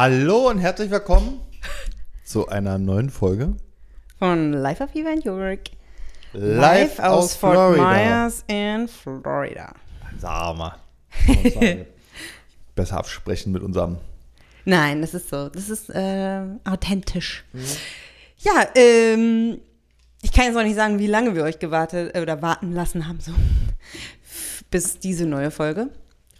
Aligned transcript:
Hallo 0.00 0.48
und 0.48 0.60
herzlich 0.60 0.92
willkommen 0.92 1.40
zu 2.24 2.46
einer 2.46 2.78
neuen 2.78 3.10
Folge 3.10 3.56
Von 4.20 4.52
Life 4.52 4.80
of 4.84 4.94
in 4.94 5.22
York. 5.22 5.70
live, 6.34 7.00
aus, 7.00 7.34
Fort 7.34 7.54
Florida. 7.54 7.82
Myers 7.82 8.44
in 8.46 8.86
Florida. 8.86 9.74
Sag 10.16 10.56
mal. 10.56 10.76
Besser 12.76 12.96
absprechen 12.96 13.50
mit 13.50 13.60
unserem. 13.64 13.98
Nein, 14.64 15.00
das 15.00 15.14
ist 15.14 15.30
so. 15.30 15.48
Das 15.48 15.68
ist 15.68 15.90
äh, 15.90 16.42
authentisch. 16.62 17.44
Ja, 18.38 18.68
ähm, 18.76 19.58
ich 20.22 20.30
kann 20.30 20.44
jetzt 20.44 20.56
auch 20.56 20.62
nicht 20.62 20.76
sagen, 20.76 21.00
wie 21.00 21.08
lange 21.08 21.34
wir 21.34 21.42
euch 21.42 21.58
gewartet 21.58 22.14
äh, 22.14 22.20
oder 22.22 22.40
warten 22.40 22.70
lassen 22.70 23.08
haben, 23.08 23.18
so 23.18 23.32
bis 24.70 25.00
diese 25.00 25.26
neue 25.26 25.50
Folge 25.50 25.90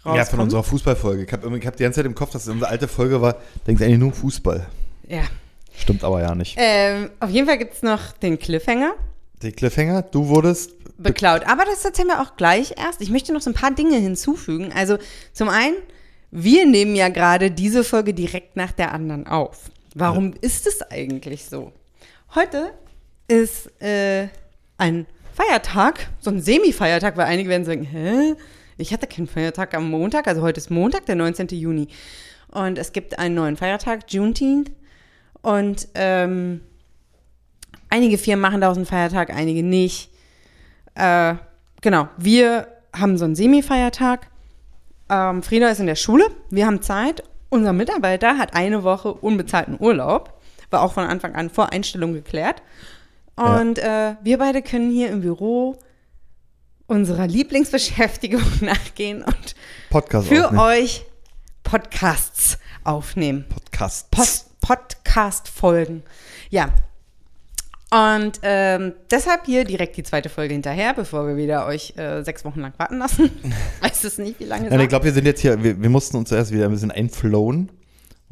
rauskommt. 0.05 0.17
Ja, 0.17 0.25
von 0.25 0.39
unserer 0.39 0.63
Fußballfolge. 0.63 1.23
Ich 1.25 1.31
habe 1.31 1.49
hab 1.65 1.75
die 1.75 1.83
ganze 1.83 1.97
Zeit 1.97 2.05
im 2.05 2.15
Kopf, 2.15 2.31
dass 2.31 2.43
es 2.43 2.49
unsere 2.49 2.69
alte 2.69 2.87
Folge 2.87 3.21
war. 3.21 3.35
Denkt 3.67 3.81
eigentlich 3.81 3.99
nur 3.99 4.11
Fußball. 4.13 4.65
Ja. 5.07 5.23
Stimmt 5.77 6.03
aber 6.03 6.21
ja 6.21 6.35
nicht. 6.35 6.55
Ähm, 6.59 7.09
auf 7.19 7.29
jeden 7.29 7.47
Fall 7.47 7.57
gibt 7.57 7.73
es 7.73 7.81
noch 7.81 8.11
den 8.13 8.37
Cliffhanger. 8.37 8.93
Die 9.41 9.51
Cliffhanger, 9.51 10.01
du 10.01 10.27
wurdest. 10.27 10.71
beklaut. 10.97 11.43
Aber 11.47 11.63
das 11.63 11.85
erzählen 11.85 12.09
wir 12.09 12.21
auch 12.21 12.35
gleich 12.35 12.73
erst. 12.77 13.01
Ich 13.01 13.09
möchte 13.09 13.31
noch 13.31 13.41
so 13.41 13.49
ein 13.49 13.53
paar 13.53 13.71
Dinge 13.71 13.97
hinzufügen. 13.97 14.73
Also 14.75 14.97
zum 15.31 15.47
einen, 15.47 15.77
wir 16.31 16.65
nehmen 16.65 16.95
ja 16.95 17.07
gerade 17.09 17.49
diese 17.49 17.83
Folge 17.85 18.13
direkt 18.13 18.57
nach 18.57 18.73
der 18.73 18.93
anderen 18.93 19.25
auf. 19.27 19.71
Warum 19.95 20.33
ist 20.41 20.67
es 20.67 20.81
eigentlich 20.91 21.45
so? 21.45 21.71
Heute 22.35 22.73
ist 23.27 23.81
äh, 23.81 24.27
ein 24.77 25.05
Feiertag, 25.33 26.09
so 26.19 26.29
ein 26.29 26.41
Semi-Feiertag, 26.41 27.15
weil 27.15 27.25
einige 27.25 27.49
werden 27.49 27.65
sagen, 27.65 27.83
hä? 27.83 28.35
Ich 28.79 28.93
hatte 28.93 29.07
keinen 29.07 29.27
Feiertag 29.27 29.73
am 29.75 29.89
Montag, 29.89 30.25
also 30.27 30.41
heute 30.41 30.59
ist 30.59 30.71
Montag, 30.71 31.05
der 31.05 31.15
19. 31.15 31.47
Juni. 31.49 31.89
Und 32.47 32.77
es 32.77 32.93
gibt 32.93 33.19
einen 33.19 33.35
neuen 33.35 33.57
Feiertag, 33.57 34.05
Juneteenth. 34.07 34.71
Und 35.41 35.89
ähm, 35.95 36.61
einige 37.89 38.17
Firmen 38.17 38.41
machen 38.41 38.61
daraus 38.61 38.77
einen 38.77 38.85
Feiertag, 38.85 39.31
einige 39.31 39.63
nicht. 39.63 40.09
Äh, 40.95 41.35
genau, 41.81 42.07
wir 42.17 42.67
haben 42.95 43.17
so 43.17 43.25
einen 43.25 43.35
Semi-Feiertag. 43.35 44.27
Ähm, 45.09 45.43
Frieda 45.43 45.69
ist 45.69 45.81
in 45.81 45.87
der 45.87 45.95
Schule, 45.95 46.25
wir 46.49 46.65
haben 46.65 46.81
Zeit. 46.81 47.23
Unser 47.49 47.73
Mitarbeiter 47.73 48.37
hat 48.37 48.55
eine 48.55 48.83
Woche 48.83 49.13
unbezahlten 49.13 49.75
Urlaub. 49.77 50.39
War 50.69 50.83
auch 50.83 50.93
von 50.93 51.03
Anfang 51.03 51.35
an 51.35 51.49
vor 51.49 51.73
Einstellung 51.73 52.13
geklärt. 52.13 52.61
Und 53.35 53.79
äh, 53.79 54.15
wir 54.23 54.37
beide 54.37 54.61
können 54.61 54.89
hier 54.89 55.09
im 55.09 55.19
Büro 55.19 55.77
unserer 56.89 57.27
Lieblingsbeschäftigung 57.27 58.41
nachgehen 58.61 59.23
und 59.23 59.55
Podcast 59.89 60.27
für 60.27 60.45
aufnehmen. 60.45 60.59
euch 60.61 61.05
Podcasts 61.63 62.57
aufnehmen. 62.83 63.45
Podcast. 63.47 64.11
Post 64.11 64.45
Podcast-Folgen. 64.61 66.03
Ja. 66.49 66.69
Und 67.91 68.39
ähm, 68.43 68.93
deshalb 69.09 69.45
hier 69.45 69.63
direkt 69.63 69.97
die 69.97 70.03
zweite 70.03 70.29
Folge 70.29 70.53
hinterher, 70.53 70.93
bevor 70.93 71.27
wir 71.27 71.37
wieder 71.37 71.65
euch 71.65 71.97
äh, 71.97 72.21
sechs 72.23 72.45
Wochen 72.45 72.59
lang 72.59 72.73
warten 72.77 72.97
lassen. 72.97 73.31
Weiß 73.81 74.03
es 74.03 74.17
nicht, 74.17 74.39
wie 74.39 74.43
lange 74.43 74.65
es 74.65 74.71
Nein, 74.71 74.81
ich 74.81 74.89
glaube, 74.89 75.05
wir 75.05 75.13
sind 75.13 75.25
jetzt 75.25 75.41
hier, 75.41 75.63
wir, 75.63 75.81
wir 75.81 75.89
mussten 75.89 76.17
uns 76.17 76.29
zuerst 76.29 76.51
wieder 76.51 76.65
ein 76.65 76.71
bisschen 76.71 76.91
einflowen. 76.91 77.71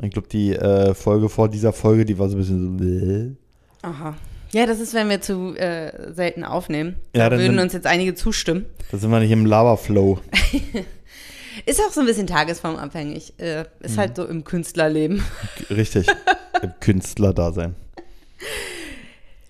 Ich 0.04 0.12
glaube, 0.12 0.28
die 0.28 0.54
äh, 0.54 0.94
Folge 0.94 1.28
vor 1.30 1.50
dieser 1.50 1.74
Folge, 1.74 2.06
die 2.06 2.20
war 2.20 2.30
so 2.30 2.36
ein 2.36 2.40
bisschen 2.40 3.38
so. 3.82 3.88
Aha. 3.88 4.16
Ja, 4.53 4.66
das 4.66 4.80
ist, 4.80 4.94
wenn 4.94 5.09
wir 5.09 5.22
zu 5.22 5.56
äh, 5.56 6.14
selten 6.14 6.44
aufnehmen. 6.44 6.95
Ja, 7.16 7.23
da 7.23 7.32
dann 7.32 7.39
würden 7.39 7.54
sind- 7.54 7.60
uns 7.64 7.73
jetzt 7.73 7.86
einige 7.88 8.16
zustimmen. 8.16 8.66
Da 8.92 8.98
sind 8.98 9.10
wir 9.11 9.20
nicht 9.20 9.32
im 9.32 9.45
Lava-Flow. 9.45 10.20
Ist 11.66 11.82
auch 11.82 11.92
so 11.92 12.02
ein 12.02 12.05
bisschen 12.05 12.27
tagesformabhängig. 12.27 13.33
Äh, 13.39 13.66
ist 13.82 13.95
Mhm. 13.95 13.99
halt 13.99 14.16
so 14.16 14.26
im 14.26 14.44
Künstlerleben. 14.44 15.23
Richtig. 15.72 16.08
Im 16.61 16.72
Künstler-Dasein. 16.80 17.76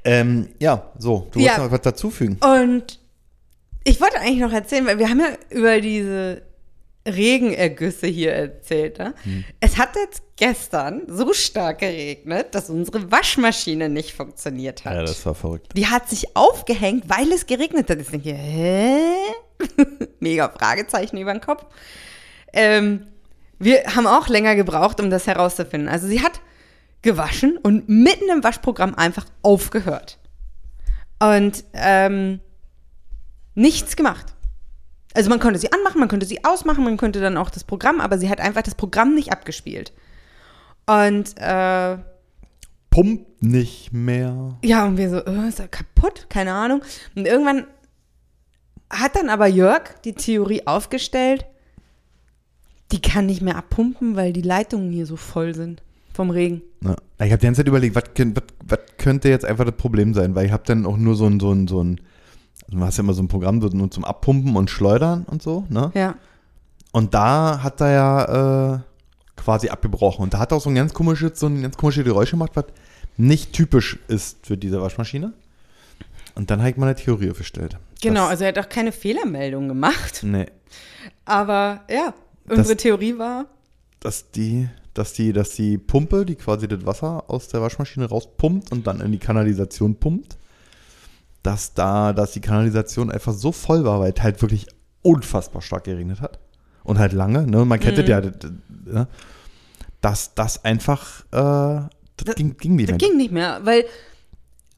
Ähm, 0.05 0.47
ja, 0.59 0.89
so, 0.97 1.27
du 1.31 1.39
Ja. 1.39 1.45
wolltest 1.51 1.65
noch 1.65 1.71
was 1.71 1.81
dazufügen. 1.81 2.37
Und 2.41 2.99
ich 3.83 3.99
wollte 3.99 4.19
eigentlich 4.19 4.39
noch 4.39 4.53
erzählen, 4.53 4.85
weil 4.85 4.99
wir 4.99 5.09
haben 5.09 5.19
ja 5.19 5.27
über 5.49 5.81
diese 5.81 6.41
Regenergüsse 7.07 8.07
hier 8.07 8.33
erzählt. 8.33 8.99
Ne? 8.99 9.13
Hm. 9.23 9.45
Es 9.59 9.77
hat 9.77 9.95
jetzt 9.95 10.21
gestern 10.35 11.03
so 11.07 11.33
stark 11.33 11.79
geregnet, 11.79 12.53
dass 12.53 12.69
unsere 12.69 13.11
Waschmaschine 13.11 13.89
nicht 13.89 14.13
funktioniert 14.13 14.85
hat. 14.85 14.93
Ja, 14.93 15.01
das 15.01 15.25
war 15.25 15.35
verrückt. 15.35 15.71
Die 15.75 15.87
hat 15.87 16.09
sich 16.09 16.35
aufgehängt, 16.35 17.09
weil 17.09 17.31
es 17.31 17.45
geregnet 17.45 17.89
hat. 17.89 17.97
Jetzt 17.97 18.13
denke 18.13 18.31
ich, 18.31 18.37
hä? 18.37 18.99
Mega 20.19 20.49
Fragezeichen 20.49 21.17
über 21.17 21.33
den 21.33 21.41
Kopf. 21.41 21.65
Ähm, 22.53 23.07
wir 23.59 23.95
haben 23.95 24.07
auch 24.07 24.27
länger 24.27 24.55
gebraucht, 24.55 24.99
um 24.99 25.09
das 25.09 25.25
herauszufinden. 25.25 25.89
Also 25.89 26.07
sie 26.07 26.21
hat 26.21 26.41
gewaschen 27.01 27.57
und 27.57 27.89
mitten 27.89 28.29
im 28.29 28.43
Waschprogramm 28.43 28.95
einfach 28.95 29.25
aufgehört. 29.41 30.19
Und 31.19 31.63
ähm, 31.73 32.41
nichts 33.55 33.95
gemacht. 33.95 34.35
Also 35.17 35.31
man 35.31 35.39
konnte 35.39 35.57
sie 35.57 35.71
anmachen, 35.71 35.99
man 35.99 36.09
konnte 36.09 36.27
sie 36.27 36.45
ausmachen, 36.45 36.83
man 36.83 36.95
könnte 36.95 37.19
dann 37.19 37.37
auch 37.37 37.49
das 37.49 37.63
Programm, 37.63 38.01
aber 38.01 38.19
sie 38.19 38.29
hat 38.29 38.39
einfach 38.39 38.61
das 38.61 38.75
Programm 38.75 39.15
nicht 39.15 39.31
abgespielt. 39.31 39.91
Und 40.85 41.35
äh, 41.37 41.97
Pumpt 42.91 43.41
nicht 43.41 43.91
mehr. 43.91 44.59
ja, 44.63 44.85
und 44.85 44.97
wir 44.97 45.09
so, 45.09 45.17
äh, 45.25 45.47
ist 45.47 45.59
er 45.59 45.69
kaputt? 45.69 46.27
Keine 46.29 46.53
Ahnung. 46.53 46.83
Und 47.15 47.25
irgendwann 47.25 47.65
hat 48.91 49.15
dann 49.15 49.29
aber 49.29 49.47
Jörg 49.47 49.99
die 50.05 50.13
Theorie 50.13 50.67
aufgestellt, 50.67 51.47
die 52.91 53.01
kann 53.01 53.25
nicht 53.25 53.41
mehr 53.41 53.55
abpumpen, 53.55 54.15
weil 54.15 54.33
die 54.33 54.43
Leitungen 54.43 54.91
hier 54.91 55.07
so 55.07 55.15
voll 55.15 55.55
sind 55.55 55.81
vom 56.13 56.29
Regen. 56.29 56.61
Ja. 56.83 56.95
Ich 57.25 57.31
habe 57.31 57.39
die 57.39 57.47
ganze 57.47 57.61
Zeit 57.61 57.67
überlegt, 57.67 57.95
was, 57.95 58.03
was, 58.15 58.43
was 58.67 58.79
könnte 58.99 59.29
jetzt 59.29 59.45
einfach 59.45 59.65
das 59.65 59.77
Problem 59.77 60.13
sein? 60.13 60.35
Weil 60.35 60.45
ich 60.45 60.51
habe 60.51 60.63
dann 60.67 60.85
auch 60.85 60.97
nur 60.97 61.15
so 61.15 61.25
ein, 61.25 61.39
so 61.39 61.51
ein, 61.51 61.67
so 61.67 61.83
ein, 61.83 62.01
also 62.67 62.79
du 62.79 62.85
hast 62.85 62.97
ja 62.97 63.03
immer 63.03 63.13
so 63.13 63.21
ein 63.23 63.27
Programm 63.27 63.59
nur 63.59 63.91
zum 63.91 64.05
Abpumpen 64.05 64.55
und 64.55 64.69
Schleudern 64.69 65.23
und 65.29 65.41
so, 65.41 65.65
ne? 65.69 65.91
Ja. 65.95 66.15
Und 66.91 67.13
da 67.13 67.61
hat 67.63 67.81
er 67.81 67.91
ja 67.91 68.75
äh, 68.75 68.79
quasi 69.35 69.69
abgebrochen. 69.69 70.23
Und 70.23 70.33
da 70.33 70.39
hat 70.39 70.51
er 70.51 70.57
auch 70.57 70.61
so 70.61 70.69
ein 70.69 70.75
ganz 70.75 70.93
komisches, 70.93 71.39
so 71.39 71.47
ein 71.47 71.61
ganz 71.61 71.77
komisches 71.77 72.03
Geräusch 72.03 72.31
gemacht, 72.31 72.51
was 72.55 72.65
nicht 73.17 73.53
typisch 73.53 73.99
ist 74.07 74.45
für 74.45 74.57
diese 74.57 74.81
Waschmaschine. 74.81 75.33
Und 76.35 76.49
dann 76.51 76.59
habe 76.59 76.69
ich 76.69 76.77
mal 76.77 76.85
eine 76.87 76.95
Theorie 76.95 77.31
aufgestellt. 77.31 77.77
Genau, 78.01 78.25
also 78.27 78.43
er 78.43 78.49
hat 78.49 78.59
auch 78.59 78.69
keine 78.69 78.91
Fehlermeldung 78.91 79.67
gemacht. 79.67 80.21
nee, 80.23 80.45
Aber 81.25 81.81
ja, 81.89 82.13
unsere 82.47 82.75
Das- 82.75 82.83
Theorie 82.83 83.17
war, 83.17 83.45
dass 83.99 84.29
die, 84.31 84.69
dass 84.93 85.13
die, 85.13 85.33
dass 85.33 85.51
die 85.51 85.77
Pumpe, 85.77 86.25
die 86.25 86.35
quasi 86.35 86.67
das 86.67 86.85
Wasser 86.85 87.23
aus 87.27 87.47
der 87.47 87.61
Waschmaschine 87.61 88.07
rauspumpt 88.07 88.71
und 88.71 88.85
dann 88.87 89.01
in 89.01 89.11
die 89.11 89.17
Kanalisation 89.17 89.95
pumpt, 89.95 90.37
dass 91.47 91.73
da, 91.73 92.11
dass 92.11 92.33
die 92.33 92.41
Kanalisation 92.41 93.09
einfach 93.09 93.31
so 93.33 93.53
voll 93.53 93.85
war, 93.85 94.01
weil 94.01 94.11
es 94.13 94.21
halt 94.21 94.41
wirklich 94.41 94.67
unfassbar 95.01 95.61
stark 95.61 95.85
geregnet 95.85 96.19
hat. 96.19 96.39
Und 96.83 96.99
halt 96.99 97.13
lange, 97.13 97.47
ne? 97.47 97.63
Man 97.63 97.79
kennt 97.79 97.97
das 97.97 98.07
ja, 98.07 98.19
das, 98.19 98.33
das, 98.37 98.51
ne? 98.85 99.07
dass 100.01 100.33
das 100.35 100.65
einfach, 100.65 101.21
äh, 101.31 101.35
das, 101.37 101.87
Das- 102.25 102.35
ging, 102.35 102.57
ging 102.57 102.75
nicht 102.75 102.89
das 102.89 102.97
mehr. 102.97 103.07
ging 103.07 103.17
nicht 103.17 103.31
mehr, 103.31 103.61
weil 103.63 103.85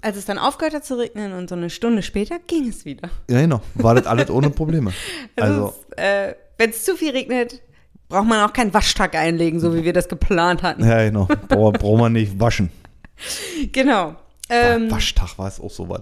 als 0.02 0.16
es 0.16 0.26
dann 0.26 0.38
aufgehört 0.38 0.76
hat 0.76 0.86
zu 0.86 0.94
regnen 0.98 1.34
und 1.34 1.50
so 1.50 1.56
eine 1.56 1.72
Stunde 1.72 2.04
später 2.04 2.38
ging 2.46 2.68
es 2.70 2.86
wieder. 2.86 3.10
Ja, 3.30 3.42
genau. 3.42 3.62
War 3.74 3.96
das 3.96 4.06
alles 4.06 4.30
ohne 4.30 4.50
Probleme. 4.52 4.94
Also, 5.36 5.66
Also, 5.66 5.76
äh, 5.98 6.36
wenn 6.60 6.70
es 6.70 6.86
zu 6.86 6.96
viel 6.96 7.12
regnet, 7.12 7.62
braucht 8.10 8.28
man 8.28 8.48
auch 8.48 8.54
keinen 8.54 8.74
Waschtag 8.76 9.16
einlegen, 9.16 9.60
so 9.60 9.74
wie 9.76 9.84
wir 9.84 9.94
das 9.94 10.08
geplant 10.08 10.62
hatten. 10.62 10.86
ja, 10.88 11.04
genau. 11.04 11.28
Braucht 11.48 11.82
man 11.84 12.14
nicht 12.14 12.40
waschen. 12.40 12.70
Genau. 13.72 14.16
Ähm, 14.50 14.90
Waschtag 14.90 15.38
war 15.38 15.48
es 15.48 15.60
auch 15.60 15.70
so 15.72 15.90
was. 15.90 16.02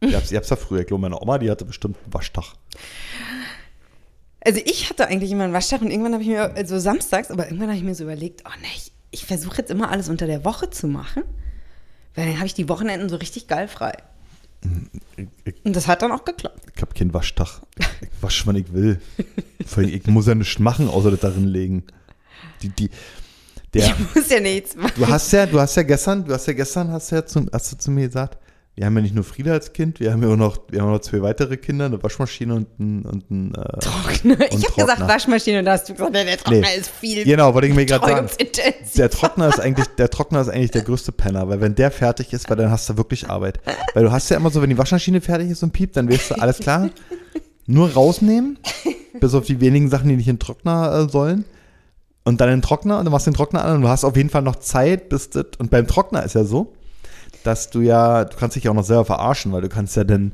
Ich 0.00 0.14
hab's, 0.14 0.30
ich 0.30 0.36
hab's 0.36 0.48
ja 0.50 0.56
früher, 0.56 0.80
ich 0.80 0.86
glaube, 0.86 1.00
meine 1.02 1.20
Oma, 1.20 1.38
die 1.38 1.50
hatte 1.50 1.64
bestimmt 1.64 1.96
einen 2.04 2.14
Waschtag. 2.14 2.54
also 4.44 4.60
ich 4.64 4.88
hatte 4.90 5.06
eigentlich 5.08 5.30
immer 5.30 5.44
einen 5.44 5.52
Waschtag 5.52 5.80
und 5.82 5.90
irgendwann 5.90 6.12
habe 6.12 6.22
ich 6.22 6.28
mir, 6.28 6.54
also 6.54 6.78
samstags, 6.78 7.30
aber 7.30 7.46
irgendwann 7.46 7.68
habe 7.68 7.78
ich 7.78 7.84
mir 7.84 7.94
so 7.94 8.04
überlegt, 8.04 8.42
oh 8.46 8.60
ne, 8.60 8.68
ich, 8.76 8.92
ich 9.10 9.26
versuche 9.26 9.58
jetzt 9.58 9.70
immer 9.70 9.90
alles 9.90 10.08
unter 10.08 10.26
der 10.26 10.44
Woche 10.44 10.70
zu 10.70 10.86
machen, 10.86 11.24
weil 12.14 12.26
dann 12.26 12.36
habe 12.36 12.46
ich 12.46 12.54
die 12.54 12.68
Wochenenden 12.68 13.08
so 13.08 13.16
richtig 13.16 13.48
geil 13.48 13.68
frei. 13.68 13.94
Ich, 15.16 15.28
ich, 15.44 15.64
Und 15.64 15.76
das 15.76 15.86
hat 15.86 16.02
dann 16.02 16.10
auch 16.12 16.24
geklappt. 16.24 16.60
ich 16.74 16.82
hab 16.82 16.94
keinen 16.94 17.14
Waschtag. 17.14 17.60
Ich 18.00 18.08
wasch, 18.20 18.46
wann 18.46 18.56
ich 18.56 18.72
will. 18.72 19.00
Vor 19.66 19.82
allem, 19.82 19.92
Ich 19.92 20.06
muss 20.06 20.26
ja 20.26 20.34
nichts 20.34 20.58
machen, 20.58 20.88
außer 20.88 21.10
das 21.12 21.20
darin 21.20 21.44
legen. 21.44 21.84
Die, 22.62 22.68
die, 22.70 22.90
der, 23.74 23.86
Ich 23.86 24.14
muss 24.14 24.28
ja 24.28 24.40
nichts 24.40 24.74
machen. 24.76 24.92
du 24.96 25.06
hast 25.06 25.30
ja, 25.32 25.46
du 25.46 25.60
hast 25.60 25.76
ja 25.76 25.82
gestern, 25.84 26.24
du 26.24 26.32
hast 26.32 26.46
ja 26.46 26.52
gestern, 26.54 26.90
hast, 26.90 27.10
ja 27.10 27.24
zu, 27.24 27.46
hast 27.52 27.72
du 27.72 27.78
zu 27.78 27.90
mir 27.90 28.06
gesagt, 28.06 28.38
wir 28.78 28.86
haben 28.86 28.94
ja 28.94 29.02
nicht 29.02 29.14
nur 29.14 29.24
Frieda 29.24 29.52
als 29.52 29.72
Kind, 29.72 29.98
wir 29.98 30.12
haben 30.12 30.22
ja 30.22 30.28
auch 30.28 30.36
noch, 30.36 30.58
wir 30.70 30.80
haben 30.80 30.92
noch 30.92 31.00
zwei 31.00 31.20
weitere 31.20 31.56
Kinder, 31.56 31.86
eine 31.86 32.00
Waschmaschine 32.00 32.54
und 32.54 32.78
ein, 32.78 33.02
und 33.02 33.28
ein 33.28 33.52
äh, 33.54 33.78
Trockner. 33.80 34.36
Ich 34.52 34.64
habe 34.64 34.74
gesagt. 34.76 35.00
Waschmaschine 35.00 35.58
und 35.58 35.64
da 35.64 35.72
hast 35.72 35.88
du 35.88 35.94
gesagt, 35.94 36.14
der 36.14 36.36
Trockner 36.36 36.60
Nee. 36.60 36.76
ist 36.78 36.88
viel 36.90 37.24
Genau, 37.24 37.52
wollte 37.54 37.66
ich 37.66 37.74
mir 37.74 37.86
gerade 37.86 38.06
sagen. 38.06 38.28
Der 38.96 39.10
Trockner 39.10 39.48
ist 39.48 39.58
eigentlich, 39.58 39.86
der 39.98 40.08
Trockner 40.10 40.40
ist 40.42 40.48
eigentlich 40.48 40.70
der 40.70 40.82
größte 40.82 41.10
Penner, 41.10 41.48
weil 41.48 41.60
wenn 41.60 41.74
der 41.74 41.90
fertig 41.90 42.32
ist, 42.32 42.48
weil 42.48 42.56
dann 42.56 42.70
hast 42.70 42.88
du 42.88 42.96
wirklich 42.96 43.28
Arbeit. 43.28 43.58
Weil 43.94 44.04
du 44.04 44.12
hast 44.12 44.28
ja 44.30 44.36
immer 44.36 44.50
so, 44.50 44.62
wenn 44.62 44.70
die 44.70 44.78
Waschmaschine 44.78 45.20
fertig 45.20 45.50
ist 45.50 45.62
und 45.64 45.72
piept, 45.72 45.96
dann 45.96 46.08
weißt 46.08 46.30
du, 46.30 46.34
alles 46.36 46.58
klar, 46.58 46.88
nur 47.66 47.92
rausnehmen, 47.92 48.58
bis 49.18 49.34
auf 49.34 49.44
die 49.44 49.60
wenigen 49.60 49.90
Sachen, 49.90 50.08
die 50.08 50.14
nicht 50.16 50.28
in 50.28 50.36
den 50.36 50.40
Trockner 50.40 51.04
äh, 51.06 51.10
sollen. 51.10 51.44
und 52.24 52.40
dann 52.40 52.48
den 52.48 52.62
Trockner 52.62 53.00
und 53.00 53.06
du 53.06 53.10
machst 53.10 53.26
den 53.26 53.34
Trockner 53.34 53.64
an 53.64 53.76
und 53.76 53.82
du 53.82 53.88
hast 53.88 54.04
auf 54.04 54.16
jeden 54.16 54.30
Fall 54.30 54.42
noch 54.42 54.56
Zeit, 54.56 55.08
bis 55.08 55.30
das, 55.30 55.46
und 55.58 55.70
beim 55.72 55.88
Trockner 55.88 56.22
ist 56.22 56.34
ja 56.36 56.44
so, 56.44 56.74
dass 57.44 57.70
du 57.70 57.80
ja, 57.80 58.24
du 58.24 58.36
kannst 58.36 58.56
dich 58.56 58.64
ja 58.64 58.70
auch 58.70 58.74
noch 58.74 58.84
selber 58.84 59.04
verarschen, 59.04 59.52
weil 59.52 59.62
du 59.62 59.68
kannst 59.68 59.96
ja 59.96 60.04
dann, 60.04 60.32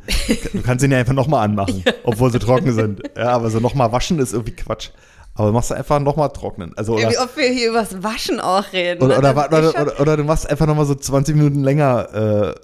du 0.52 0.62
kannst 0.62 0.84
ihn 0.84 0.92
ja 0.92 0.98
einfach 0.98 1.12
nochmal 1.12 1.44
anmachen, 1.44 1.84
obwohl 2.04 2.30
sie 2.32 2.38
trocken 2.38 2.72
sind. 2.72 3.02
Ja, 3.16 3.30
aber 3.30 3.50
so 3.50 3.60
nochmal 3.60 3.92
waschen 3.92 4.18
ist 4.18 4.32
irgendwie 4.32 4.56
Quatsch. 4.56 4.90
Aber 5.36 5.48
du 5.48 5.52
machst 5.52 5.72
einfach 5.72 5.98
nochmal 5.98 6.30
trocknen. 6.30 6.72
Also, 6.76 6.96
Ja, 6.96 7.08
oder, 7.08 7.16
wie 7.16 7.18
oft 7.18 7.36
wir 7.36 7.48
hier 7.48 7.70
übers 7.70 8.02
Waschen 8.02 8.38
auch 8.40 8.72
reden. 8.72 9.02
oder, 9.02 9.20
ne? 9.20 9.30
oder, 9.30 9.46
oder, 9.48 9.80
oder, 9.80 10.00
oder, 10.00 10.16
du 10.16 10.24
machst 10.24 10.48
einfach 10.48 10.66
nochmal 10.66 10.86
so 10.86 10.94
20 10.94 11.34
Minuten 11.34 11.64
länger 11.64 12.54
äh, 12.54 12.60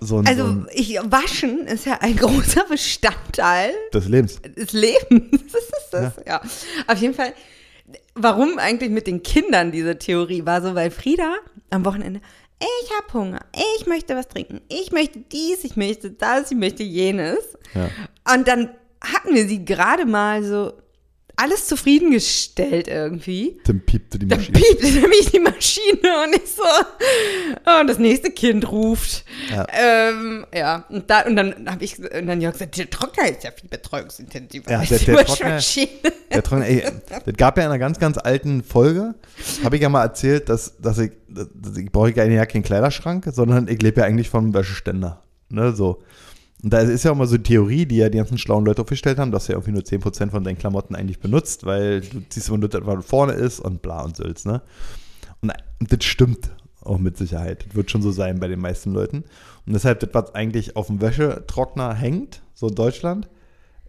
so 0.00 0.18
ein, 0.18 0.24
so 0.24 0.30
also 0.30 0.44
ein 0.44 0.66
ich, 0.72 0.98
Waschen 1.04 1.66
ist 1.66 1.86
ja 1.86 1.98
ein 2.00 2.16
großer 2.16 2.64
Bestandteil 2.68 3.70
des 3.92 4.08
Lebens. 4.08 4.40
des 4.42 4.72
Lebens. 4.72 5.00
Das 5.52 5.62
ist 5.62 5.90
das, 5.92 6.12
ja. 6.26 6.40
Auf 6.86 6.98
jeden 6.98 7.14
Fall, 7.14 7.34
warum 8.14 8.58
eigentlich 8.58 8.90
mit 8.90 9.06
den 9.06 9.22
Kindern 9.22 9.72
diese 9.72 9.98
Theorie 9.98 10.46
war 10.46 10.62
so, 10.62 10.74
weil 10.74 10.90
Frieda 10.90 11.34
am 11.70 11.84
Wochenende, 11.84 12.20
ich 12.60 12.90
habe 12.96 13.12
Hunger, 13.12 13.40
ich 13.78 13.86
möchte 13.86 14.14
was 14.14 14.28
trinken, 14.28 14.60
ich 14.68 14.92
möchte 14.92 15.20
dies, 15.20 15.64
ich 15.64 15.76
möchte 15.76 16.10
das, 16.10 16.50
ich 16.50 16.58
möchte 16.58 16.82
jenes. 16.82 17.38
Ja. 17.74 18.34
Und 18.34 18.46
dann 18.46 18.70
hatten 19.00 19.34
wir 19.34 19.48
sie 19.48 19.64
gerade 19.64 20.04
mal 20.04 20.42
so 20.44 20.74
alles 21.40 21.66
zufriedengestellt 21.66 22.88
irgendwie. 22.88 23.58
Dann 23.64 23.80
piepte 23.80 24.18
die 24.18 24.28
Dann 24.28 24.38
Maschine. 24.38 24.58
piepte 24.58 24.86
nämlich 24.86 25.30
die 25.30 25.38
Maschine 25.40 26.24
und 26.24 26.36
ich 26.36 26.50
so, 26.50 26.62
oh, 27.66 27.80
und 27.80 27.86
das 27.86 27.98
nächste 27.98 28.30
Kind 28.30 28.70
ruft. 28.70 29.24
Ja. 29.50 29.66
Ähm, 29.72 30.46
ja. 30.54 30.84
Und, 30.88 31.08
da, 31.08 31.22
und 31.22 31.36
dann 31.36 31.68
habe 31.70 31.84
ich, 31.84 31.98
und 31.98 32.26
dann 32.26 32.40
Jörg 32.40 32.52
gesagt, 32.54 32.76
der 32.76 32.90
Trockner 32.90 33.28
ist 33.30 33.44
ja 33.44 33.50
viel 33.52 33.68
betreuungsintensiver 33.68 34.70
Ja, 34.70 34.78
als 34.80 34.88
der- 34.90 34.98
die 34.98 35.04
der 35.06 35.24
Trockner-. 35.24 35.60
Der 36.32 36.42
Trockner, 36.42 36.66
ey, 36.66 36.84
das 37.24 37.34
gab 37.36 37.56
ja 37.56 37.64
in 37.64 37.70
einer 37.70 37.78
ganz, 37.78 37.98
ganz 37.98 38.18
alten 38.18 38.62
Folge, 38.62 39.14
habe 39.64 39.76
ich 39.76 39.82
ja 39.82 39.88
mal 39.88 40.02
erzählt, 40.02 40.48
dass, 40.48 40.76
dass 40.78 40.98
ich, 40.98 41.12
dass 41.28 41.76
ich 41.76 41.90
brauche 41.90 42.12
ja 42.14 42.24
ja 42.24 42.46
keinen 42.46 42.62
Kleiderschrank, 42.62 43.26
sondern 43.32 43.66
ich 43.68 43.80
lebe 43.82 44.00
ja 44.00 44.06
eigentlich 44.06 44.28
vom 44.28 44.52
Wäscheständer. 44.54 45.22
Ne, 45.48 45.72
so. 45.72 46.02
Und 46.62 46.72
da 46.72 46.80
ist 46.80 47.04
ja 47.04 47.12
auch 47.12 47.16
mal 47.16 47.26
so 47.26 47.36
die 47.36 47.42
Theorie, 47.42 47.86
die 47.86 47.96
ja 47.96 48.08
die 48.08 48.18
ganzen 48.18 48.38
schlauen 48.38 48.64
Leute 48.64 48.82
aufgestellt 48.82 49.18
haben, 49.18 49.30
dass 49.30 49.48
ja 49.48 49.54
irgendwie 49.54 49.72
nur 49.72 49.82
10% 49.82 50.30
von 50.30 50.44
deinen 50.44 50.58
Klamotten 50.58 50.94
eigentlich 50.94 51.18
benutzt, 51.18 51.64
weil 51.64 52.02
du 52.02 52.22
ziehst 52.28 52.48
immer 52.48 52.58
nur 52.58 52.68
das, 52.68 52.84
was 52.84 53.04
vorne 53.06 53.32
ist 53.32 53.60
und 53.60 53.82
bla 53.82 54.02
und 54.02 54.16
Sülz, 54.16 54.44
ne? 54.44 54.60
Und, 55.40 55.52
und 55.80 55.92
das 55.92 56.04
stimmt 56.04 56.50
auch 56.82 56.98
mit 56.98 57.16
Sicherheit. 57.16 57.66
Das 57.66 57.74
wird 57.74 57.90
schon 57.90 58.02
so 58.02 58.10
sein 58.10 58.40
bei 58.40 58.48
den 58.48 58.60
meisten 58.60 58.92
Leuten. 58.92 59.24
Und 59.66 59.72
deshalb, 59.72 60.00
das, 60.00 60.10
was 60.12 60.34
eigentlich 60.34 60.76
auf 60.76 60.88
dem 60.88 61.00
Wäschetrockner 61.00 61.94
hängt, 61.94 62.42
so 62.54 62.68
in 62.68 62.74
Deutschland, 62.74 63.28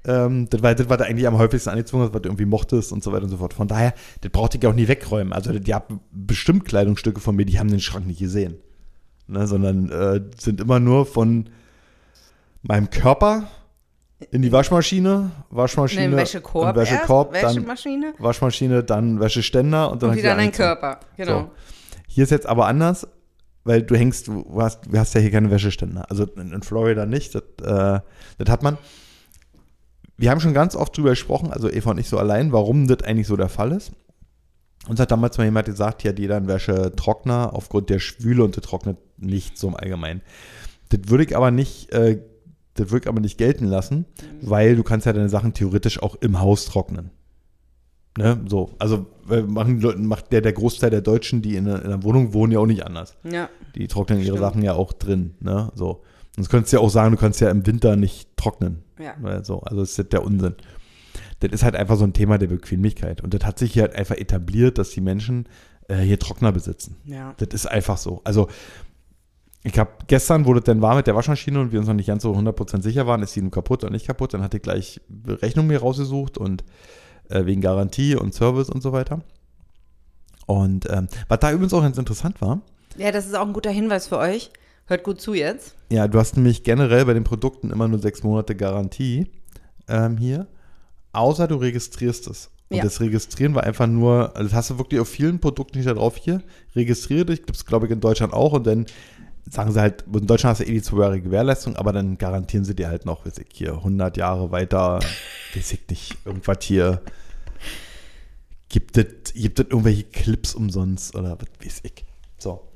ähm, 0.06 0.48
das 0.50 0.64
war 0.64 0.74
das, 0.74 0.90
was 0.90 0.98
du 0.98 1.06
eigentlich 1.06 1.28
am 1.28 1.38
häufigsten 1.38 1.70
angezogen 1.70 2.04
hast, 2.04 2.14
was 2.14 2.22
du 2.22 2.30
irgendwie 2.30 2.46
mochtest 2.46 2.92
und 2.92 3.04
so 3.04 3.12
weiter 3.12 3.24
und 3.24 3.30
so 3.30 3.38
fort. 3.38 3.54
Von 3.54 3.68
daher, 3.68 3.94
das 4.22 4.32
brauchte 4.32 4.58
ich 4.58 4.66
auch 4.66 4.74
nie 4.74 4.88
wegräumen. 4.88 5.34
Also, 5.34 5.58
die 5.58 5.74
haben 5.74 6.00
bestimmt 6.12 6.66
Kleidungsstücke 6.66 7.20
von 7.20 7.36
mir, 7.36 7.46
die 7.46 7.60
haben 7.60 7.70
den 7.70 7.80
Schrank 7.80 8.08
nicht 8.08 8.20
gesehen. 8.20 8.56
Ne, 9.28 9.48
sondern 9.48 9.90
äh, 9.90 10.22
sind 10.38 10.60
immer 10.60 10.80
nur 10.80 11.06
von 11.06 11.50
meinem 12.62 12.90
Körper 12.90 13.48
in 14.30 14.42
die 14.42 14.52
Waschmaschine, 14.52 15.32
Waschmaschine, 15.50 16.10
Nee, 16.10 16.16
Wäschekorb, 16.18 16.70
und 16.70 16.76
Wäschekorb, 16.76 17.34
erst, 17.34 17.44
dann 17.44 17.56
Wäschemaschine 17.56 18.14
Waschmaschine, 18.20 18.84
dann 18.84 19.20
Wäscheständer 19.20 19.92
und 19.92 20.04
dann 20.04 20.12
und 20.12 20.18
wieder 20.18 20.32
in 20.32 20.38
deinen 20.38 20.46
angezogen. 20.48 20.68
Körper. 20.68 21.00
Genau. 21.18 21.40
So. 21.40 21.52
Hier 22.08 22.24
ist 22.26 22.30
jetzt 22.30 22.46
aber 22.46 22.68
anders, 22.68 23.08
weil 23.64 23.82
du 23.82 23.96
hängst, 23.96 24.28
du 24.28 24.46
hast, 24.62 24.82
du 24.86 24.98
hast 24.98 25.16
ja 25.16 25.22
hier 25.22 25.32
keine 25.32 25.50
Wäscheständer. 25.50 26.10
Also 26.10 26.26
in, 26.26 26.52
in 26.52 26.62
Florida 26.62 27.06
nicht. 27.06 27.36
Das, 27.36 27.44
äh, 27.62 28.02
das 28.38 28.50
hat 28.50 28.64
man. 28.64 28.78
Wir 30.18 30.30
haben 30.30 30.40
schon 30.40 30.54
ganz 30.54 30.76
oft 30.76 30.96
drüber 30.96 31.12
gesprochen, 31.12 31.52
also 31.52 31.68
Eva 31.70 31.92
und 31.92 31.98
ich 31.98 32.08
so 32.08 32.20
allein, 32.20 32.52
warum 32.52 32.88
das 32.88 33.02
eigentlich 33.04 33.26
so 33.26 33.38
der 33.38 33.50
Fall 33.50 33.72
ist. 33.72 33.92
Uns 34.88 35.00
hat 35.00 35.12
damals 35.12 35.38
mal 35.38 35.46
jemand 35.46 35.66
gesagt, 35.66 36.02
hier 36.04 36.12
hat 36.12 36.20
jeder 36.20 36.38
einen 36.38 36.48
Wäschetrockner 36.48 37.52
aufgrund 37.54 37.90
der 37.90 38.00
Schwüle 38.00 38.44
und 38.44 38.56
der 38.56 38.64
trocknet 38.64 38.98
nicht 39.18 39.58
so 39.58 39.68
im 39.68 39.76
Allgemeinen. 39.76 40.22
Das 40.90 41.00
würde 41.06 41.24
ich 41.24 41.36
aber 41.36 41.50
nicht, 41.50 41.92
äh, 41.92 42.20
das 42.76 42.92
ich 42.92 43.08
aber 43.08 43.20
nicht 43.20 43.38
gelten 43.38 43.66
lassen, 43.66 44.06
weil 44.42 44.76
du 44.76 44.84
kannst 44.84 45.06
ja 45.06 45.14
deine 45.14 45.30
Sachen 45.30 45.54
theoretisch 45.54 46.02
auch 46.02 46.16
im 46.16 46.40
Haus 46.40 46.66
trocknen. 46.66 47.12
Ne, 48.18 48.42
so, 48.48 48.72
also 48.78 49.06
machen 49.48 49.78
die 49.78 49.84
Leute, 49.84 50.00
macht 50.00 50.34
der, 50.34 50.42
der 50.42 50.52
Großteil 50.52 50.90
der 50.90 51.00
Deutschen, 51.00 51.42
die 51.42 51.56
in, 51.56 51.66
einer- 51.68 51.80
in 51.80 51.86
einer 51.94 52.04
Wohnung 52.04 52.34
wohnen, 52.34 52.52
ja 52.52 52.60
auch 52.60 52.66
nicht 52.66 52.86
anders. 52.86 53.16
Ja. 53.24 53.50
Die 53.76 53.88
trocknen 53.88 54.20
ihre 54.20 54.28
Stimmt. 54.36 54.40
Sachen 54.40 54.62
ja 54.64 54.74
auch 54.74 54.92
drin, 54.92 55.36
ne, 55.40 55.72
so. 55.76 56.04
Sonst 56.36 56.50
könntest 56.50 56.74
du 56.74 56.78
ja 56.78 56.84
auch 56.84 56.90
sagen, 56.90 57.12
du 57.12 57.18
kannst 57.18 57.40
ja 57.40 57.50
im 57.50 57.66
Winter 57.66 57.96
nicht 57.96 58.36
trocknen. 58.38 58.84
Ja. 59.00 59.16
Weil 59.22 59.44
So, 59.46 59.62
also 59.62 59.80
das 59.82 59.98
ist 59.98 60.12
der 60.14 60.24
Unsinn. 60.26 60.56
Das 61.40 61.52
ist 61.52 61.64
halt 61.64 61.76
einfach 61.76 61.98
so 61.98 62.04
ein 62.06 62.14
Thema 62.14 62.38
der 62.38 62.48
Bequemlichkeit. 62.48 63.22
Und 63.22 63.34
das 63.34 63.44
hat 63.46 63.60
sich 63.60 63.74
hier 63.74 63.84
halt 63.84 63.96
einfach 63.96 64.16
etabliert, 64.16 64.78
dass 64.78 64.92
die 64.92 65.02
Menschen 65.02 65.46
äh, 65.90 65.98
hier 65.98 66.20
Trockner 66.20 66.52
besitzen. 66.52 66.96
Ja. 67.06 67.34
Das 67.38 67.50
ist 67.54 67.66
einfach 67.66 67.98
so. 67.98 68.22
Also, 68.24 68.48
ich 69.64 69.78
habe 69.78 69.92
gestern, 70.08 70.46
wo 70.46 70.54
das 70.54 70.64
dann 70.64 70.82
war 70.82 70.96
mit 70.96 71.08
der 71.08 71.16
Waschmaschine 71.16 71.60
und 71.60 71.72
wir 71.72 71.80
uns 71.80 71.88
noch 71.88 71.94
nicht 71.96 72.08
ganz 72.08 72.24
so 72.24 72.34
100% 72.34 72.82
sicher 72.82 73.06
waren, 73.08 73.22
ist 73.22 73.36
die 73.36 73.42
nun 73.42 73.52
kaputt 73.52 73.84
oder 73.84 73.92
nicht 73.92 74.08
kaputt, 74.08 74.34
dann 74.34 74.42
hatte 74.42 74.58
ich 74.58 74.64
gleich 74.64 75.02
Berechnung 75.08 75.68
mir 75.68 75.80
rausgesucht 75.80 76.38
und 76.38 76.64
äh, 77.30 77.46
wegen 77.46 77.62
Garantie 77.62 78.16
und 78.16 78.34
Service 78.34 78.70
und 78.70 78.82
so 78.82 78.92
weiter. 78.92 79.22
Und 80.48 80.90
ähm, 80.90 81.08
was 81.28 81.40
da 81.40 81.52
übrigens 81.52 81.74
auch 81.74 81.82
ganz 81.82 81.98
interessant 81.98 82.42
war, 82.42 82.62
ja, 82.98 83.12
das 83.12 83.26
ist 83.26 83.36
auch 83.36 83.48
ein 83.48 83.54
guter 83.54 83.70
Hinweis 83.72 84.08
für 84.08 84.18
euch. 84.18 84.52
Hört 84.88 85.04
gut 85.04 85.22
zu 85.22 85.34
jetzt. 85.34 85.76
ja, 85.90 86.08
du 86.10 86.20
hast 86.20 86.36
nämlich 86.36 86.64
generell 86.64 87.06
bei 87.06 87.14
den 87.14 87.24
Produkten 87.24 87.70
immer 87.70 87.88
nur 87.88 88.00
sechs 88.00 88.24
Monate 88.24 88.56
Garantie 88.56 89.28
ähm, 89.88 90.18
hier, 90.18 90.48
außer 91.14 91.48
du 91.48 91.56
registrierst 91.56 92.28
es. 92.28 92.50
Und 92.70 92.78
Ja. 92.78 92.84
das 92.84 93.00
Registrieren 93.00 93.56
war 93.56 93.64
einfach 93.64 93.88
nur, 93.88 94.36
also 94.36 94.50
das 94.50 94.54
hast 94.54 94.70
du 94.72 94.78
wirklich 94.80 95.00
auf 95.00 95.08
vielen 95.08 95.40
Produkten 95.40 95.78
nicht 95.78 95.88
da 95.88 95.94
drauf 95.94 96.18
hier, 96.18 96.42
registriere 96.76 97.26
dich, 97.28 97.46
gibt 97.46 97.56
es 97.56 97.66
glaube 97.66 97.86
ich 97.86 97.92
in 97.94 98.02
Deutschland 98.02 98.34
auch 98.34 98.52
und 98.54 98.68
dann 98.68 98.86
sagen 99.50 99.72
sie 99.72 99.80
halt, 99.82 100.04
in 100.14 100.28
Deutschland 100.28 100.58
hast 100.60 100.66
du 100.66 100.70
eh 100.72 100.74
die 100.76 100.82
zweijährige 100.82 101.24
Gewährleistung, 101.24 101.76
aber 101.76 101.92
dann 101.94 102.18
garantieren 102.18 102.66
sie 102.66 102.76
dir 102.76 102.88
halt 102.90 103.06
noch, 103.06 103.26
weiß 103.26 103.38
ich, 103.40 103.48
hier 103.54 103.74
100 103.74 104.18
Jahre 104.18 104.52
weiter, 104.52 105.00
weiß 105.56 105.74
ich 105.74 105.82
nicht, 105.90 106.18
irgendwas 106.26 106.58
hier, 106.62 107.02
gibt 108.70 108.98
es 108.98 109.34
gibt 109.34 109.60
irgendwelche 109.60 110.04
Clips 110.04 110.56
umsonst 110.56 111.16
oder 111.16 111.38
was 111.40 111.66
weiß 111.66 111.82
ich. 111.84 112.06
So. 112.38 112.68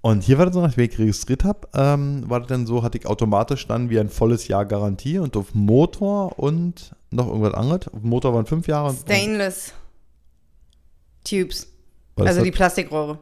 Und 0.00 0.22
hier 0.22 0.36
war 0.38 0.44
das 0.46 0.54
so, 0.54 0.60
nachdem 0.60 0.84
ich 0.84 0.98
registriert 0.98 1.44
habe, 1.44 1.66
ähm, 1.74 2.28
war 2.28 2.40
das 2.40 2.48
dann 2.48 2.66
so, 2.66 2.82
hatte 2.82 2.98
ich 2.98 3.06
automatisch 3.06 3.66
dann 3.66 3.88
wie 3.88 3.98
ein 3.98 4.10
volles 4.10 4.48
Jahr 4.48 4.66
Garantie 4.66 5.18
und 5.18 5.34
auf 5.36 5.54
Motor 5.54 6.38
und 6.38 6.94
noch 7.10 7.26
irgendwas 7.26 7.54
anderes. 7.54 7.88
Auf 7.88 8.02
Motor 8.02 8.34
waren 8.34 8.44
fünf 8.44 8.66
Jahre. 8.66 8.90
und- 8.90 8.98
Stainless 9.00 9.72
Tubes. 11.24 11.66
Also 12.16 12.42
die 12.42 12.50
Plastikrohre. 12.50 13.18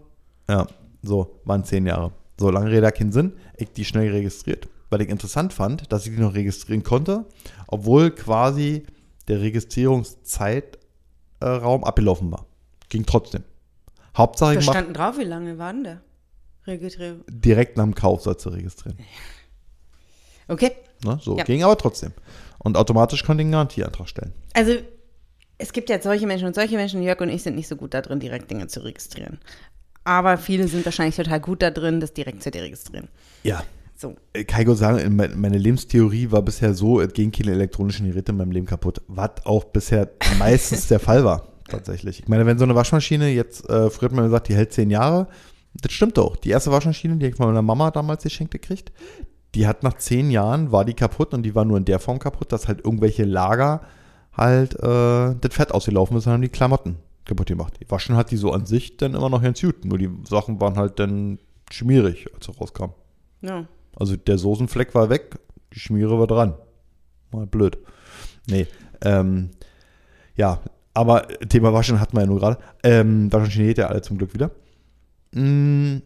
Ja, 0.49 0.67
so, 1.03 1.39
waren 1.45 1.65
zehn 1.65 1.87
Jahre. 1.87 2.13
So, 2.39 2.51
lange 2.51 2.71
Rede 2.71 2.91
keinen 2.93 3.12
Sinn. 3.12 3.33
Ich 3.57 3.73
die 3.73 3.85
schnell 3.85 4.11
registriert, 4.11 4.69
weil 4.91 5.03
ich 5.03 5.09
interessant 5.09 5.53
fand, 5.53 5.93
dass 5.93 6.07
ich 6.07 6.15
die 6.15 6.21
noch 6.21 6.35
registrieren 6.35 6.83
konnte, 6.83 7.27
obwohl 7.69 8.11
quasi 8.11 8.85
der 9.29 9.41
Registrierungszeitraum 9.41 10.73
äh, 11.41 11.87
abgelaufen 11.87 12.31
war. 12.33 12.47
Ging 12.89 13.07
trotzdem. 13.07 13.45
Hauptsache, 14.17 14.55
Da 14.55 14.61
ich 14.61 14.65
standen 14.67 14.95
drauf, 14.95 15.19
wie 15.19 15.25
lange 15.25 15.59
war 15.59 15.73
denn 15.73 15.85
der? 15.85 16.01
Registrierung. 16.67 17.25
direkt 17.29 17.77
nach 17.77 17.85
dem 17.85 17.95
Kauf 17.95 18.23
sollst 18.23 18.45
du 18.47 18.51
registrieren. 18.51 18.99
Okay. 20.49 20.73
Ne? 21.05 21.19
So, 21.21 21.37
Ja. 21.37 21.45
ging 21.45 21.65
aber 21.65 21.77
trotzdem. 21.77 22.12
Und 22.59 22.77
automatisch 22.77 23.25
konnte 23.25 23.43
ich 23.43 23.47
einen 23.47 23.53
Garantieantrag 23.53 24.09
stellen. 24.09 24.33
Also, 24.55 24.75
es 25.59 25.73
gibt 25.73 25.91
jetzt 25.91 26.05
solche 26.05 26.27
Menschen 26.27 26.47
und 26.47 26.55
solche 26.55 26.77
Menschen. 26.77 27.03
Jörg 27.03 27.21
und 27.21 27.29
ich 27.31 27.43
sind 27.43 27.57
nicht 27.57 27.67
so 27.69 27.77
gut 27.77 27.95
da 27.95 28.01
drin, 28.01 28.21
direkt 28.21 28.51
Dinge 28.51 28.67
zu 28.69 28.85
registrieren. 28.85 29.39
Aber 30.05 30.37
viele 30.39 30.67
sind 30.69 30.85
wahrscheinlich 30.85 31.17
total 31.17 31.41
gut 31.41 31.63
da 31.63 31.71
drin, 31.71 32.01
das 32.01 32.13
direkt 32.13 32.43
zu 32.43 32.51
deregistrieren. 32.51 33.09
Ja. 33.43 33.63
So. 33.97 34.17
Kann 34.49 34.63
ich 34.63 34.69
auch 34.69 34.75
sagen, 34.75 34.99
in 34.99 35.15
mein- 35.15 35.39
meine 35.41 35.59
Lebenstheorie 35.59 36.33
war 36.33 36.43
bisher 36.43 36.75
so, 36.75 37.01
es 37.01 37.13
gehen 37.13 37.31
keine 37.31 37.53
elektronischen 37.53 38.09
Geräte 38.09 38.33
in 38.33 38.39
meinem 38.39 38.51
Leben 38.51 38.67
kaputt. 38.67 39.01
Was 39.07 39.31
auch 39.45 39.65
bisher 39.65 40.09
meistens 40.39 40.89
der 40.89 40.99
Fall 40.99 41.25
war, 41.25 41.47
tatsächlich. 41.69 42.19
Ich 42.21 42.29
meine, 42.29 42.45
wenn 42.47 42.59
so 42.59 42.65
eine 42.65 42.75
Waschmaschine 42.75 43.29
jetzt, 43.29 43.69
äh, 43.71 43.91
früher 43.91 44.09
hat 44.09 44.17
man 44.17 44.25
gesagt, 44.25 44.49
die 44.49 44.57
hält 44.57 44.73
zehn 44.73 44.91
Jahre, 44.91 45.29
das 45.75 45.93
stimmt 45.93 46.19
auch. 46.19 46.35
Die 46.37 46.51
erste 46.51 46.73
Waschmaschine, 46.73 47.17
die 47.17 47.27
ich 47.27 47.37
von 47.37 47.47
meiner 47.47 47.63
Mama 47.63 47.93
damals 47.93 48.25
geschenkt 48.25 48.53
gekriegt, 48.53 48.91
die 49.55 49.69
hat 49.69 49.85
nach 49.85 49.97
zehn 49.99 50.31
Jahren, 50.33 50.73
war 50.73 50.85
die 50.85 50.95
kaputt 50.95 51.33
und 51.33 51.45
die 51.45 51.55
war 51.55 51.65
nur 51.65 51.77
in 51.79 51.85
der 51.85 52.01
Form 52.01 52.19
kaputt, 52.19 52.51
dass 52.51 52.67
halt 52.67 52.85
irgendwelche 52.85 53.25
Lager 53.25 53.83
halt 54.37 54.75
äh, 54.75 55.35
das 55.41 55.51
Fett 55.55 55.71
ausgelaufen 55.71 56.17
ist 56.17 56.27
und 56.27 56.33
haben 56.33 56.43
die 56.43 56.49
Klamotten 56.49 56.97
kaputt 57.25 57.49
gemacht. 57.49 57.75
Die 57.81 57.91
Waschen 57.91 58.17
hat 58.17 58.31
die 58.31 58.37
so 58.37 58.52
an 58.52 58.67
sich 58.67 58.97
dann 58.97 59.14
immer 59.14 59.29
noch 59.29 59.43
ganz 59.43 59.61
gut, 59.61 59.85
nur 59.85 59.99
die 59.99 60.11
Sachen 60.29 60.61
waren 60.61 60.76
halt 60.76 60.99
dann 60.99 61.38
schmierig, 61.71 62.26
als 62.35 62.47
sie 62.47 62.52
rauskamen. 62.52 62.95
Ja. 63.41 63.67
Also 63.97 64.17
der 64.17 64.38
Soßenfleck 64.38 64.95
war 64.95 65.11
weg, 65.11 65.38
die 65.75 65.81
Schmiere 65.81 66.19
war 66.19 66.26
dran. 66.26 66.55
Mal 67.31 67.47
blöd. 67.47 67.79
Nee, 68.49 68.67
ähm, 69.02 69.50
ja, 70.37 70.61
aber 70.95 71.29
Thema 71.49 71.73
Waschen 71.73 72.00
hatten 72.00 72.17
wir 72.17 72.23
ja 72.23 72.26
nur 72.26 72.41
gerade. 72.41 72.59
Ähm, 72.83 73.33
Waschmaschine 73.33 73.67
geht 73.67 73.79
ja 73.79 73.87
alle 73.87 74.02
zum 74.02 74.19
Glück 74.19 74.35
wieder. 74.35 74.50
Mm, 75.33 75.99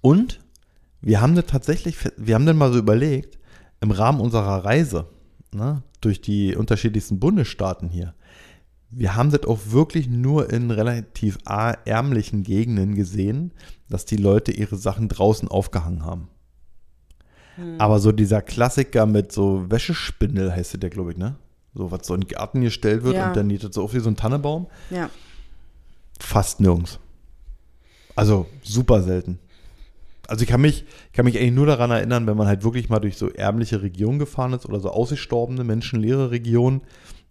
Und 0.00 0.40
wir 1.02 1.20
haben 1.20 1.34
das 1.34 1.46
tatsächlich, 1.46 1.96
wir 2.16 2.34
haben 2.34 2.46
dann 2.46 2.56
mal 2.56 2.72
so 2.72 2.78
überlegt, 2.78 3.38
im 3.80 3.90
Rahmen 3.90 4.20
unserer 4.20 4.64
Reise, 4.64 5.06
ne, 5.52 5.82
durch 6.00 6.20
die 6.20 6.54
unterschiedlichsten 6.56 7.18
Bundesstaaten 7.20 7.88
hier, 7.88 8.14
wir 8.90 9.14
haben 9.14 9.30
das 9.30 9.44
auch 9.44 9.58
wirklich 9.66 10.08
nur 10.08 10.50
in 10.52 10.70
relativ 10.70 11.38
ärmlichen 11.44 12.42
Gegenden 12.42 12.94
gesehen, 12.94 13.52
dass 13.88 14.04
die 14.04 14.16
Leute 14.16 14.52
ihre 14.52 14.76
Sachen 14.76 15.08
draußen 15.08 15.48
aufgehangen 15.48 16.04
haben. 16.04 16.28
Aber 17.78 17.98
so 17.98 18.10
dieser 18.10 18.40
Klassiker 18.40 19.06
mit 19.06 19.32
so 19.32 19.70
Wäschespindel 19.70 20.52
heißt 20.54 20.82
der, 20.82 20.90
glaube 20.90 21.12
ich, 21.12 21.18
ne? 21.18 21.36
So, 21.74 21.90
was 21.90 22.06
so 22.06 22.14
in 22.14 22.22
den 22.22 22.28
Garten 22.28 22.62
gestellt 22.62 23.02
wird 23.04 23.16
Ja. 23.16 23.28
und 23.28 23.36
dann 23.36 23.46
nietet 23.46 23.74
so 23.74 23.82
auf 23.84 23.94
wie 23.94 24.00
so 24.00 24.08
ein 24.08 24.16
Tannebaum. 24.16 24.66
Ja. 24.90 25.10
Fast 26.18 26.60
nirgends. 26.60 26.98
Also 28.16 28.46
super 28.62 29.02
selten. 29.02 29.38
Also 30.26 30.42
ich 30.42 30.48
kann 30.48 30.60
mich, 30.60 30.84
ich 31.08 31.12
kann 31.12 31.24
mich 31.24 31.36
eigentlich 31.38 31.52
nur 31.52 31.66
daran 31.66 31.90
erinnern, 31.90 32.26
wenn 32.26 32.36
man 32.36 32.46
halt 32.46 32.64
wirklich 32.64 32.88
mal 32.88 32.98
durch 32.98 33.16
so 33.16 33.28
ärmliche 33.28 33.82
Regionen 33.82 34.18
gefahren 34.18 34.52
ist 34.52 34.66
oder 34.66 34.80
so 34.80 34.90
ausgestorbene, 34.90 35.62
menschenleere 35.64 36.30
Regionen, 36.30 36.82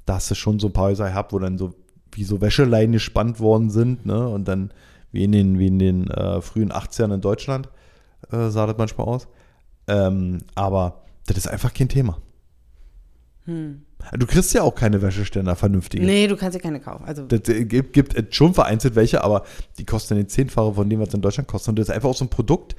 dass 0.09 0.31
es 0.31 0.39
schon 0.39 0.59
so 0.59 0.67
ein 0.67 0.73
paar 0.73 0.85
Häuser 0.85 1.07
gehabt, 1.07 1.33
wo 1.33 1.39
dann 1.39 1.59
so 1.59 1.75
wie 2.11 2.23
so 2.23 2.41
Wäscheleien 2.41 2.91
gespannt 2.91 3.39
worden 3.39 3.69
sind, 3.69 4.07
ne? 4.07 4.27
Und 4.27 4.47
dann 4.47 4.71
wie 5.11 5.23
in 5.23 5.31
den, 5.31 5.59
wie 5.59 5.67
in 5.67 5.77
den 5.77 6.09
äh, 6.09 6.41
frühen 6.41 6.71
80ern 6.71 7.13
in 7.13 7.21
Deutschland 7.21 7.69
äh, 8.31 8.49
sah 8.49 8.65
das 8.65 8.77
manchmal 8.77 9.07
aus. 9.07 9.27
Ähm, 9.87 10.39
aber 10.55 11.03
das 11.27 11.37
ist 11.37 11.47
einfach 11.47 11.73
kein 11.73 11.89
Thema. 11.89 12.17
Du 13.45 14.25
kriegst 14.25 14.53
ja 14.53 14.63
auch 14.63 14.73
keine 14.73 15.01
Wäscheständer 15.01 15.55
vernünftige. 15.55 16.03
Nee, 16.03 16.27
du 16.27 16.35
kannst 16.35 16.55
dir 16.57 16.61
keine 16.61 16.79
kaufen. 16.79 17.05
Also, 17.05 17.23
Das 17.23 17.47
äh, 17.47 17.65
gibt, 17.65 17.93
gibt 17.93 18.15
es 18.15 18.35
schon 18.35 18.55
vereinzelt 18.55 18.95
welche, 18.95 19.23
aber 19.23 19.43
die 19.77 19.85
kosten 19.85 20.15
den 20.15 20.27
Zehnfache 20.27 20.73
von 20.73 20.89
dem, 20.89 20.99
was 20.99 21.13
in 21.13 21.21
Deutschland 21.21 21.47
kostet. 21.47 21.69
Und 21.69 21.79
das 21.79 21.89
ist 21.89 21.95
einfach 21.95 22.09
auch 22.09 22.15
so 22.15 22.25
ein 22.25 22.29
Produkt, 22.29 22.75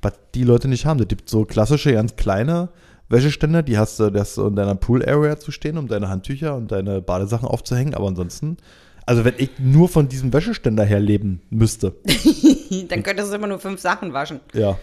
was 0.00 0.12
die 0.34 0.44
Leute 0.44 0.68
nicht 0.68 0.86
haben. 0.86 0.98
Das 0.98 1.08
gibt 1.08 1.28
so 1.28 1.44
klassische, 1.44 1.92
ganz 1.92 2.14
kleine 2.14 2.68
Wäscheständer, 3.08 3.62
die 3.62 3.78
hast 3.78 3.98
du 3.98 4.10
das 4.10 4.36
in 4.36 4.54
deiner 4.56 4.74
Pool-Area 4.74 5.38
zu 5.38 5.50
stehen, 5.50 5.78
um 5.78 5.88
deine 5.88 6.08
Handtücher 6.08 6.54
und 6.56 6.70
deine 6.70 7.00
Badesachen 7.00 7.48
aufzuhängen. 7.48 7.94
Aber 7.94 8.06
ansonsten, 8.08 8.58
also 9.06 9.24
wenn 9.24 9.34
ich 9.38 9.50
nur 9.58 9.88
von 9.88 10.08
diesem 10.08 10.32
Wäscheständer 10.32 10.84
her 10.84 11.00
leben 11.00 11.40
müsste, 11.50 11.94
dann 12.88 13.02
könntest 13.02 13.30
du 13.30 13.36
immer 13.36 13.46
nur 13.46 13.58
fünf 13.58 13.80
Sachen 13.80 14.12
waschen. 14.12 14.40
ja, 14.52 14.78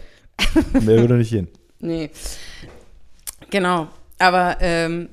mehr 0.74 1.00
würde 1.00 1.15
nicht 1.15 1.32
gehen. 1.32 1.48
Nee. 1.79 2.10
Genau. 3.51 3.89
Aber 4.17 4.58
ähm, 4.62 5.10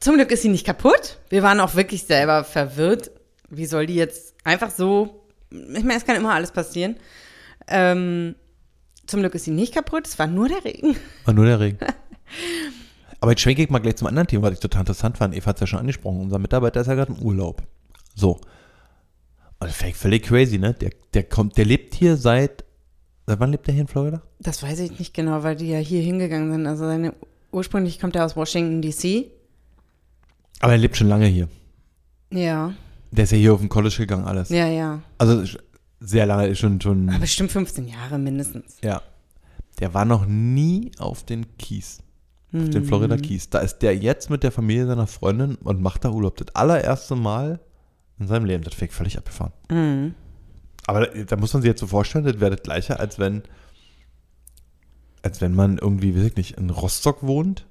zum 0.00 0.16
Glück 0.16 0.30
ist 0.32 0.42
sie 0.42 0.48
nicht 0.48 0.66
kaputt. 0.66 1.18
Wir 1.28 1.42
waren 1.42 1.60
auch 1.60 1.74
wirklich 1.76 2.04
selber 2.04 2.42
verwirrt. 2.42 3.10
Wie 3.50 3.66
soll 3.66 3.86
die 3.86 3.94
jetzt 3.94 4.34
einfach 4.44 4.70
so. 4.70 5.26
Ich 5.50 5.84
meine, 5.84 5.96
es 5.96 6.06
kann 6.06 6.16
immer 6.16 6.34
alles 6.34 6.50
passieren. 6.52 6.96
Ähm, 7.68 8.34
zum 9.06 9.20
Glück 9.20 9.34
ist 9.34 9.44
sie 9.44 9.50
nicht 9.50 9.74
kaputt. 9.74 10.06
Es 10.06 10.18
war 10.18 10.26
nur 10.26 10.48
der 10.48 10.64
Regen. 10.64 10.96
War 11.26 11.34
nur 11.34 11.44
der 11.44 11.60
Regen. 11.60 11.78
Aber 13.20 13.32
jetzt 13.32 13.40
schwenke 13.40 13.62
ich 13.62 13.70
mal 13.70 13.78
gleich 13.78 13.96
zum 13.96 14.06
anderen 14.08 14.26
Thema, 14.26 14.42
was 14.48 14.54
ich 14.54 14.60
total 14.60 14.80
interessant 14.80 15.16
fand. 15.18 15.34
Eva 15.34 15.46
hat 15.46 15.56
es 15.56 15.60
ja 15.60 15.66
schon 15.66 15.78
angesprochen. 15.78 16.20
Unser 16.20 16.38
Mitarbeiter 16.38 16.80
ist 16.80 16.86
ja 16.88 16.94
gerade 16.94 17.12
im 17.12 17.22
Urlaub. 17.22 17.62
So. 18.14 18.38
Und 19.60 19.68
ist 19.68 19.82
völlig 19.96 20.24
crazy, 20.24 20.58
ne? 20.58 20.74
Der, 20.74 20.90
der 21.14 21.22
kommt, 21.24 21.56
der 21.56 21.64
lebt 21.64 21.94
hier 21.94 22.16
seit. 22.16 22.64
Seit 23.26 23.40
wann 23.40 23.52
lebt 23.52 23.66
der 23.66 23.72
hier 23.72 23.82
in 23.82 23.88
Florida? 23.88 24.20
Das 24.40 24.62
weiß 24.62 24.78
ich 24.80 24.98
nicht 24.98 25.14
genau, 25.14 25.42
weil 25.42 25.56
die 25.56 25.68
ja 25.70 25.78
hier 25.78 26.02
hingegangen 26.02 26.52
sind. 26.52 26.66
Also 26.66 26.84
seine, 26.84 27.14
ursprünglich 27.52 27.98
kommt 27.98 28.14
er 28.16 28.26
aus 28.26 28.36
Washington, 28.36 28.82
D.C. 28.82 29.30
Aber 30.60 30.72
er 30.72 30.78
lebt 30.78 30.96
schon 30.96 31.08
lange 31.08 31.26
hier. 31.26 31.48
Ja, 32.30 32.74
Der 33.12 33.24
ist 33.24 33.30
ja 33.30 33.38
hier 33.38 33.54
auf 33.54 33.60
dem 33.60 33.68
College 33.70 33.94
gegangen, 33.96 34.24
alles. 34.26 34.48
ja, 34.50 34.66
ja. 34.66 35.00
Also 35.18 35.44
sehr 36.00 36.26
lange, 36.26 36.48
ist 36.48 36.58
schon, 36.58 36.80
schon. 36.80 37.08
Aber 37.08 37.20
bestimmt 37.20 37.50
15 37.52 37.88
Jahre 37.88 38.18
mindestens. 38.18 38.76
ja. 38.82 39.00
Der 39.80 39.92
war 39.94 40.04
noch 40.04 40.26
nie 40.26 40.92
auf 40.98 41.24
den 41.24 41.56
Keys. 41.58 41.98
Auf 42.54 42.70
den 42.70 42.84
Florida 42.84 43.16
Keys. 43.16 43.50
Da 43.50 43.58
ist 43.58 43.78
der 43.78 43.96
jetzt 43.96 44.30
mit 44.30 44.42
der 44.44 44.52
Familie 44.52 44.86
seiner 44.86 45.06
Freundin 45.08 45.56
und 45.56 45.82
macht 45.82 46.04
da 46.04 46.10
Urlaub. 46.10 46.36
Das 46.36 46.54
allererste 46.54 47.16
Mal 47.16 47.58
in 48.18 48.28
seinem 48.28 48.44
Leben. 48.44 48.62
Das 48.62 48.74
fängt 48.74 48.92
völlig 48.92 49.18
abgefahren. 49.18 49.52
Mhm. 49.70 50.14
Aber 50.86 51.06
da, 51.06 51.24
da 51.24 51.36
muss 51.36 51.52
man 51.52 51.62
sich 51.62 51.68
jetzt 51.68 51.80
so 51.80 51.86
vorstellen, 51.86 52.24
das 52.24 52.40
wäre 52.40 52.52
das 52.52 52.62
gleiche, 52.62 53.00
als 53.00 53.18
wenn, 53.18 53.42
als 55.22 55.40
wenn 55.40 55.54
man 55.54 55.78
irgendwie, 55.78 56.14
weiß 56.16 56.24
ich 56.26 56.36
nicht, 56.36 56.58
in 56.58 56.70
Rostock 56.70 57.22
wohnt 57.22 57.66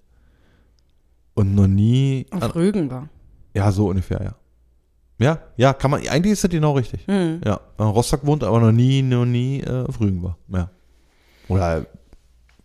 und 1.33 1.55
noch 1.55 1.67
nie. 1.67 2.25
An, 2.31 2.43
Auf 2.43 2.55
Rügen 2.55 2.89
war. 2.89 3.09
ja, 3.53 3.71
so 3.71 3.87
ungefähr, 3.87 4.21
ja. 4.21 4.35
Ja, 5.19 5.39
ja, 5.57 5.73
kann 5.73 5.91
man, 5.91 6.05
eigentlich 6.07 6.33
ist 6.33 6.43
das 6.43 6.51
genau 6.51 6.73
richtig. 6.73 7.07
Mhm. 7.07 7.39
Ja, 7.45 7.61
in 7.77 7.85
Rostock 7.85 8.25
wohnt, 8.25 8.43
aber 8.43 8.59
noch 8.59 8.71
nie, 8.71 9.01
noch 9.01 9.25
nie 9.25 9.61
äh, 9.61 9.85
auf 9.85 9.99
Rügen 10.01 10.23
war. 10.23 10.37
Ja. 10.49 10.69
Oder, 11.47 11.85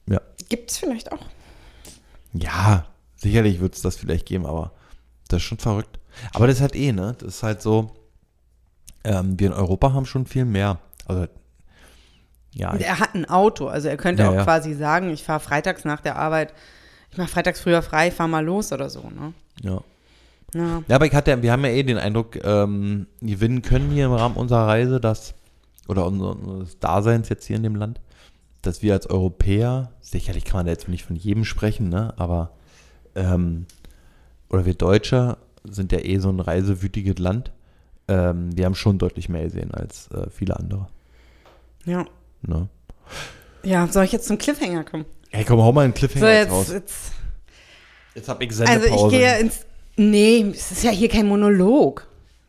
ja. 0.08 0.20
Gibt 0.48 0.70
es 0.70 0.78
vielleicht 0.78 1.12
auch. 1.12 1.20
Ja, 2.32 2.87
sicherlich 3.16 3.61
wird 3.61 3.75
es 3.75 3.82
das 3.82 3.97
vielleicht 3.97 4.26
geben, 4.26 4.47
aber 4.47 4.73
das 5.28 5.38
ist 5.38 5.44
schon 5.44 5.58
verrückt. 5.58 5.99
Aber 6.35 6.47
das 6.47 6.56
ist 6.56 6.62
halt 6.62 6.75
eh, 6.76 6.92
ne? 6.92 7.14
Das 7.18 7.28
ist 7.37 7.42
halt 7.42 7.62
so, 7.62 7.90
ähm, 9.04 9.38
wir 9.38 9.49
in 9.49 9.52
Europa 9.52 9.92
haben 9.92 10.06
schon 10.06 10.26
viel 10.26 10.44
mehr. 10.44 10.78
Also, 11.06 11.26
ja, 12.52 12.73
Und 12.73 12.80
er 12.80 12.99
hat 12.99 13.14
ein 13.14 13.28
Auto, 13.28 13.68
also 13.68 13.88
er 13.88 13.97
könnte 13.97 14.23
Ja, 14.23 14.30
auch 14.30 14.35
ja. 14.35 14.44
quasi 14.44 14.75
sagen, 14.75 15.11
ich 15.11 15.23
fahre 15.23 15.40
freitags 15.40 15.85
nach 15.85 16.00
der 16.00 16.16
Arbeit, 16.16 16.52
ich 17.11 17.18
mache 17.18 17.28
freitags 17.28 17.61
früher 17.61 17.82
frei, 17.82 18.11
fahr 18.11 18.28
mal 18.28 18.44
los 18.44 18.73
oder 18.73 18.90
so, 18.90 19.00
ne? 19.11 19.32
ja. 19.62 19.80
Ja. 20.54 20.82
Ja, 20.88 20.97
aber 20.97 21.04
ich 21.04 21.14
hatte, 21.14 21.42
wir 21.42 21.52
haben 21.52 21.62
ja 21.64 21.70
eh 21.70 21.82
den 21.82 21.99
Eindruck, 21.99 22.42
ähm, 22.42 23.06
gewinnen 23.20 23.61
können 23.61 23.90
hier 23.90 24.06
im 24.06 24.14
Rahmen 24.14 24.35
unserer 24.35 24.66
Reise, 24.66 24.99
dass, 24.99 25.35
oder 25.88 26.06
unser- 26.06 26.37
unseres 26.37 26.78
Daseins 26.78 27.28
jetzt 27.28 27.44
hier 27.47 27.56
in 27.56 27.62
dem 27.64 27.75
Land, 27.76 28.00
dass 28.62 28.82
wir 28.82 28.92
als 28.94 29.08
Europäer, 29.08 29.92
sicherlich 30.00 30.44
kann 30.44 30.58
man 30.58 30.66
da 30.66 30.72
jetzt 30.72 30.88
nicht 30.88 31.04
von 31.04 31.16
jedem 31.16 31.44
sprechen, 31.44 31.88
ne, 31.88 32.12
aber, 32.16 32.50
ähm, 33.14 33.66
oder 34.50 34.64
wir 34.66 34.74
Deutsche 34.74 35.36
sind 35.64 35.92
ja 35.92 35.98
eh 35.98 36.18
so 36.18 36.28
ein 36.30 36.40
reisewütiges 36.40 37.18
Land. 37.18 37.52
Ähm, 38.08 38.56
wir 38.56 38.64
haben 38.64 38.74
schon 38.74 38.98
deutlich 38.98 39.28
mehr 39.28 39.44
gesehen 39.44 39.72
als 39.74 40.08
äh, 40.12 40.30
viele 40.30 40.56
andere. 40.58 40.88
ja. 41.84 42.04
Ne? 42.42 42.68
Ja, 43.64 43.88
soll 43.88 44.04
ich 44.04 44.12
jetzt 44.12 44.28
zum 44.28 44.38
Cliffhanger 44.38 44.84
kommen? 44.84 45.04
Ey, 45.32 45.44
komm, 45.44 45.60
hau 45.60 45.72
mal 45.72 45.82
einen 45.84 45.92
So, 45.92 45.98
Cliffhanger 45.98 46.28
jetzt 46.30 46.42
jetzt, 46.44 46.52
raus. 46.52 46.72
jetzt. 46.72 47.12
Jetzt 48.14 48.28
hab 48.28 48.40
ich 48.40 48.48
Also 48.50 48.64
Sendepause. 48.64 49.06
ich 49.16 49.20
gehe 49.20 49.38
ins. 49.40 49.66
Nee, 49.96 50.46
es 50.52 50.70
ist 50.70 50.84
ja 50.84 50.90
hier 50.92 51.08
kein 51.08 51.26
Monolog. 51.26 52.06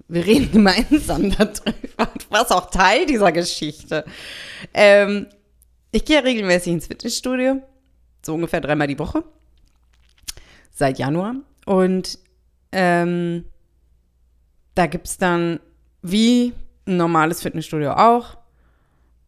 Wir 0.07 0.23
reden 0.25 0.51
gemeinsam 0.53 1.31
darüber. 1.31 1.65
Du 1.97 2.25
warst 2.29 2.51
auch 2.51 2.69
Teil 2.69 3.05
dieser 3.07 3.31
Geschichte. 3.31 4.05
Ähm, 4.73 5.25
ich 5.91 6.05
gehe 6.05 6.23
regelmäßig 6.23 6.73
ins 6.73 6.87
Fitnessstudio. 6.87 7.61
So 8.21 8.33
ungefähr 8.33 8.61
dreimal 8.61 8.87
die 8.87 8.99
Woche. 8.99 9.23
Seit 10.71 10.99
Januar. 10.99 11.35
Und 11.65 12.19
ähm, 12.71 13.45
da 14.75 14.87
gibt 14.87 15.07
es 15.07 15.17
dann, 15.17 15.59
wie 16.01 16.53
ein 16.87 16.97
normales 16.97 17.41
Fitnessstudio 17.41 17.93
auch, 17.93 18.37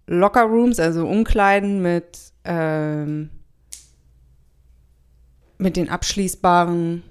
Lockerrooms, 0.08 0.80
also 0.80 1.08
Umkleiden 1.08 1.82
mit, 1.82 2.20
ähm, 2.44 3.30
mit 5.58 5.78
den 5.78 5.90
abschließbaren, 5.90 7.04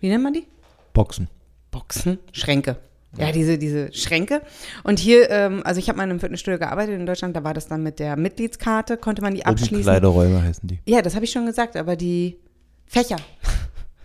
wie 0.00 0.08
nennt 0.08 0.22
man 0.22 0.32
die? 0.32 0.46
Boxen. 0.92 1.28
Boxen, 1.70 2.18
Schränke. 2.32 2.78
Ja, 3.16 3.32
diese, 3.32 3.58
diese 3.58 3.92
Schränke. 3.94 4.42
Und 4.84 4.98
hier, 4.98 5.30
ähm, 5.30 5.62
also 5.64 5.78
ich 5.78 5.88
habe 5.88 5.96
mal 5.96 6.04
in 6.04 6.10
einem 6.10 6.20
Fitnessstudio 6.20 6.58
gearbeitet 6.58 6.94
in 6.94 7.06
Deutschland, 7.06 7.34
da 7.34 7.42
war 7.42 7.54
das 7.54 7.66
dann 7.66 7.82
mit 7.82 7.98
der 7.98 8.16
Mitgliedskarte, 8.16 8.96
konnte 8.98 9.22
man 9.22 9.34
die 9.34 9.46
abschließen. 9.46 9.76
Umkleideräume 9.78 10.42
heißen 10.42 10.68
die. 10.68 10.78
Ja, 10.84 11.00
das 11.00 11.14
habe 11.14 11.24
ich 11.24 11.30
schon 11.30 11.46
gesagt, 11.46 11.76
aber 11.76 11.96
die 11.96 12.38
Fächer. 12.86 13.16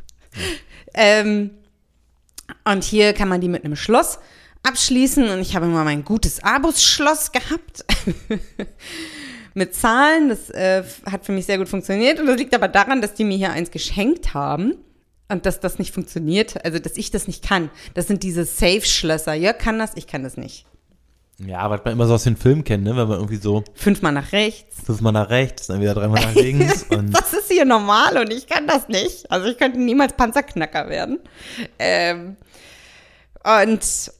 ähm, 0.93 1.51
und 2.63 2.83
hier 2.83 3.13
kann 3.13 3.27
man 3.27 3.41
die 3.41 3.49
mit 3.49 3.65
einem 3.65 3.75
Schloss 3.75 4.19
abschließen 4.63 5.29
und 5.29 5.41
ich 5.41 5.55
habe 5.55 5.65
immer 5.65 5.83
mein 5.83 6.05
gutes 6.05 6.41
Abus-Schloss 6.41 7.33
gehabt. 7.33 7.85
mit 9.53 9.75
Zahlen, 9.75 10.29
das 10.29 10.49
äh, 10.49 10.83
hat 11.05 11.25
für 11.25 11.33
mich 11.33 11.45
sehr 11.45 11.57
gut 11.57 11.67
funktioniert 11.67 12.19
und 12.19 12.27
das 12.27 12.37
liegt 12.37 12.55
aber 12.55 12.69
daran, 12.69 13.01
dass 13.01 13.13
die 13.13 13.25
mir 13.25 13.37
hier 13.37 13.51
eins 13.51 13.69
geschenkt 13.69 14.33
haben 14.33 14.75
und 15.33 15.45
dass 15.45 15.59
das 15.59 15.79
nicht 15.79 15.93
funktioniert, 15.93 16.63
also 16.63 16.79
dass 16.79 16.95
ich 16.95 17.11
das 17.11 17.27
nicht 17.27 17.43
kann. 17.43 17.69
Das 17.93 18.07
sind 18.07 18.23
diese 18.23 18.45
Safe-Schlösser. 18.45 19.33
Jörg 19.33 19.57
kann 19.57 19.79
das, 19.79 19.91
ich 19.95 20.07
kann 20.07 20.23
das 20.23 20.37
nicht. 20.37 20.65
Ja, 21.39 21.69
was 21.69 21.83
man 21.83 21.93
immer 21.93 22.07
so 22.07 22.13
aus 22.13 22.23
den 22.23 22.37
Filmen 22.37 22.63
kennt, 22.63 22.83
ne? 22.83 22.95
wenn 22.95 23.07
man 23.07 23.17
irgendwie 23.17 23.37
so 23.37 23.63
Fünfmal 23.73 24.11
nach 24.11 24.31
rechts, 24.31 24.77
fünfmal 24.85 25.11
nach 25.11 25.29
rechts, 25.29 25.67
dann 25.67 25.81
wieder 25.81 25.95
dreimal 25.95 26.21
nach 26.21 26.35
links 26.41 26.83
und 26.83 27.11
das 27.11 27.33
ist 27.33 27.51
hier 27.51 27.65
normal 27.65 28.17
und 28.17 28.31
ich 28.31 28.47
kann 28.47 28.67
das 28.67 28.87
nicht. 28.87 29.29
Also 29.31 29.47
ich 29.47 29.57
könnte 29.57 29.79
niemals 29.79 30.13
Panzerknacker 30.13 30.89
werden. 30.89 31.19
Ähm, 31.79 32.37
und 33.43 34.13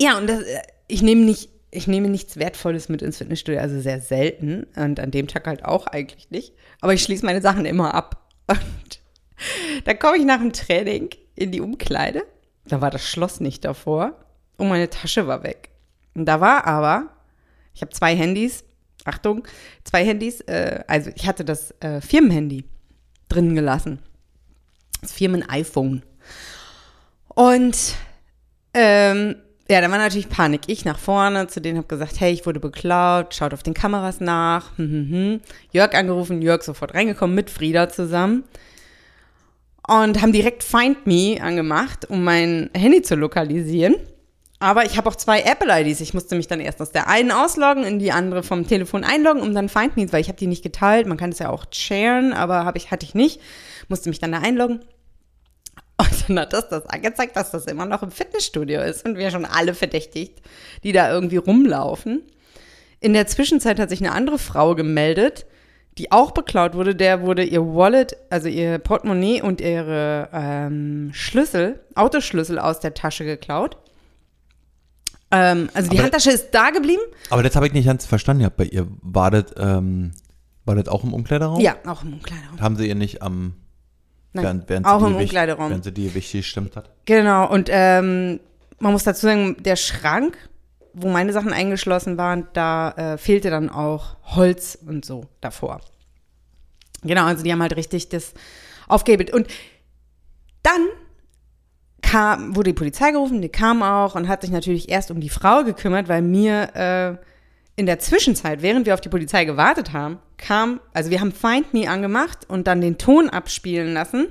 ja, 0.00 0.18
und 0.18 0.26
das, 0.28 0.42
äh, 0.42 0.60
ich 0.86 1.02
nehme 1.02 1.22
nicht, 1.22 1.48
ich 1.70 1.86
nehme 1.86 2.08
nichts 2.08 2.36
Wertvolles 2.36 2.88
mit 2.88 3.00
ins 3.00 3.18
Fitnessstudio, 3.18 3.60
also 3.60 3.80
sehr 3.80 4.00
selten 4.00 4.66
und 4.76 5.00
an 5.00 5.10
dem 5.10 5.28
Tag 5.28 5.46
halt 5.46 5.64
auch 5.64 5.86
eigentlich 5.86 6.30
nicht. 6.30 6.52
Aber 6.80 6.92
ich 6.92 7.02
schließe 7.02 7.24
meine 7.24 7.40
Sachen 7.40 7.64
immer 7.64 7.94
ab. 7.94 8.28
Da 9.84 9.94
komme 9.94 10.18
ich 10.18 10.24
nach 10.24 10.38
dem 10.38 10.52
Training 10.52 11.10
in 11.34 11.50
die 11.50 11.60
Umkleide. 11.60 12.22
Da 12.66 12.80
war 12.80 12.90
das 12.90 13.08
Schloss 13.08 13.40
nicht 13.40 13.64
davor 13.64 14.14
und 14.56 14.68
meine 14.68 14.90
Tasche 14.90 15.26
war 15.26 15.42
weg. 15.42 15.70
Und 16.14 16.26
da 16.26 16.40
war 16.40 16.66
aber, 16.66 17.08
ich 17.74 17.82
habe 17.82 17.92
zwei 17.92 18.14
Handys, 18.14 18.64
Achtung, 19.04 19.46
zwei 19.84 20.04
Handys, 20.04 20.40
äh, 20.42 20.84
also 20.86 21.10
ich 21.14 21.26
hatte 21.26 21.44
das 21.44 21.74
äh, 21.80 22.00
Firmenhandy 22.00 22.64
drin 23.28 23.54
gelassen. 23.54 24.00
Das 25.00 25.12
Firmen-iPhone. 25.12 26.02
Und 27.28 27.94
ähm, 28.74 29.36
ja, 29.70 29.80
dann 29.80 29.90
war 29.90 29.98
natürlich 29.98 30.28
Panik. 30.28 30.62
Ich 30.66 30.84
nach 30.84 30.98
vorne, 30.98 31.46
zu 31.46 31.60
denen 31.60 31.78
habe 31.78 31.86
gesagt, 31.86 32.20
hey, 32.20 32.32
ich 32.32 32.44
wurde 32.44 32.60
beklaut, 32.60 33.34
schaut 33.34 33.54
auf 33.54 33.62
den 33.62 33.72
Kameras 33.72 34.20
nach. 34.20 34.76
Hm, 34.76 34.90
hm, 34.90 35.10
hm. 35.10 35.40
Jörg 35.72 35.94
angerufen, 35.94 36.42
Jörg 36.42 36.62
sofort 36.62 36.94
reingekommen 36.94 37.34
mit 37.34 37.50
Frieda 37.50 37.88
zusammen. 37.88 38.44
Und 39.90 40.22
haben 40.22 40.30
direkt 40.30 40.62
Find 40.62 41.04
Me 41.08 41.38
angemacht, 41.42 42.08
um 42.08 42.22
mein 42.22 42.70
Handy 42.76 43.02
zu 43.02 43.16
lokalisieren. 43.16 43.96
Aber 44.60 44.84
ich 44.84 44.96
habe 44.96 45.08
auch 45.08 45.16
zwei 45.16 45.40
Apple-IDs. 45.40 46.00
Ich 46.00 46.14
musste 46.14 46.36
mich 46.36 46.46
dann 46.46 46.60
erst 46.60 46.80
aus 46.80 46.92
der 46.92 47.08
einen 47.08 47.32
ausloggen, 47.32 47.82
in 47.82 47.98
die 47.98 48.12
andere 48.12 48.44
vom 48.44 48.68
Telefon 48.68 49.02
einloggen, 49.02 49.42
um 49.42 49.52
dann 49.52 49.68
Find 49.68 49.96
Me, 49.96 50.06
weil 50.12 50.20
ich 50.20 50.28
habe 50.28 50.38
die 50.38 50.46
nicht 50.46 50.62
geteilt. 50.62 51.08
Man 51.08 51.16
kann 51.16 51.30
es 51.30 51.40
ja 51.40 51.48
auch 51.48 51.64
sharen, 51.72 52.32
aber 52.32 52.64
hab 52.64 52.76
ich, 52.76 52.92
hatte 52.92 53.04
ich 53.04 53.16
nicht. 53.16 53.40
Musste 53.88 54.10
mich 54.10 54.20
dann 54.20 54.30
da 54.30 54.38
einloggen. 54.38 54.78
Und 55.96 56.28
dann 56.28 56.38
hat 56.38 56.52
das 56.52 56.68
das 56.68 56.86
angezeigt, 56.86 57.34
dass 57.34 57.50
das 57.50 57.66
immer 57.66 57.84
noch 57.84 58.04
im 58.04 58.12
Fitnessstudio 58.12 58.82
ist 58.82 59.04
und 59.04 59.18
wir 59.18 59.32
schon 59.32 59.44
alle 59.44 59.74
verdächtigt, 59.74 60.40
die 60.84 60.92
da 60.92 61.12
irgendwie 61.12 61.38
rumlaufen. 61.38 62.22
In 63.00 63.12
der 63.12 63.26
Zwischenzeit 63.26 63.80
hat 63.80 63.90
sich 63.90 64.00
eine 64.00 64.12
andere 64.12 64.38
Frau 64.38 64.76
gemeldet, 64.76 65.46
die 66.00 66.10
auch 66.10 66.30
beklaut 66.30 66.74
wurde. 66.74 66.94
Der 66.94 67.20
wurde 67.20 67.44
ihr 67.44 67.60
Wallet, 67.60 68.16
also 68.30 68.48
ihr 68.48 68.78
Portemonnaie 68.78 69.42
und 69.42 69.60
ihre 69.60 70.30
ähm, 70.32 71.10
Schlüssel, 71.12 71.80
Autoschlüssel 71.94 72.58
aus 72.58 72.80
der 72.80 72.94
Tasche 72.94 73.26
geklaut. 73.26 73.76
Ähm, 75.30 75.68
also 75.74 75.90
die 75.90 75.98
Aber- 75.98 76.04
Handtasche 76.04 76.30
ist 76.30 76.52
da 76.52 76.70
geblieben. 76.70 77.02
Aber 77.28 77.42
das 77.42 77.54
habe 77.54 77.66
ich 77.66 77.74
nicht 77.74 77.84
ganz 77.84 78.06
verstanden 78.06 78.40
gehabt 78.40 78.56
bei 78.56 78.64
ihr. 78.64 78.86
War 79.02 79.30
das, 79.30 79.44
ähm, 79.58 80.12
war 80.64 80.74
das 80.74 80.88
auch 80.88 81.04
im 81.04 81.12
Umkleideraum? 81.12 81.60
Ja, 81.60 81.76
auch 81.86 82.02
im 82.02 82.14
Umkleideraum. 82.14 82.58
Haben 82.60 82.76
sie 82.76 82.88
ihr 82.88 82.94
nicht 82.94 83.20
am, 83.20 83.52
Nein, 84.32 84.44
während, 84.44 84.68
während 84.70 84.86
auch 84.86 85.06
im 85.06 85.16
Umkleideraum. 85.16 85.68
Während 85.68 85.84
sie 85.84 85.92
die 85.92 86.14
wichtig 86.14 86.40
gestimmt 86.40 86.76
hat? 86.76 86.88
Genau, 87.04 87.46
und 87.46 87.68
ähm, 87.70 88.40
man 88.78 88.92
muss 88.92 89.04
dazu 89.04 89.26
sagen, 89.26 89.56
der 89.62 89.76
Schrank, 89.76 90.38
wo 90.92 91.08
meine 91.08 91.32
Sachen 91.32 91.52
eingeschlossen 91.52 92.18
waren, 92.18 92.48
da 92.52 92.90
äh, 92.92 93.18
fehlte 93.18 93.50
dann 93.50 93.68
auch 93.68 94.16
Holz 94.24 94.78
und 94.86 95.04
so 95.04 95.26
davor. 95.40 95.80
Genau, 97.02 97.24
also 97.24 97.42
die 97.42 97.52
haben 97.52 97.62
halt 97.62 97.76
richtig 97.76 98.08
das 98.08 98.34
aufgehebelt. 98.88 99.32
Und 99.32 99.46
dann 100.62 100.86
kam, 102.02 102.56
wurde 102.56 102.70
die 102.70 102.78
Polizei 102.78 103.12
gerufen, 103.12 103.40
die 103.40 103.48
kam 103.48 103.82
auch 103.82 104.14
und 104.14 104.28
hat 104.28 104.42
sich 104.42 104.50
natürlich 104.50 104.88
erst 104.88 105.10
um 105.10 105.20
die 105.20 105.28
Frau 105.28 105.64
gekümmert, 105.64 106.08
weil 106.08 106.22
mir 106.22 106.74
äh, 106.74 107.26
in 107.76 107.86
der 107.86 107.98
Zwischenzeit, 107.98 108.62
während 108.62 108.86
wir 108.86 108.94
auf 108.94 109.00
die 109.00 109.08
Polizei 109.08 109.44
gewartet 109.44 109.92
haben, 109.92 110.18
kam, 110.36 110.80
also 110.92 111.10
wir 111.10 111.20
haben 111.20 111.32
Find 111.32 111.72
Me 111.72 111.88
angemacht 111.88 112.48
und 112.48 112.66
dann 112.66 112.80
den 112.80 112.98
Ton 112.98 113.28
abspielen 113.30 113.94
lassen 113.94 114.28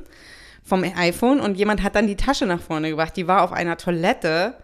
vom 0.63 0.84
iPhone 0.84 1.39
und 1.39 1.58
jemand 1.58 1.82
hat 1.82 1.96
dann 1.96 2.06
die 2.06 2.16
Tasche 2.16 2.46
nach 2.46 2.62
vorne 2.62 2.89
gebracht. 2.92 3.16
Die 3.16 3.28
war 3.28 3.42
auf 3.44 3.51
einer 3.51 3.78
Toilette. 3.78 4.56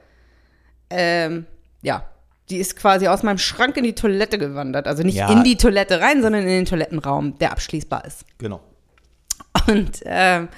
Ähm, 0.90 1.48
ja, 1.86 2.04
die 2.50 2.58
ist 2.58 2.76
quasi 2.76 3.08
aus 3.08 3.24
meinem 3.24 3.38
Schrank 3.38 3.78
in 3.78 3.84
die 3.84 3.96
Toilette 3.96 4.38
gewandert. 4.38 4.88
Also 4.88 5.04
nicht 5.04 5.16
Ja. 5.16 5.32
in 5.32 5.44
die 5.44 5.56
Toilette 5.58 6.00
rein, 6.02 6.22
sondern 6.22 6.42
in 6.44 6.48
den 6.50 6.66
Toilettenraum, 6.66 7.38
der 7.40 7.52
abschließbar 7.52 8.06
ist. 8.06 8.26
Genau. 8.38 8.60
Und, 9.68 10.02
ähm, 10.06 10.50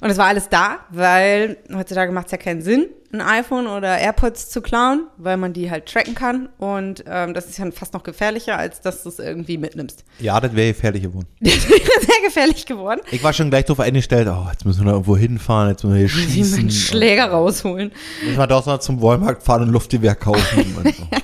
und 0.00 0.10
es 0.10 0.18
war 0.18 0.26
alles 0.26 0.48
da, 0.48 0.78
weil 0.90 1.58
heutzutage 1.74 2.12
macht 2.12 2.26
es 2.26 2.32
ja 2.32 2.38
keinen 2.38 2.62
Sinn, 2.62 2.86
ein 3.12 3.20
iPhone 3.20 3.66
oder 3.66 3.98
AirPods 3.98 4.50
zu 4.50 4.62
klauen, 4.62 5.08
weil 5.16 5.36
man 5.36 5.52
die 5.52 5.70
halt 5.70 5.86
tracken 5.86 6.14
kann. 6.14 6.48
Und 6.58 7.04
ähm, 7.08 7.34
das 7.34 7.46
ist 7.48 7.58
ja 7.58 7.68
fast 7.72 7.92
noch 7.92 8.02
gefährlicher, 8.04 8.56
als 8.56 8.80
dass 8.80 9.02
du 9.02 9.08
es 9.08 9.18
irgendwie 9.18 9.58
mitnimmst. 9.58 10.04
Ja, 10.20 10.40
das 10.40 10.54
wäre 10.54 10.72
gefährlich 10.72 11.02
geworden. 11.02 11.26
Das 11.40 11.68
wäre 11.68 11.80
sehr 12.00 12.24
gefährlich 12.24 12.66
geworden. 12.66 13.00
Ich 13.10 13.22
war 13.24 13.32
schon 13.32 13.50
gleich 13.50 13.64
darauf 13.64 13.80
eingestellt, 13.80 14.28
oh, 14.30 14.46
jetzt 14.50 14.64
müssen 14.64 14.80
wir 14.80 14.86
noch 14.86 14.92
irgendwo 14.92 15.16
hinfahren, 15.16 15.70
jetzt 15.70 15.82
müssen 15.82 15.94
wir 15.94 16.00
hier 16.00 16.08
schießen. 16.08 16.58
einen 16.60 16.70
Schläger 16.70 17.26
rausholen. 17.30 17.90
Müssen 18.24 18.38
wir 18.38 18.46
doch 18.46 18.64
noch 18.66 18.78
zum 18.78 19.02
Walmart 19.02 19.42
fahren 19.42 19.62
und 19.62 19.70
Luftgewehr 19.70 20.14
kaufen. 20.14 20.76
und 20.84 20.94
so. 20.94 21.02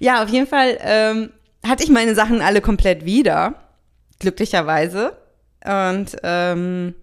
Ja, 0.00 0.22
auf 0.22 0.28
jeden 0.28 0.46
Fall 0.46 0.76
ähm, 0.82 1.30
hatte 1.66 1.82
ich 1.82 1.88
meine 1.88 2.14
Sachen 2.14 2.42
alle 2.42 2.60
komplett 2.60 3.06
wieder, 3.06 3.54
glücklicherweise. 4.18 5.16
Und 5.64 6.16
ähm, 6.22 6.94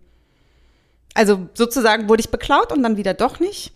also 1.14 1.50
sozusagen 1.54 2.10
wurde 2.10 2.22
ich 2.22 2.30
beklaut 2.30 2.72
und 2.72 2.84
dann 2.84 2.98
wieder 2.98 3.14
doch 3.14 3.40
nicht. 3.40 3.74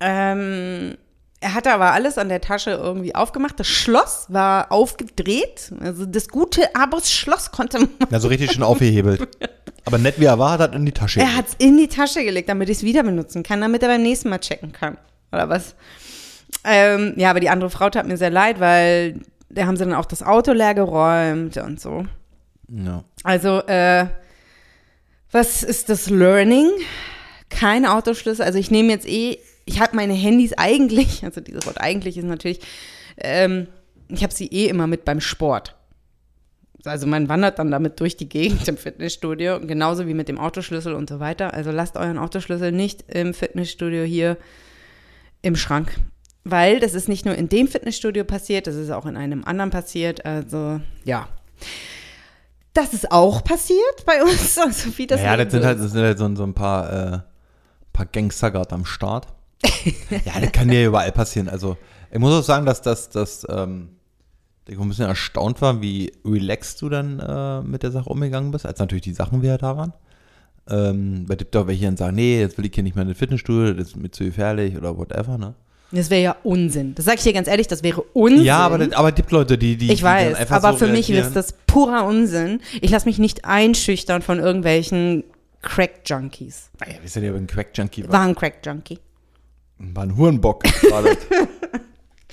Ähm, 0.00 0.96
er 1.40 1.54
hatte 1.54 1.72
aber 1.72 1.92
alles 1.92 2.18
an 2.18 2.28
der 2.28 2.40
Tasche 2.40 2.70
irgendwie 2.72 3.14
aufgemacht. 3.14 3.58
Das 3.60 3.68
Schloss 3.68 4.26
war 4.28 4.72
aufgedreht. 4.72 5.72
Also 5.80 6.06
das 6.06 6.28
gute 6.28 6.74
Abos 6.74 7.10
Schloss 7.10 7.50
konnte 7.50 7.78
man. 7.78 7.88
Ja, 8.10 8.20
so 8.20 8.28
richtig 8.28 8.52
schön 8.52 8.62
aufgehebelt. 8.62 9.28
Aber 9.84 9.98
nett 9.98 10.18
wie 10.18 10.24
er 10.24 10.38
war, 10.38 10.58
hat 10.58 10.72
er 10.72 10.76
in 10.76 10.84
die 10.84 10.92
Tasche 10.92 11.20
Er 11.20 11.36
hat 11.36 11.48
es 11.48 11.54
in 11.58 11.76
die 11.76 11.88
Tasche 11.88 12.24
gelegt, 12.24 12.48
damit 12.48 12.68
ich 12.68 12.78
es 12.78 12.82
wieder 12.82 13.02
benutzen 13.02 13.42
kann, 13.42 13.60
damit 13.60 13.82
er 13.82 13.88
beim 13.88 14.02
nächsten 14.02 14.28
Mal 14.28 14.38
checken 14.38 14.72
kann. 14.72 14.98
Oder 15.32 15.48
was? 15.48 15.76
Ähm, 16.64 17.14
ja, 17.16 17.30
aber 17.30 17.40
die 17.40 17.50
andere 17.50 17.70
Frau 17.70 17.90
tat 17.90 18.06
mir 18.06 18.16
sehr 18.16 18.30
leid, 18.30 18.58
weil 18.58 19.20
da 19.48 19.66
haben 19.66 19.76
sie 19.76 19.84
dann 19.84 19.94
auch 19.94 20.06
das 20.06 20.22
Auto 20.22 20.52
leer 20.52 20.74
geräumt 20.74 21.56
und 21.58 21.80
so. 21.80 22.06
Ja. 22.68 23.04
Also, 23.22 23.60
äh, 23.66 24.06
was 25.36 25.62
ist 25.62 25.90
das 25.90 26.08
Learning? 26.08 26.66
Kein 27.50 27.84
Autoschlüssel. 27.84 28.44
Also 28.44 28.58
ich 28.58 28.70
nehme 28.70 28.90
jetzt 28.90 29.06
eh, 29.06 29.38
ich 29.66 29.80
habe 29.80 29.94
meine 29.94 30.14
Handys 30.14 30.54
eigentlich, 30.54 31.22
also 31.24 31.42
dieses 31.42 31.66
Wort 31.66 31.78
eigentlich 31.78 32.16
ist 32.16 32.24
natürlich, 32.24 32.60
ähm, 33.18 33.66
ich 34.08 34.22
habe 34.22 34.32
sie 34.32 34.46
eh 34.46 34.66
immer 34.66 34.86
mit 34.86 35.04
beim 35.04 35.20
Sport. 35.20 35.76
Also 36.84 37.06
man 37.06 37.28
wandert 37.28 37.58
dann 37.58 37.70
damit 37.70 38.00
durch 38.00 38.16
die 38.16 38.28
Gegend 38.28 38.66
im 38.66 38.78
Fitnessstudio, 38.78 39.60
genauso 39.60 40.06
wie 40.06 40.14
mit 40.14 40.28
dem 40.28 40.38
Autoschlüssel 40.38 40.94
und 40.94 41.10
so 41.10 41.20
weiter. 41.20 41.52
Also 41.52 41.70
lasst 41.70 41.96
euren 41.96 42.16
Autoschlüssel 42.16 42.72
nicht 42.72 43.04
im 43.12 43.34
Fitnessstudio 43.34 44.04
hier 44.04 44.38
im 45.42 45.56
Schrank. 45.56 45.98
Weil 46.44 46.80
das 46.80 46.94
ist 46.94 47.08
nicht 47.08 47.26
nur 47.26 47.34
in 47.34 47.48
dem 47.48 47.68
Fitnessstudio 47.68 48.24
passiert, 48.24 48.68
das 48.68 48.76
ist 48.76 48.90
auch 48.90 49.04
in 49.04 49.16
einem 49.16 49.44
anderen 49.44 49.70
passiert. 49.70 50.24
Also 50.24 50.80
ja. 51.04 51.28
Das 52.76 52.92
ist 52.92 53.10
auch 53.10 53.42
passiert 53.42 54.04
bei 54.04 54.22
uns, 54.22 54.58
also 54.64 54.96
wie 54.98 55.06
das 55.06 55.22
ja, 55.22 55.36
das 55.36 55.50
sind 55.50 55.64
halt, 55.64 55.80
das 55.80 55.92
sind 55.92 56.02
halt 56.02 56.18
so, 56.18 56.34
so 56.34 56.42
ein 56.42 56.52
paar, 56.52 56.92
äh, 56.92 57.18
paar 57.92 58.06
Gangster 58.06 58.50
gerade 58.50 58.72
am 58.72 58.84
Start. 58.84 59.28
ja, 60.10 60.40
das 60.40 60.52
kann 60.52 60.70
ja 60.70 60.84
überall 60.84 61.10
passieren. 61.10 61.48
Also, 61.48 61.78
ich 62.12 62.18
muss 62.18 62.34
auch 62.34 62.44
sagen, 62.44 62.66
dass 62.66 62.82
das, 62.82 63.08
dass, 63.08 63.46
ähm, 63.48 63.96
ich 64.68 64.78
ein 64.78 64.88
bisschen 64.88 65.06
erstaunt 65.06 65.62
war, 65.62 65.80
wie 65.80 66.12
relaxed 66.24 66.82
du 66.82 66.88
dann 66.88 67.20
äh, 67.20 67.62
mit 67.62 67.82
der 67.82 67.92
Sache 67.92 68.10
umgegangen 68.10 68.50
bist, 68.50 68.66
als 68.66 68.78
natürlich 68.78 69.04
die 69.04 69.14
Sachen 69.14 69.42
wieder 69.42 69.58
da 69.58 69.76
waren. 69.76 69.92
Ähm, 70.68 71.26
gibt 71.28 71.56
auch 71.56 71.68
welche, 71.68 71.80
die 71.80 71.86
dann 71.86 71.96
sagen, 71.96 72.16
nee, 72.16 72.40
jetzt 72.40 72.58
will 72.58 72.66
ich 72.66 72.74
hier 72.74 72.82
nicht 72.82 72.96
mehr 72.96 73.02
in 73.02 73.08
das 73.08 73.18
Fitnessstudio, 73.18 73.72
das 73.72 73.88
ist 73.88 73.96
mir 73.96 74.10
zu 74.10 74.24
gefährlich 74.24 74.76
oder 74.76 74.98
whatever, 74.98 75.38
ne? 75.38 75.54
Das 75.92 76.10
wäre 76.10 76.22
ja 76.22 76.36
Unsinn. 76.42 76.94
Das 76.94 77.04
sage 77.04 77.18
ich 77.18 77.22
dir 77.22 77.32
ganz 77.32 77.48
ehrlich, 77.48 77.68
das 77.68 77.82
wäre 77.82 78.02
Unsinn. 78.12 78.44
Ja, 78.44 78.58
aber, 78.58 78.86
aber 78.96 79.08
es 79.10 79.14
gibt 79.14 79.30
Leute, 79.30 79.56
die, 79.56 79.76
die 79.76 79.92
ich 79.92 79.98
die 79.98 80.02
weiß, 80.02 80.34
einfach 80.34 80.56
aber 80.56 80.72
so 80.72 80.86
für 80.86 80.88
mich 80.88 81.08
ist 81.10 81.34
das 81.34 81.54
purer 81.66 82.04
Unsinn. 82.04 82.60
Ich 82.80 82.90
lasse 82.90 83.06
mich 83.06 83.18
nicht 83.18 83.44
einschüchtern 83.44 84.22
von 84.22 84.38
irgendwelchen 84.38 85.24
Crack-Junkies. 85.62 86.70
Naja, 86.80 86.94
wisst 87.02 87.16
ihr, 87.16 87.22
der 87.22 87.34
ein 87.34 87.46
Crack-Junkie 87.46 88.04
war? 88.04 88.12
War 88.12 88.22
ein 88.22 88.34
Crack-Junkie. 88.34 88.98
War 89.78 90.04
ein 90.04 90.16
Hurenbock. 90.16 90.64
War 90.90 91.02
das. 91.02 91.16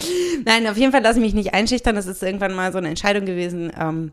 Nein, 0.45 0.67
auf 0.67 0.77
jeden 0.77 0.91
Fall 0.91 1.01
lasse 1.01 1.19
ich 1.19 1.25
mich 1.25 1.33
nicht 1.33 1.53
einschüchtern. 1.53 1.95
Das 1.95 2.05
ist 2.05 2.23
irgendwann 2.23 2.53
mal 2.53 2.71
so 2.71 2.77
eine 2.77 2.89
Entscheidung 2.89 3.25
gewesen. 3.25 3.71
Ähm, 3.79 4.11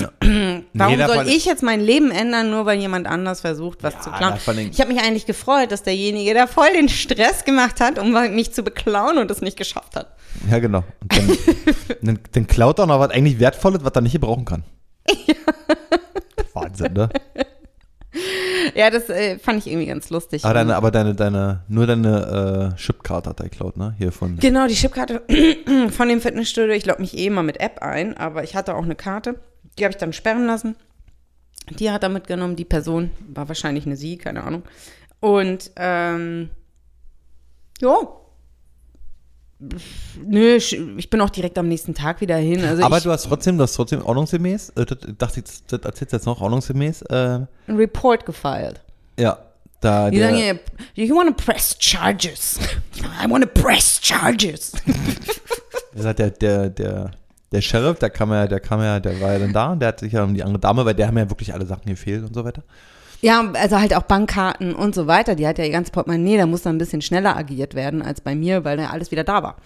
Ja. 0.00 0.10
warum 0.72 0.92
Jeder 0.92 1.08
soll 1.08 1.28
ich 1.28 1.44
jetzt 1.44 1.62
mein 1.62 1.80
Leben 1.80 2.10
ändern, 2.10 2.50
nur 2.50 2.66
weil 2.66 2.78
jemand 2.78 3.06
anders 3.06 3.40
versucht, 3.40 3.82
was 3.82 3.94
Ja, 3.94 4.00
zu 4.00 4.10
klauen? 4.10 4.68
Ich 4.70 4.80
habe 4.80 4.92
mich 4.92 5.02
eigentlich 5.02 5.26
gefreut, 5.26 5.70
dass 5.70 5.82
derjenige, 5.82 6.34
der 6.34 6.48
voll 6.48 6.72
den 6.72 6.88
Stress 6.88 7.44
gemacht 7.44 7.80
hat, 7.80 7.98
um 7.98 8.12
mich 8.34 8.52
zu 8.52 8.62
beklauen 8.62 9.18
und 9.18 9.30
es 9.30 9.40
nicht 9.40 9.56
geschafft 9.56 9.96
hat. 9.96 10.16
Ja, 10.50 10.58
genau. 10.58 10.84
Und 11.00 11.16
dann, 11.16 11.38
dann, 12.02 12.18
dann 12.32 12.46
klaut 12.46 12.78
er 12.78 12.86
noch 12.86 12.98
was 12.98 13.10
eigentlich 13.10 13.38
Wertvolles, 13.38 13.84
was 13.84 13.92
er 13.94 14.00
nicht 14.00 14.12
gebrauchen 14.12 14.44
kann. 14.44 14.64
Wahnsinn, 16.54 16.92
ne? 16.92 17.08
Ja, 18.74 18.90
das 18.90 19.08
äh, 19.10 19.38
fand 19.38 19.58
ich 19.58 19.66
irgendwie 19.70 19.86
ganz 19.86 20.10
lustig. 20.10 20.44
Aber 20.44 20.54
deine, 20.54 20.76
aber 20.76 20.90
deine, 20.90 21.14
deine, 21.14 21.64
nur 21.68 21.86
deine 21.86 22.72
äh, 22.72 22.76
Chipkarte 22.76 23.30
hat 23.30 23.40
er 23.40 23.48
geklaut, 23.48 23.76
ne? 23.76 23.94
Hier 23.98 24.12
von. 24.12 24.38
Genau, 24.38 24.66
die 24.66 24.74
Chipkarte 24.74 25.22
von 25.90 26.08
dem 26.08 26.20
Fitnessstudio. 26.20 26.74
Ich 26.74 26.86
logge 26.86 27.02
mich 27.02 27.16
eh 27.16 27.26
immer 27.26 27.42
mit 27.42 27.60
App 27.60 27.82
ein, 27.82 28.16
aber 28.16 28.44
ich 28.44 28.54
hatte 28.56 28.74
auch 28.74 28.84
eine 28.84 28.94
Karte. 28.94 29.36
Die 29.78 29.84
habe 29.84 29.92
ich 29.92 29.98
dann 29.98 30.12
sperren 30.12 30.46
lassen. 30.46 30.76
Die 31.78 31.90
hat 31.90 32.02
er 32.02 32.08
mitgenommen. 32.08 32.56
Die 32.56 32.64
Person 32.64 33.10
war 33.28 33.48
wahrscheinlich 33.48 33.86
eine 33.86 33.96
sie, 33.96 34.18
keine 34.18 34.44
Ahnung. 34.44 34.62
Und, 35.20 35.70
ähm, 35.76 36.50
ja. 37.80 37.96
Nö, 40.26 40.56
ich 40.56 41.10
bin 41.10 41.20
auch 41.22 41.30
direkt 41.30 41.56
am 41.56 41.68
nächsten 41.68 41.94
Tag 41.94 42.20
wieder 42.20 42.36
hin. 42.36 42.62
Also 42.64 42.82
aber 42.82 42.98
ich, 42.98 43.04
du 43.04 43.10
hast 43.10 43.24
trotzdem, 43.24 43.56
du 43.56 43.62
hast 43.62 43.74
trotzdem 43.74 44.04
ordnungsgemäß, 44.04 44.70
äh, 44.70 44.84
das, 44.84 44.98
dachte 45.16 45.40
ich, 45.40 45.66
das 45.66 45.80
erzählst 45.80 46.12
du 46.12 46.16
jetzt 46.16 46.26
noch 46.26 46.40
ordnungsgemäß, 46.42 47.02
äh, 47.02 47.14
einen 47.14 47.48
Report 47.68 48.26
gefiled. 48.26 48.82
ja, 49.18 49.38
da 49.80 50.10
Die 50.10 50.18
sagen 50.18 50.36
ja, 50.36 50.54
you 51.04 51.16
want 51.16 51.36
to 51.36 51.44
press 51.44 51.76
charges. 51.78 52.58
I 53.22 53.30
want 53.30 53.44
to 53.44 53.62
press 53.62 54.00
charges. 54.02 54.72
der, 55.94 56.02
sagt, 56.02 56.18
der, 56.18 56.30
der, 56.30 56.70
der, 56.70 57.10
der 57.54 57.60
Sheriff, 57.60 57.98
der 58.00 58.10
kam 58.10 58.32
ja, 58.32 58.46
der 58.48 58.60
kam 58.60 58.80
ja, 58.80 58.98
der 58.98 59.20
war 59.20 59.32
ja 59.32 59.38
dann 59.38 59.52
da 59.52 59.72
und 59.72 59.80
der 59.80 59.88
hat 59.88 60.00
sich 60.00 60.12
ja 60.12 60.24
um 60.24 60.34
die 60.34 60.42
andere 60.42 60.58
Dame, 60.58 60.84
weil 60.84 60.94
der 60.94 61.06
haben 61.06 61.16
ja 61.16 61.30
wirklich 61.30 61.54
alle 61.54 61.64
Sachen 61.64 61.86
gefehlt 61.86 62.24
und 62.24 62.34
so 62.34 62.44
weiter. 62.44 62.62
Ja, 63.20 63.48
also 63.54 63.80
halt 63.80 63.94
auch 63.94 64.02
Bankkarten 64.02 64.74
und 64.74 64.94
so 64.94 65.06
weiter. 65.06 65.36
Die 65.36 65.46
hat 65.46 65.58
ja 65.58 65.64
ihr 65.64 65.70
ganzes 65.70 65.92
Portemonnaie, 65.92 66.36
da 66.36 66.46
muss 66.46 66.62
dann 66.62 66.74
ein 66.74 66.78
bisschen 66.78 67.00
schneller 67.00 67.36
agiert 67.36 67.74
werden 67.74 68.02
als 68.02 68.20
bei 68.20 68.34
mir, 68.34 68.64
weil 68.64 68.76
da 68.76 68.90
alles 68.90 69.12
wieder 69.12 69.24
da 69.24 69.42
war. 69.42 69.56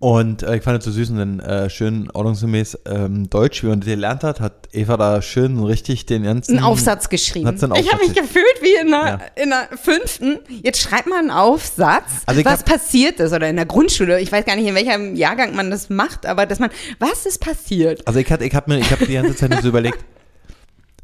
Und 0.00 0.44
äh, 0.44 0.56
ich 0.58 0.62
fand 0.62 0.78
es 0.78 0.84
so 0.84 0.92
süß 0.92 1.10
und 1.10 1.16
dann 1.18 1.40
äh, 1.40 1.68
schön 1.68 2.08
ordnungsgemäß 2.12 2.78
ähm, 2.86 3.28
Deutsch, 3.30 3.64
wie 3.64 3.66
man 3.66 3.80
das 3.80 3.88
gelernt 3.88 4.22
hat, 4.22 4.38
hat 4.40 4.68
Eva 4.72 4.96
da 4.96 5.20
schön 5.22 5.58
richtig 5.60 6.06
den 6.06 6.22
ganzen. 6.22 6.56
Einen 6.56 6.64
Aufsatz 6.64 7.08
geschrieben. 7.08 7.48
Hat 7.48 7.60
einen 7.60 7.74
ich 7.74 7.92
habe 7.92 8.02
Aufsatz 8.02 8.08
mich 8.08 8.16
gefühlt 8.16 8.62
wie 8.62 8.80
in 8.80 8.90
der, 8.92 9.00
Ja. 9.36 9.42
in 9.42 9.50
der 9.50 9.68
fünften. 9.76 10.38
Jetzt 10.62 10.80
schreibt 10.82 11.08
man 11.08 11.18
einen 11.18 11.30
Aufsatz, 11.32 12.04
Also 12.26 12.44
was 12.44 12.60
hab- 12.60 12.66
passiert 12.66 13.18
ist. 13.18 13.32
Oder 13.32 13.48
in 13.48 13.56
der 13.56 13.66
Grundschule. 13.66 14.20
Ich 14.20 14.30
weiß 14.30 14.44
gar 14.44 14.54
nicht, 14.54 14.66
in 14.68 14.76
welchem 14.76 15.16
Jahrgang 15.16 15.56
man 15.56 15.68
das 15.72 15.90
macht, 15.90 16.26
aber 16.26 16.46
dass 16.46 16.60
man, 16.60 16.70
was 17.00 17.26
ist 17.26 17.40
passiert? 17.40 18.06
Also 18.06 18.20
ich 18.20 18.30
hatte, 18.30 18.44
ich 18.44 18.54
habe 18.54 18.70
mir, 18.72 18.78
ich 18.78 18.90
habe 18.92 19.04
die 19.04 19.14
ganze 19.14 19.34
Zeit 19.34 19.52
so 19.60 19.66
überlegt, 19.68 19.98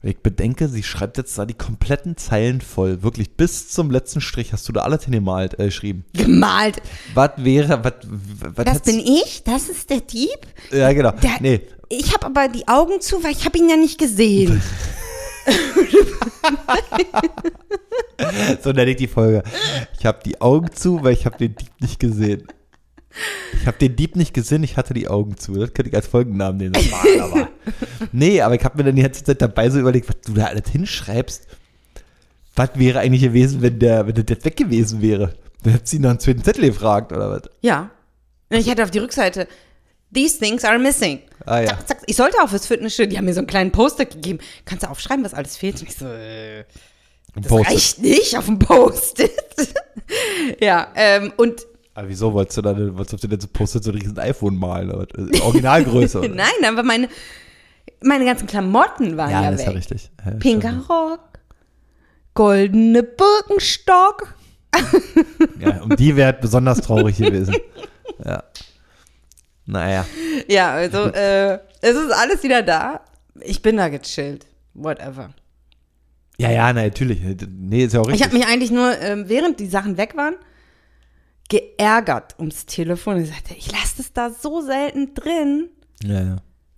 ich 0.05 0.19
bedenke, 0.19 0.69
sie 0.69 0.83
schreibt 0.83 1.19
jetzt 1.19 1.37
da 1.39 1.47
die 1.47 1.55
kompletten 1.55 2.17
Zeilen 2.17 2.61
voll, 2.61 3.03
wirklich 3.03 3.37
bis 3.37 3.71
zum 3.71 3.91
letzten 3.91 4.21
Strich 4.21 4.53
hast 4.53 4.69
du 4.69 4.73
da 4.73 4.83
alles 4.83 5.05
hingemalt, 5.05 5.59
äh, 5.59 5.67
geschrieben. 5.67 6.05
Gemalt. 6.13 6.83
Was 7.15 7.33
wäre, 7.39 7.85
was, 7.85 7.95
was 8.55 8.65
Das 8.65 8.83
bin 8.83 8.99
ich? 8.99 9.43
Das 9.45 9.69
ist 9.69 9.91
der 9.91 10.01
Dieb? 10.01 10.39
Ja, 10.71 10.93
genau. 10.93 11.13
Der, 11.13 11.37
nee, 11.41 11.63
Ich 11.89 12.13
habe 12.13 12.27
aber 12.27 12.49
die 12.49 12.69
Augen 12.69 13.01
zu, 13.01 13.23
weil 13.23 13.33
ich 13.33 13.45
habe 13.45 13.59
ihn 13.59 13.69
ja 13.69 13.77
nicht 13.77 13.99
gesehen. 13.99 14.63
so 18.63 18.73
nenne 18.73 18.91
ich 18.91 18.97
die 18.97 19.09
Folge. 19.09 19.43
Ich 19.99 20.07
habe 20.07 20.21
die 20.25 20.41
Augen 20.41 20.73
zu, 20.73 21.03
weil 21.03 21.13
ich 21.13 21.27
habe 21.27 21.37
den 21.37 21.55
Dieb 21.55 21.71
nicht 21.81 22.01
gesehen. 22.01 22.47
Ich 23.61 23.67
habe 23.67 23.79
den 23.79 23.97
Dieb 23.97 24.17
nicht 24.17 24.35
gesehen, 24.35 24.63
ich 24.63 24.77
hatte 24.77 24.95
die 24.95 25.09
Augen 25.09 25.37
zu. 25.37 25.55
Das 25.55 25.73
könnte 25.73 25.91
ich 25.91 25.97
als 25.97 26.07
Folgennamen 26.07 26.57
nehmen. 26.59 26.73
Das 26.73 26.91
war 26.91 27.05
aber. 27.25 27.49
Nee, 28.13 28.41
aber 28.43 28.55
ich 28.55 28.65
habe 28.65 28.77
mir 28.77 28.85
dann 28.85 28.97
die 28.97 29.03
ganze 29.03 29.25
Zeit 29.25 29.41
dabei 29.41 29.71
so 29.71 29.81
überlegt, 29.81 30.09
was 30.09 30.21
du 30.21 30.35
da 30.35 30.47
alles 30.47 30.71
hinschreibst. 30.71 31.47
Was 32.55 32.71
wäre 32.75 33.01
eigentlich 33.01 33.23
gewesen, 33.23 33.63
wenn 33.63 33.79
der, 33.79 34.07
wenn 34.07 34.15
jetzt 34.15 34.45
weg 34.45 34.57
gewesen 34.57 35.01
wäre? 35.01 35.35
Dann 35.63 35.73
hätte 35.73 35.87
sie 35.87 35.99
nach 35.99 36.11
einem 36.11 36.21
zweiten 36.21 36.45
Zettel 36.45 36.67
gefragt, 36.67 37.13
oder 37.13 37.31
was? 37.31 37.43
Ja. 37.63 37.91
Ich 38.51 38.69
hatte 38.69 38.85
auf 38.85 38.91
die 38.91 38.99
Rückseite, 38.99 39.49
these 40.13 40.39
things 40.39 40.65
are 40.65 40.79
missing. 40.79 41.21
Ah, 41.47 41.61
ja. 41.61 41.69
Zack, 41.69 41.89
zack. 41.89 41.99
Ich 42.07 42.17
sollte 42.17 42.37
auch 42.43 42.49
fürs 42.49 42.67
Fitnessstudio, 42.67 43.11
die 43.11 43.19
haben 43.19 43.25
mir 43.25 43.35
so 43.35 43.41
einen 43.41 43.47
kleinen 43.47 43.73
Poster 43.73 44.05
gegeben. 44.05 44.39
Kannst 44.65 44.85
du 44.85 44.91
aufschreiben, 44.91 45.25
was 45.25 45.35
alles 45.35 45.57
fehlt? 45.57 45.81
Und 45.81 45.89
ich 45.89 45.97
so, 45.97 46.07
äh, 46.07 46.65
das 47.35 47.51
reicht 47.51 47.99
nicht 48.01 48.37
auf 48.39 48.47
dem 48.47 48.59
Post-it. 48.59 49.75
ja, 50.61 50.93
ähm, 50.95 51.33
und 51.37 51.67
Aber 51.95 52.09
wieso 52.09 52.33
wolltest 52.33 52.59
du 52.59 52.63
da, 52.63 52.77
wolltest 52.97 53.23
du 53.23 53.29
denn 53.29 53.41
so 53.41 53.47
postet 53.47 53.85
so 53.85 53.91
ein 53.93 53.99
riesen 53.99 54.19
iPhone 54.19 54.57
malen? 54.59 54.91
Was? 54.93 55.41
Originalgröße. 55.43 56.21
nein, 56.35 56.49
aber 56.67 56.83
meine, 56.83 57.09
meine 58.03 58.25
ganzen 58.25 58.47
Klamotten 58.49 59.17
waren 59.17 59.31
ja, 59.31 59.43
ja, 59.45 59.51
das 59.53 59.61
ist 59.61 59.67
ja 59.67 59.71
weg. 59.73 59.77
richtig. 59.79 60.11
Ja, 60.25 60.31
Pinker 60.33 60.85
Rock, 60.89 61.21
goldene 62.35 63.03
Birkenstock. 63.03 64.35
Ja, 65.61 65.83
um 65.83 65.95
die 65.97 66.17
wäre 66.17 66.33
besonders 66.33 66.81
traurig 66.81 67.17
gewesen. 67.17 67.55
Ja. 68.25 68.43
Naja. 69.67 70.05
Ja, 70.47 70.73
also 70.73 71.05
äh, 71.07 71.55
es 71.81 71.97
ist 71.97 72.13
alles 72.13 72.43
wieder 72.43 72.63
da. 72.63 73.01
Ich 73.41 73.63
bin 73.63 73.77
da 73.77 73.89
gechillt. 73.89 74.47
Whatever. 74.75 75.31
Ja, 76.39 76.51
ja, 76.51 76.73
na, 76.73 76.83
natürlich. 76.85 77.21
Nee, 77.49 77.85
ist 77.85 77.95
ja 77.95 78.01
auch 78.01 78.07
Ich 78.07 78.13
richtig. 78.15 78.27
habe 78.29 78.37
mich 78.39 78.47
eigentlich 78.47 78.71
nur, 78.71 78.97
ähm, 79.01 79.25
während 79.29 79.59
die 79.59 79.67
Sachen 79.67 79.97
weg 79.97 80.17
waren, 80.17 80.35
geärgert 81.49 82.35
ums 82.39 82.67
Telefon. 82.67 83.23
Ich 83.23 83.29
sagte, 83.29 83.55
ich 83.55 83.71
lasse 83.71 83.99
das 83.99 84.13
da 84.13 84.31
so 84.31 84.61
selten 84.61 85.15
drin. 85.15 85.69
ja, 86.03 86.21
ja. 86.21 86.37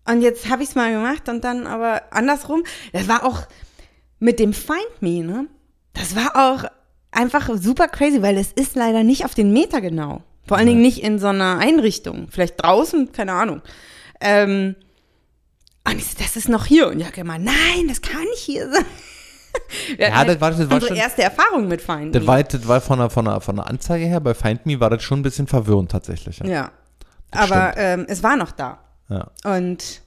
Und 0.08 0.22
jetzt 0.22 0.48
habe 0.48 0.62
ich 0.62 0.68
es 0.68 0.74
mal 0.76 0.92
gemacht 0.92 1.28
und 1.28 1.42
dann 1.42 1.66
aber 1.66 2.02
andersrum. 2.12 2.62
Das 2.92 3.08
war 3.08 3.24
auch 3.24 3.42
mit 4.20 4.38
dem 4.38 4.52
Find 4.52 5.00
Me, 5.00 5.24
ne? 5.24 5.48
Das 5.94 6.14
war 6.14 6.36
auch 6.36 6.70
einfach 7.10 7.50
super 7.56 7.88
crazy, 7.88 8.22
weil 8.22 8.36
es 8.36 8.52
ist 8.52 8.76
leider 8.76 9.02
nicht 9.02 9.24
auf 9.24 9.34
den 9.34 9.52
Meter 9.52 9.80
genau. 9.80 10.22
Vor 10.46 10.56
allen 10.58 10.68
Dingen 10.68 10.82
nicht 10.82 11.02
in 11.02 11.18
so 11.18 11.26
einer 11.26 11.58
Einrichtung. 11.58 12.28
Vielleicht 12.30 12.62
draußen, 12.62 13.10
keine 13.10 13.32
Ahnung. 13.32 13.62
Ähm, 14.20 14.76
und 15.84 15.98
ich 15.98 16.04
so, 16.04 16.18
das 16.18 16.36
ist 16.36 16.48
noch 16.48 16.66
hier. 16.66 16.88
Und 16.88 17.00
Jacke 17.00 17.22
immer, 17.22 17.38
nein, 17.38 17.88
das 17.88 18.00
kann 18.00 18.22
nicht 18.22 18.42
hier 18.42 18.70
sein. 18.70 18.84
Ja, 19.98 20.10
hatten 20.12 20.28
das 20.28 20.40
war- 20.40 20.50
das 20.50 20.58
war 20.60 20.74
unsere 20.74 20.88
schon- 20.88 20.96
erste 20.96 21.22
Erfahrung 21.22 21.68
mit 21.68 21.80
Find 21.80 22.14
Das 22.14 22.22
Me. 22.22 22.26
war, 22.28 22.42
das 22.42 22.66
war 22.68 22.80
von, 22.80 22.98
der, 22.98 23.10
von, 23.10 23.24
der, 23.24 23.40
von 23.40 23.56
der 23.56 23.66
Anzeige 23.66 24.04
her, 24.06 24.20
bei 24.20 24.34
Find 24.34 24.66
Me 24.66 24.78
war 24.80 24.90
das 24.90 25.02
schon 25.02 25.20
ein 25.20 25.22
bisschen 25.22 25.46
verwirrend 25.46 25.90
tatsächlich. 25.90 26.38
Ja. 26.38 26.46
ja. 26.46 26.70
Aber 27.32 27.76
ähm, 27.76 28.06
es 28.08 28.22
war 28.22 28.36
noch 28.36 28.52
da. 28.52 28.78
Ja. 29.08 29.28
Und 29.44 30.02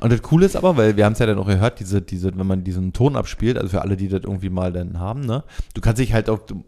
Und 0.00 0.12
das 0.12 0.22
Coole 0.22 0.46
ist 0.46 0.54
aber, 0.56 0.76
weil 0.76 0.96
wir 0.96 1.04
haben 1.04 1.14
es 1.14 1.18
ja 1.18 1.26
dann 1.26 1.38
auch 1.38 1.46
gehört, 1.46 1.80
diese, 1.80 2.00
diese, 2.02 2.36
wenn 2.38 2.46
man 2.46 2.62
diesen 2.64 2.92
Ton 2.92 3.16
abspielt, 3.16 3.56
also 3.56 3.68
für 3.70 3.82
alle, 3.82 3.96
die 3.96 4.08
das 4.08 4.22
irgendwie 4.22 4.48
mal 4.50 4.72
dann 4.72 5.00
haben, 5.00 5.20
ne, 5.22 5.42
du 5.74 5.80
kannst 5.80 5.98
dich 6.00 6.12
halt 6.12 6.30
auch, 6.30 6.38
du, 6.40 6.62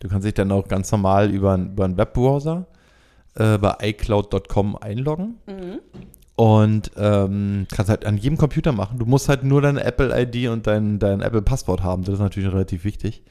du 0.00 0.08
kannst 0.08 0.24
dich 0.26 0.32
dann 0.34 0.50
auch 0.52 0.66
ganz 0.66 0.90
normal 0.90 1.30
über, 1.30 1.52
einen- 1.54 1.72
über 1.72 1.84
einen 1.84 1.96
Webbrowser 1.98 2.66
äh, 3.34 3.58
bei 3.58 3.74
iCloud.com 3.82 4.76
einloggen 4.76 5.34
und 6.36 6.90
ähm, 6.96 7.66
kannst 7.74 7.88
halt 7.88 8.04
an 8.04 8.18
jedem 8.18 8.36
Computer 8.36 8.72
machen. 8.72 8.98
Du 8.98 9.06
musst 9.06 9.28
halt 9.28 9.42
nur 9.42 9.62
deine 9.62 9.82
Apple-ID 9.82 10.48
und 10.50 10.66
dein, 10.66 10.98
dein 10.98 11.22
Apple-Passwort 11.22 11.82
haben. 11.82 12.04
Das 12.04 12.14
ist 12.14 12.20
natürlich 12.20 12.52
relativ 12.52 12.84
wichtig. 12.84 13.22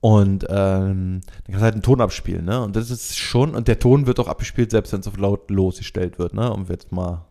Und 0.00 0.44
ähm, 0.50 1.20
dann 1.22 1.46
kannst 1.46 1.60
du 1.60 1.62
halt 1.62 1.74
einen 1.74 1.82
Ton 1.82 2.00
abspielen, 2.00 2.44
ne? 2.44 2.60
Und 2.60 2.76
das 2.76 2.90
ist 2.90 3.18
schon, 3.18 3.54
und 3.54 3.68
der 3.68 3.78
Ton 3.78 4.06
wird 4.06 4.18
auch 4.20 4.28
abgespielt, 4.28 4.70
selbst 4.70 4.92
wenn 4.92 5.00
es 5.00 5.06
auf 5.06 5.16
laut 5.16 5.48
losgestellt 5.50 6.18
wird, 6.18 6.34
ne? 6.34 6.52
Um 6.52 6.66
jetzt 6.68 6.92
mal 6.92 7.24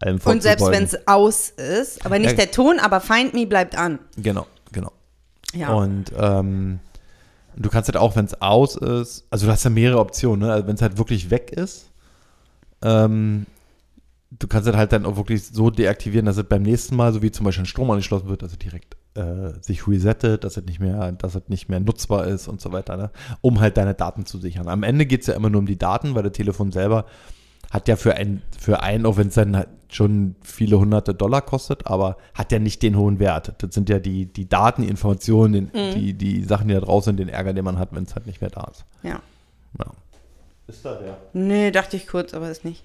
allem 0.00 0.18
Und 0.24 0.42
selbst 0.42 0.66
wenn 0.70 0.82
es 0.84 1.06
aus 1.06 1.50
ist, 1.50 2.04
aber 2.04 2.18
nicht 2.18 2.32
Ja. 2.32 2.36
der 2.36 2.50
Ton, 2.50 2.78
aber 2.80 3.00
Find 3.00 3.32
Me 3.32 3.46
bleibt 3.46 3.78
an. 3.78 3.98
Genau, 4.16 4.46
genau. 4.72 4.92
Ja. 5.54 5.72
Und 5.72 6.12
ähm, 6.18 6.80
du 7.56 7.70
kannst 7.70 7.88
halt 7.88 7.96
auch, 7.96 8.16
wenn 8.16 8.26
es 8.26 8.42
aus 8.42 8.76
ist, 8.76 9.24
also 9.30 9.46
du 9.46 9.52
hast 9.52 9.64
ja 9.64 9.70
mehrere 9.70 10.00
Optionen, 10.00 10.48
ne? 10.48 10.52
Also 10.52 10.66
wenn 10.66 10.74
es 10.74 10.82
halt 10.82 10.98
wirklich 10.98 11.30
weg 11.30 11.52
ist, 11.52 11.90
ähm, 12.82 13.46
du 14.30 14.46
kannst 14.48 14.68
es 14.68 14.76
halt 14.76 14.92
dann 14.92 15.06
auch 15.06 15.16
wirklich 15.16 15.44
so 15.44 15.70
deaktivieren, 15.70 16.26
dass 16.26 16.36
es 16.36 16.44
beim 16.44 16.62
nächsten 16.62 16.96
Mal, 16.96 17.12
so 17.12 17.22
wie 17.22 17.30
zum 17.30 17.44
Beispiel 17.44 17.64
ein 17.64 17.66
Strom 17.66 17.90
angeschlossen 17.90 18.28
wird, 18.28 18.42
dass 18.42 18.52
es 18.52 18.58
direkt 18.58 18.96
äh, 19.14 19.52
sich 19.60 19.86
resettet, 19.86 20.44
dass 20.44 20.56
es 20.56 20.64
nicht 20.64 20.80
mehr, 20.80 21.12
dass 21.12 21.34
es 21.34 21.42
nicht 21.48 21.68
mehr 21.68 21.80
nutzbar 21.80 22.26
ist 22.26 22.48
und 22.48 22.60
so 22.60 22.72
weiter, 22.72 22.96
ne? 22.96 23.10
um 23.40 23.60
halt 23.60 23.76
deine 23.76 23.94
Daten 23.94 24.26
zu 24.26 24.38
sichern. 24.38 24.68
Am 24.68 24.82
Ende 24.82 25.06
geht 25.06 25.22
es 25.22 25.26
ja 25.28 25.34
immer 25.34 25.50
nur 25.50 25.60
um 25.60 25.66
die 25.66 25.78
Daten, 25.78 26.14
weil 26.14 26.22
das 26.22 26.32
Telefon 26.32 26.72
selber 26.72 27.06
hat 27.70 27.88
ja 27.88 27.96
für 27.96 28.14
ein, 28.14 28.42
für 28.58 28.82
einen, 28.82 29.06
auch 29.06 29.16
wenn 29.16 29.28
es 29.28 29.34
dann 29.34 29.56
halt 29.56 29.68
schon 29.88 30.36
viele 30.42 30.78
hunderte 30.78 31.14
Dollar 31.14 31.42
kostet, 31.42 31.86
aber 31.86 32.16
hat 32.34 32.52
ja 32.52 32.58
nicht 32.58 32.82
den 32.82 32.96
hohen 32.96 33.18
Wert. 33.18 33.54
Das 33.58 33.74
sind 33.74 33.88
ja 33.88 33.98
die, 33.98 34.26
die 34.26 34.48
Daten, 34.48 34.82
die 34.82 34.88
Informationen, 34.88 35.70
den, 35.72 35.94
die, 35.94 36.14
die 36.14 36.44
Sachen, 36.44 36.68
die 36.68 36.74
da 36.74 36.80
draußen 36.80 37.10
sind, 37.10 37.18
den 37.18 37.28
Ärger, 37.28 37.54
den 37.54 37.64
man 37.64 37.78
hat, 37.78 37.90
wenn 37.92 38.04
es 38.04 38.14
halt 38.14 38.26
nicht 38.26 38.40
mehr 38.40 38.50
da 38.50 38.68
ist. 38.70 38.84
Ja. 39.02 39.20
Ja. 39.78 39.86
Ist 40.68 40.84
da 40.84 40.94
der? 40.94 41.16
Nee, 41.32 41.70
dachte 41.70 41.96
ich 41.96 42.06
kurz, 42.06 42.34
aber 42.34 42.50
ist 42.50 42.64
nicht. 42.64 42.82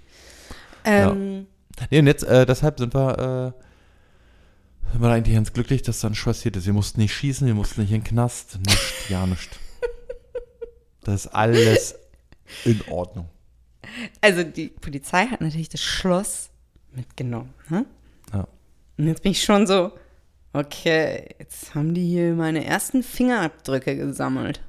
Ähm, 0.86 1.48
Nee, 1.90 2.00
und 2.00 2.08
jetzt, 2.08 2.24
äh, 2.24 2.46
deshalb 2.46 2.80
sind 2.80 2.94
wir, 2.94 3.54
äh, 3.56 4.92
sind 4.92 5.02
wir 5.02 5.10
eigentlich 5.10 5.36
ganz 5.36 5.54
glücklich, 5.54 5.82
dass 5.82 6.02
dann 6.02 6.12
nichts 6.12 6.26
passiert 6.26 6.56
ist. 6.56 6.66
Wir 6.66 6.74
mussten 6.74 7.00
nicht 7.00 7.14
schießen, 7.14 7.48
wir 7.48 7.56
mussten 7.56 7.82
nicht 7.82 7.92
in 7.92 8.02
den 8.02 8.04
Knast, 8.04 8.60
nicht, 8.60 9.10
ja, 9.10 9.26
nicht. 9.26 9.50
Das 11.04 11.26
ist 11.26 11.34
alles 11.34 11.96
in 12.64 12.80
Ordnung. 12.88 13.28
Also 14.22 14.44
die 14.44 14.68
Polizei 14.68 15.26
hat 15.26 15.42
natürlich 15.42 15.70
das 15.70 15.82
Schloss 15.82 16.52
mitgenommen. 16.92 17.56
Ne? 17.70 17.88
Ja. 18.32 18.48
Und 19.00 19.08
jetzt 19.08 19.24
bin 19.24 19.32
ich 19.32 19.44
schon 19.44 19.66
so, 19.66 19.94
okay, 20.54 21.34
jetzt 21.40 21.74
haben 21.74 21.96
die 21.96 22.06
hier 22.06 22.36
meine 22.36 22.64
ersten 22.64 23.02
Fingerabdrücke 23.02 23.98
gesammelt. 23.98 24.62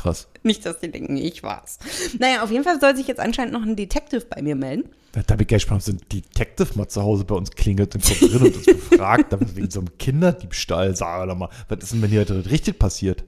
Krass. 0.00 0.28
Nicht, 0.42 0.64
dass 0.64 0.80
die 0.80 0.90
denken, 0.90 1.18
ich 1.18 1.42
war's. 1.42 1.78
Naja, 2.18 2.42
auf 2.42 2.50
jeden 2.50 2.64
Fall 2.64 2.80
soll 2.80 2.96
sich 2.96 3.06
jetzt 3.06 3.20
anscheinend 3.20 3.52
noch 3.52 3.60
ein 3.60 3.76
Detective 3.76 4.24
bei 4.24 4.40
mir 4.40 4.56
melden. 4.56 4.88
Da 5.12 5.20
habe 5.30 5.42
ich 5.42 5.48
gleich 5.48 5.60
gespannt, 5.60 5.82
ob 5.82 5.84
so 5.84 5.92
ein 5.92 6.00
Detective 6.10 6.70
mal 6.78 6.88
zu 6.88 7.02
Hause 7.02 7.24
bei 7.26 7.34
uns 7.34 7.50
klingelt 7.50 7.94
und 7.94 8.02
kommt 8.02 8.20
drin 8.22 8.42
und 8.42 8.56
uns 8.56 8.64
befragt, 8.64 9.30
damit 9.30 9.54
wegen 9.56 9.70
so 9.70 9.80
einem 9.80 9.98
Kinderdiebstahl, 9.98 10.96
sag 10.96 11.28
doch 11.28 11.36
mal, 11.36 11.50
was 11.68 11.80
ist 11.82 11.92
denn, 11.92 12.00
wenn 12.00 12.08
hier 12.08 12.20
heute 12.20 12.48
richtig 12.48 12.78
passiert? 12.78 13.24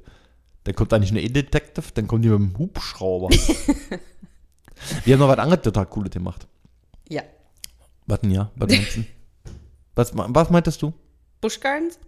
Dann 0.64 0.74
kommt 0.74 0.94
eigentlich 0.94 1.10
ein 1.10 1.18
E-Detective, 1.18 1.84
dann 1.92 2.06
kommen 2.06 2.22
die 2.22 2.30
mit 2.30 2.38
dem 2.38 2.56
Hubschrauber. 2.56 3.28
Wir 5.04 5.14
haben 5.14 5.20
noch 5.20 5.28
was 5.28 5.38
anderes 5.38 5.62
total 5.62 5.84
Cooles 5.86 6.10
gemacht. 6.10 6.46
Ja. 7.10 7.22
Was 8.06 8.20
denn 8.20 8.30
ja? 8.30 8.50
Was 8.56 8.70
meinst 8.70 8.96
du? 8.96 9.04
Was, 9.94 10.12
was 10.14 10.48
meintest 10.48 10.80
du? 10.80 10.94
Busch 11.42 11.60
Gardens? 11.60 11.98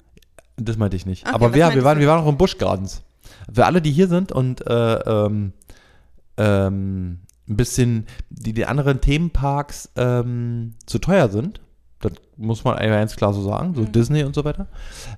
Das 0.56 0.78
meinte 0.78 0.96
ich 0.96 1.04
nicht. 1.04 1.26
Okay, 1.26 1.34
Aber 1.34 1.52
wir, 1.52 1.74
wir, 1.74 1.84
waren, 1.84 1.96
du? 1.96 2.00
wir 2.00 2.08
waren 2.08 2.20
noch 2.24 2.30
im 2.30 2.38
Busch 2.38 2.56
Gardens. 2.56 3.02
Für 3.52 3.66
alle, 3.66 3.80
die 3.82 3.90
hier 3.92 4.08
sind 4.08 4.32
und 4.32 4.66
äh, 4.66 4.94
ähm, 5.00 5.52
ähm, 6.36 7.18
ein 7.48 7.56
bisschen 7.56 8.06
die, 8.30 8.52
die 8.54 8.66
anderen 8.66 9.00
Themenparks 9.00 9.90
ähm, 9.96 10.74
zu 10.86 10.98
teuer 10.98 11.28
sind, 11.28 11.60
das 12.00 12.12
muss 12.36 12.64
man 12.64 12.76
ganz 12.76 13.16
klar 13.16 13.32
so 13.32 13.42
sagen, 13.42 13.70
Mhm. 13.70 13.74
so 13.74 13.84
Disney 13.84 14.24
und 14.24 14.34
so 14.34 14.44
weiter, 14.44 14.66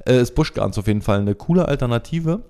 äh, 0.07 0.21
ist 0.21 0.35
Busch 0.35 0.53
Gardens 0.55 0.79
auf 0.79 0.87
jeden 0.87 1.03
Fall 1.03 1.21
eine 1.21 1.35
coole 1.35 1.67
Alternative. 1.69 2.43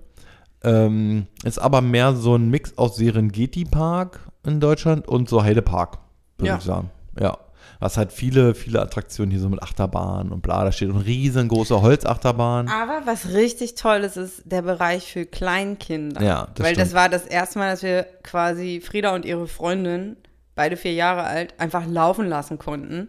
Ähm, 0.64 1.27
ist 1.45 1.59
aber 1.59 1.81
mehr 1.83 2.14
so 2.16 2.35
ein 2.35 2.49
Mix 2.51 2.77
aus 2.79 2.97
Serengeti 2.97 3.64
Park 3.64 4.21
in 4.45 4.59
Deutschland 4.59 5.07
und 5.07 5.29
so 5.29 5.42
Heidepark, 5.45 5.99
würde 6.38 6.49
Ja. 6.49 6.57
ich 6.57 6.64
sagen. 6.64 6.90
Ja. 7.21 7.38
Was 7.81 7.97
halt 7.97 8.13
viele, 8.13 8.55
viele 8.55 8.81
Attraktionen 8.81 9.31
hier 9.31 9.41
so 9.41 9.49
mit 9.49 9.63
Achterbahn 9.63 10.31
und 10.33 10.41
bla, 10.43 10.65
da 10.65 10.73
steht 10.73 10.91
eine 10.91 11.05
riesengroße 11.05 11.83
Holzachterbahn. 11.83 12.69
Aber 12.69 13.03
was 13.05 13.29
richtig 13.35 13.75
toll 13.75 13.99
ist, 14.01 14.17
ist 14.17 14.43
der 14.45 14.63
Bereich 14.63 15.13
für 15.13 15.27
Kleinkinder. 15.27 16.23
Ja, 16.23 16.49
das 16.55 16.65
Weil 16.67 16.75
das 16.75 16.89
stimmt. 16.89 16.95
war 17.01 17.09
das 17.09 17.27
erste 17.27 17.59
Mal, 17.59 17.71
dass 17.71 17.83
wir 17.83 18.07
quasi 18.23 18.81
Frieda 18.81 19.15
und 19.15 19.25
ihre 19.25 19.47
Freundin, 19.47 20.17
beide 20.55 20.77
vier 20.77 20.95
Jahre 20.95 21.25
alt, 21.25 21.55
einfach 21.59 21.87
laufen 21.87 22.29
lassen 22.29 22.59
konnten. 22.59 23.09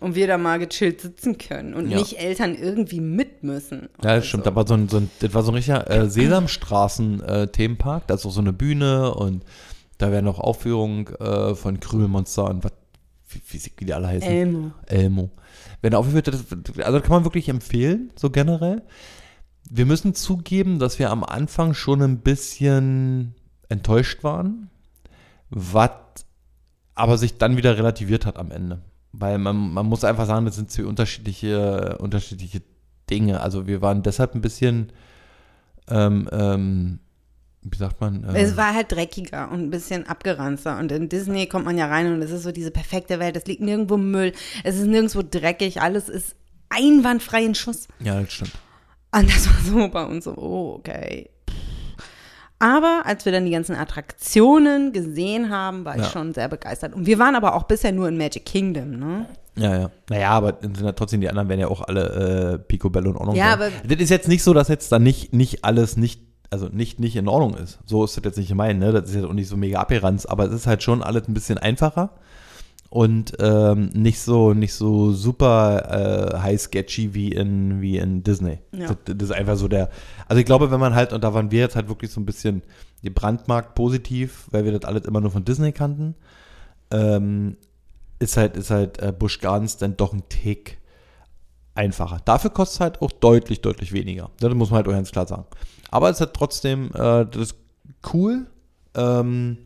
Und 0.00 0.14
wir 0.14 0.26
da 0.26 0.38
mal 0.38 0.58
gechillt 0.58 1.02
sitzen 1.02 1.36
können 1.36 1.74
und 1.74 1.90
Ja. 1.90 1.98
nicht 1.98 2.18
Eltern 2.18 2.54
irgendwie 2.54 3.00
mit 3.00 3.42
müssen. 3.42 3.90
Ja, 4.02 4.16
das 4.16 4.26
stimmt. 4.26 4.46
Da 4.46 4.54
war 4.56 4.66
so 4.66 4.72
ein, 4.72 4.88
so 4.88 4.96
ein, 4.96 5.10
das 5.20 5.34
war 5.34 5.42
so 5.42 5.50
ein 5.52 5.56
richtiger 5.56 5.90
äh, 5.90 6.08
Sesamstraßen-Themenpark. 6.08 8.06
da 8.06 8.14
ist 8.14 8.26
auch 8.26 8.30
so 8.30 8.40
eine 8.40 8.52
Bühne 8.52 9.14
und 9.14 9.44
da 9.98 10.10
werden 10.10 10.28
auch 10.28 10.38
Aufführungen 10.38 11.06
äh, 11.18 11.54
von 11.54 11.80
Krümelmonster 11.80 12.44
und 12.46 12.64
was, 12.64 12.72
wie, 13.30 13.60
wie, 13.78 13.84
die 13.84 13.94
alle 13.94 14.08
heißen. 14.08 14.28
Elmo. 14.28 14.72
Elmo. 14.86 15.30
Wenn 15.80 15.92
er 15.92 15.98
aufgeführt 15.98 16.26
wird, 16.26 16.68
das, 16.68 16.84
also 16.84 16.98
das 16.98 17.02
kann 17.02 17.16
man 17.16 17.24
wirklich 17.24 17.48
empfehlen, 17.48 18.12
so 18.16 18.30
generell. 18.30 18.82
Wir 19.68 19.86
müssen 19.86 20.14
zugeben, 20.14 20.78
dass 20.78 20.98
wir 20.98 21.10
am 21.10 21.22
Anfang 21.24 21.74
schon 21.74 22.02
ein 22.02 22.20
bisschen 22.20 23.34
enttäuscht 23.68 24.24
waren, 24.24 24.70
was 25.48 25.90
aber 26.94 27.16
sich 27.16 27.38
dann 27.38 27.56
wieder 27.56 27.78
relativiert 27.78 28.26
hat 28.26 28.36
am 28.36 28.50
Ende. 28.50 28.82
Weil 29.12 29.38
man, 29.38 29.72
man 29.72 29.86
muss 29.86 30.04
einfach 30.04 30.26
sagen, 30.26 30.44
das 30.44 30.56
sind 30.56 30.70
zwei 30.70 30.84
unterschiedliche, 30.84 31.98
unterschiedliche 31.98 32.62
Dinge. 33.08 33.40
Also 33.40 33.66
wir 33.66 33.80
waren 33.80 34.02
deshalb 34.02 34.34
ein 34.34 34.40
bisschen, 34.40 34.92
ähm, 35.88 36.28
ähm, 36.30 37.00
wie 37.62 37.76
sagt 37.76 38.00
man? 38.00 38.24
äh, 38.24 38.40
Es 38.42 38.56
war 38.56 38.74
halt 38.74 38.90
dreckiger 38.92 39.50
und 39.50 39.60
ein 39.60 39.70
bisschen 39.70 40.06
abgeranzter. 40.06 40.78
Und 40.78 40.90
in 40.92 41.08
Disney 41.08 41.46
kommt 41.46 41.64
man 41.66 41.76
ja 41.78 41.86
rein 41.86 42.12
und 42.12 42.22
es 42.22 42.30
ist 42.30 42.42
so 42.42 42.52
diese 42.52 42.70
perfekte 42.70 43.18
Welt. 43.18 43.36
Es 43.36 43.46
liegt 43.46 43.60
nirgendwo 43.60 43.96
Müll. 43.96 44.32
Es 44.64 44.76
ist 44.76 44.86
nirgendwo 44.86 45.22
dreckig. 45.28 45.80
Alles 45.82 46.08
ist 46.08 46.36
einwandfrei 46.70 47.44
in 47.44 47.54
Schuss. 47.54 47.88
ja, 47.98 48.20
das 48.20 48.32
stimmt. 48.32 48.52
Und 49.12 49.28
das 49.28 49.46
war 49.48 49.60
so 49.64 49.88
bei 49.88 50.04
uns 50.04 50.24
so, 50.24 50.34
oh, 50.36 50.74
okay. 50.78 51.28
Aber 52.58 53.02
als 53.06 53.24
wir 53.24 53.32
dann 53.32 53.46
die 53.46 53.50
ganzen 53.50 53.74
Attraktionen 53.74 54.92
gesehen 54.92 55.48
haben, 55.50 55.84
war 55.84 55.96
ich 55.96 56.02
Ja. 56.02 56.08
schon 56.10 56.34
sehr 56.34 56.48
begeistert. 56.48 56.94
Und 56.94 57.06
wir 57.06 57.18
waren 57.18 57.34
aber 57.34 57.54
auch 57.54 57.62
bisher 57.64 57.90
nur 57.90 58.06
in 58.08 58.18
Magic 58.18 58.44
Kingdom, 58.44 58.90
ne? 58.98 59.26
Ja, 59.56 59.78
ja. 59.80 59.90
Naja, 60.10 60.30
aber 60.30 60.58
sind 60.60 60.80
ja 60.80 60.92
trotzdem 60.92 61.20
die 61.22 61.28
anderen 61.28 61.48
werden 61.48 61.60
ja 61.60 61.68
auch 61.68 61.80
alle 61.82 62.54
äh, 62.54 62.58
Picobello 62.58 63.10
in 63.10 63.16
Ordnung. 63.16 63.34
Ja, 63.34 63.56
sein. 63.58 63.72
aber- 63.82 63.88
das 63.88 64.00
ist 64.00 64.10
jetzt 64.10 64.28
nicht 64.28 64.42
so, 64.42 64.52
dass 64.54 64.68
jetzt 64.68 64.92
dann 64.92 65.02
nicht, 65.02 65.32
nicht 65.32 65.64
alles 65.64 65.96
nicht, 65.96 66.20
also 66.50 66.66
nicht, 66.66 67.00
nicht 67.00 67.16
in 67.16 67.28
Ordnung 67.28 67.54
ist. 67.54 67.78
So 67.86 68.04
ist 68.04 68.16
das 68.16 68.24
jetzt 68.24 68.38
nicht 68.38 68.48
gemeint, 68.48 68.80
ne? 68.80 68.92
Das 68.92 69.08
ist 69.08 69.14
jetzt 69.14 69.24
auch 69.24 69.32
nicht 69.32 69.48
so 69.48 69.56
mega 69.56 69.80
abgeranzt, 69.80 70.28
aber 70.28 70.46
es 70.46 70.52
ist 70.52 70.66
halt 70.66 70.82
schon 70.82 71.02
alles 71.02 71.28
ein 71.28 71.34
bisschen 71.34 71.58
einfacher 71.58 72.10
und 72.90 73.34
ähm, 73.38 73.90
nicht 73.94 74.18
so, 74.18 74.52
nicht 74.52 74.74
so 74.74 75.12
super 75.12 76.34
äh, 76.34 76.38
high 76.40 76.60
sketchy 76.60 77.14
wie 77.14 77.30
in, 77.30 77.80
wie 77.80 77.98
in 77.98 78.24
Disney. 78.24 78.58
Ja. 78.72 78.88
Das, 78.88 78.96
das 79.16 79.30
ist 79.30 79.34
einfach 79.34 79.56
so 79.56 79.68
der, 79.68 79.90
also 80.26 80.40
ich 80.40 80.46
glaube, 80.46 80.72
wenn 80.72 80.80
man 80.80 80.96
halt, 80.96 81.12
und 81.12 81.22
da 81.22 81.32
waren 81.32 81.52
wir 81.52 81.60
jetzt 81.60 81.76
halt 81.76 81.88
wirklich 81.88 82.10
so 82.10 82.20
ein 82.20 82.26
bisschen 82.26 82.62
gebrandmarkt 83.02 83.76
positiv, 83.76 84.48
weil 84.50 84.64
wir 84.64 84.72
das 84.72 84.84
alles 84.84 85.04
immer 85.04 85.20
nur 85.20 85.30
von 85.30 85.44
Disney 85.44 85.70
kannten, 85.70 86.16
ähm, 86.90 87.56
ist 88.18 88.36
halt, 88.36 88.56
ist 88.56 88.70
halt 88.70 89.00
äh, 89.00 89.12
Busch 89.16 89.38
Gardens 89.38 89.76
dann 89.76 89.96
doch 89.96 90.12
ein 90.12 90.28
Tick 90.28 90.79
einfacher. 91.74 92.18
Dafür 92.24 92.50
kostet 92.50 92.74
es 92.74 92.80
halt 92.80 93.02
auch 93.02 93.12
deutlich, 93.12 93.60
deutlich 93.60 93.92
weniger. 93.92 94.30
Das 94.40 94.52
muss 94.54 94.70
man 94.70 94.78
halt 94.78 94.88
auch 94.88 94.92
ganz 94.92 95.10
klar 95.10 95.26
sagen. 95.26 95.44
Aber 95.90 96.08
es 96.08 96.16
ist 96.16 96.20
halt 96.20 96.34
trotzdem, 96.34 96.90
äh, 96.94 97.26
das 97.26 97.36
ist 97.36 97.54
cool. 98.12 98.46
Ähm, 98.94 99.58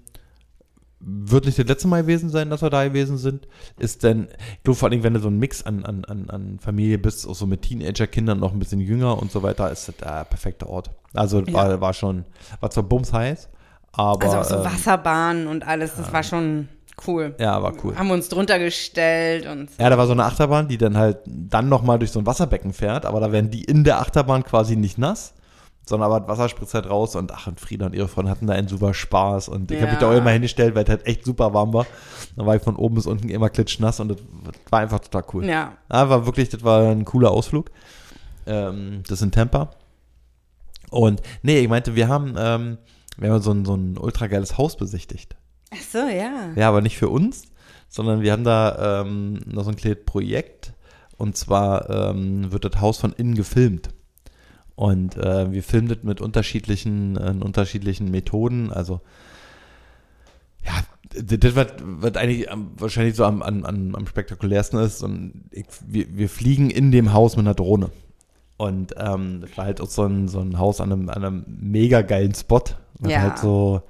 wird 1.06 1.44
nicht 1.44 1.58
das 1.58 1.66
letzte 1.66 1.88
Mal 1.88 2.02
gewesen 2.02 2.30
sein, 2.30 2.48
dass 2.48 2.62
wir 2.62 2.70
da 2.70 2.84
gewesen 2.84 3.18
sind. 3.18 3.46
Ist 3.78 4.02
denn, 4.02 4.28
du 4.62 4.72
vor 4.72 4.88
allem, 4.88 5.02
wenn 5.02 5.14
du 5.14 5.20
so 5.20 5.28
ein 5.28 5.38
Mix 5.38 5.62
an, 5.62 5.84
an, 5.84 6.04
an, 6.06 6.30
an 6.30 6.58
Familie 6.58 6.98
bist, 6.98 7.28
auch 7.28 7.34
so 7.34 7.46
mit 7.46 7.62
Teenager-Kindern, 7.62 8.40
noch 8.40 8.52
ein 8.52 8.58
bisschen 8.58 8.80
jünger 8.80 9.20
und 9.20 9.30
so 9.30 9.42
weiter, 9.42 9.70
ist 9.70 9.88
das 9.88 9.96
der 9.96 10.24
perfekte 10.24 10.68
Ort. 10.68 10.90
Also 11.12 11.46
war, 11.52 11.80
war 11.80 11.92
schon, 11.92 12.24
war 12.60 12.70
zwar 12.70 12.84
bums 12.84 13.12
heiß, 13.12 13.48
aber. 13.92 14.24
Also 14.24 14.38
auch 14.38 14.44
so 14.44 14.56
ähm, 14.56 14.64
Wasserbahnen 14.64 15.46
und 15.46 15.66
alles, 15.66 15.94
das 15.96 16.12
war 16.12 16.22
schon 16.22 16.68
cool. 17.07 17.35
Ja, 17.38 17.62
war 17.62 17.72
cool. 17.83 17.96
Haben 17.96 18.11
uns 18.11 18.28
drunter 18.28 18.59
gestellt 18.59 19.46
und 19.46 19.70
Ja, 19.78 19.90
da 19.90 19.98
war 19.98 20.07
so 20.07 20.12
eine 20.12 20.24
Achterbahn, 20.24 20.68
die 20.68 20.78
dann 20.78 20.96
halt 20.96 21.18
dann 21.26 21.68
nochmal 21.68 21.98
durch 21.98 22.11
so 22.12 22.18
ein 22.20 22.26
Wasserbecken 22.26 22.72
fährt, 22.72 23.04
aber 23.07 23.20
da 23.20 23.33
werden 23.33 23.50
die 23.50 23.64
in 23.64 23.85
der 23.85 24.00
Achterbahn 24.00 24.44
quasi 24.44 24.76
nicht 24.76 24.96
nass, 24.98 25.35
sondern 25.87 26.11
aber 26.11 26.20
das 26.20 26.28
Wasser 26.28 26.48
spritzt 26.48 26.74
halt 26.74 26.88
raus 26.88 27.14
und 27.16 27.33
ach, 27.33 27.46
und 27.46 27.61
Frieda 27.61 27.87
und 27.87 27.94
ihre 27.94 28.09
Freunde 28.09 28.30
hatten 28.30 28.46
da 28.46 28.54
einen 28.54 28.68
super 28.68 28.94
Spaß 28.94 29.48
und 29.48 29.70
ich 29.70 29.80
habe 29.83 29.90
mich 29.90 30.00
da 30.00 30.09
auch 30.09 30.12
Ja. 30.12 30.18
immer 30.18 30.30
hingestellt, 30.30 30.74
weil 30.74 30.85
es 30.85 30.90
halt 30.90 31.07
echt 31.07 31.24
super 31.24 31.52
warm 31.52 31.72
war. 31.74 31.87
Da 32.37 32.46
war 32.46 32.57
ich 32.57 32.62
von 32.62 32.76
oben 32.76 32.94
bis 32.94 33.07
unten 33.07 33.28
immer 33.28 33.50
klitschnass 33.50 34.00
und 34.00 34.09
das 34.09 34.18
war 34.70 34.80
einfach 34.80 35.00
total 35.00 35.24
cool. 35.35 35.44
ja. 35.44 35.72
Ja, 35.92 36.09
war 36.09 36.24
wirklich, 36.26 36.48
das 36.48 36.62
war 36.64 36.88
ein 36.90 37.04
cooler 37.04 37.30
Ausflug. 37.33 37.70
Ähm, 38.46 39.02
das 39.09 39.20
in 39.22 39.30
Tampa. 39.30 39.70
Und 40.90 41.22
nee, 41.42 41.59
ich 41.61 41.68
meinte, 41.68 41.94
wir 41.96 42.09
haben, 42.09 42.35
ähm, 42.38 42.78
wir 43.16 43.33
haben 43.33 43.42
so 43.42 43.50
ein, 43.52 43.64
so 43.64 43.74
ein 43.74 43.96
ultra 43.98 44.26
geiles 44.26 44.59
Haus 44.59 44.76
besichtigt. 44.76 45.35
Ach 45.74 45.82
so, 45.82 45.98
ja. 45.98 46.52
Ja, 46.56 46.68
aber 46.68 46.80
nicht 46.80 46.96
für 46.96 47.08
uns, 47.08 47.42
sondern 47.88 48.22
wir 48.22 48.32
haben 48.32 48.44
da 48.44 49.02
ähm, 49.02 49.40
noch 49.46 49.64
so 49.64 49.70
ein 49.70 49.76
kleines 49.76 50.04
Projekt. 50.04 50.72
Und 51.16 51.37
zwar 51.37 51.88
ähm, 51.90 52.50
wird 52.52 52.64
das 52.64 52.80
Haus 52.80 52.98
von 52.98 53.12
innen 53.12 53.34
gefilmt. 53.34 53.90
Und 54.74 55.16
äh, 55.16 55.52
wir 55.52 55.62
filmen 55.62 55.88
das 55.88 56.02
mit 56.02 56.20
unterschiedlichen, 56.20 57.16
äh, 57.16 57.34
unterschiedlichen 57.44 58.10
Methoden. 58.10 58.72
Also, 58.72 59.00
ja, 60.64 60.72
das, 61.22 61.54
was, 61.54 61.68
was 61.80 62.16
eigentlich 62.16 62.50
am, 62.50 62.72
wahrscheinlich 62.76 63.14
so 63.14 63.24
am, 63.24 63.42
am, 63.42 63.64
am 63.64 63.94
am 63.94 64.06
spektakulärsten 64.06 64.80
ist. 64.80 65.02
Und 65.02 65.44
ich, 65.52 65.66
wir, 65.87 66.06
wir 66.16 66.28
fliegen 66.28 66.70
in 66.70 66.90
dem 66.90 67.12
Haus 67.12 67.37
mit 67.37 67.46
einer 67.46 67.54
Drohne. 67.54 67.90
Und 68.56 68.94
ähm, 68.96 69.40
das 69.42 69.56
war 69.56 69.66
halt 69.66 69.80
auch 69.80 69.88
so 69.88 70.04
ein, 70.04 70.26
so 70.28 70.40
ein 70.40 70.58
Haus 70.58 70.80
an 70.80 70.92
einem, 70.92 71.08
an 71.08 71.24
einem 71.24 71.44
mega 71.46 72.02
geilen 72.02 72.34
Spot. 72.34 72.62
Was 72.98 73.12
Ja. 73.12 73.20
halt 73.20 73.38
so, 73.38 73.82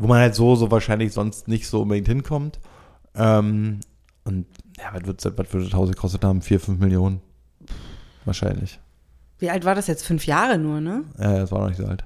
wo 0.00 0.06
man 0.06 0.18
halt 0.20 0.34
so, 0.34 0.56
so 0.56 0.70
wahrscheinlich 0.70 1.12
sonst 1.12 1.46
nicht 1.48 1.66
so 1.68 1.82
unbedingt 1.82 2.08
hinkommt. 2.08 2.58
Ähm, 3.14 3.80
und 4.24 4.46
ja, 4.78 4.92
was 4.94 5.06
wird, 5.06 5.24
was 5.38 5.52
wird 5.52 5.66
das 5.66 5.72
Haus 5.74 5.88
gekostet 5.90 6.24
haben? 6.24 6.42
Vier, 6.42 6.60
fünf 6.60 6.80
Millionen? 6.80 7.20
Wahrscheinlich. 8.24 8.80
Wie 9.38 9.50
alt 9.50 9.64
war 9.64 9.74
das 9.74 9.86
jetzt? 9.86 10.04
Fünf 10.04 10.26
Jahre 10.26 10.58
nur, 10.58 10.80
ne? 10.80 11.04
Ja, 11.18 11.38
das 11.38 11.50
war 11.52 11.60
noch 11.60 11.68
nicht 11.68 11.78
so 11.78 11.86
alt. 11.86 12.04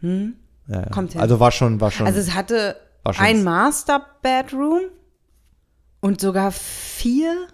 Hm? 0.00 0.34
Ja, 0.68 0.80
ja. 0.80 0.88
Kommt 0.90 1.12
hin. 1.12 1.20
Also 1.20 1.40
war 1.40 1.50
schon, 1.52 1.80
war 1.80 1.90
schon. 1.90 2.06
Also 2.06 2.18
es 2.20 2.34
hatte 2.34 2.76
ein 3.04 3.42
Master-Bedroom 3.44 4.82
und 6.00 6.20
sogar 6.20 6.52
vier, 6.52 7.46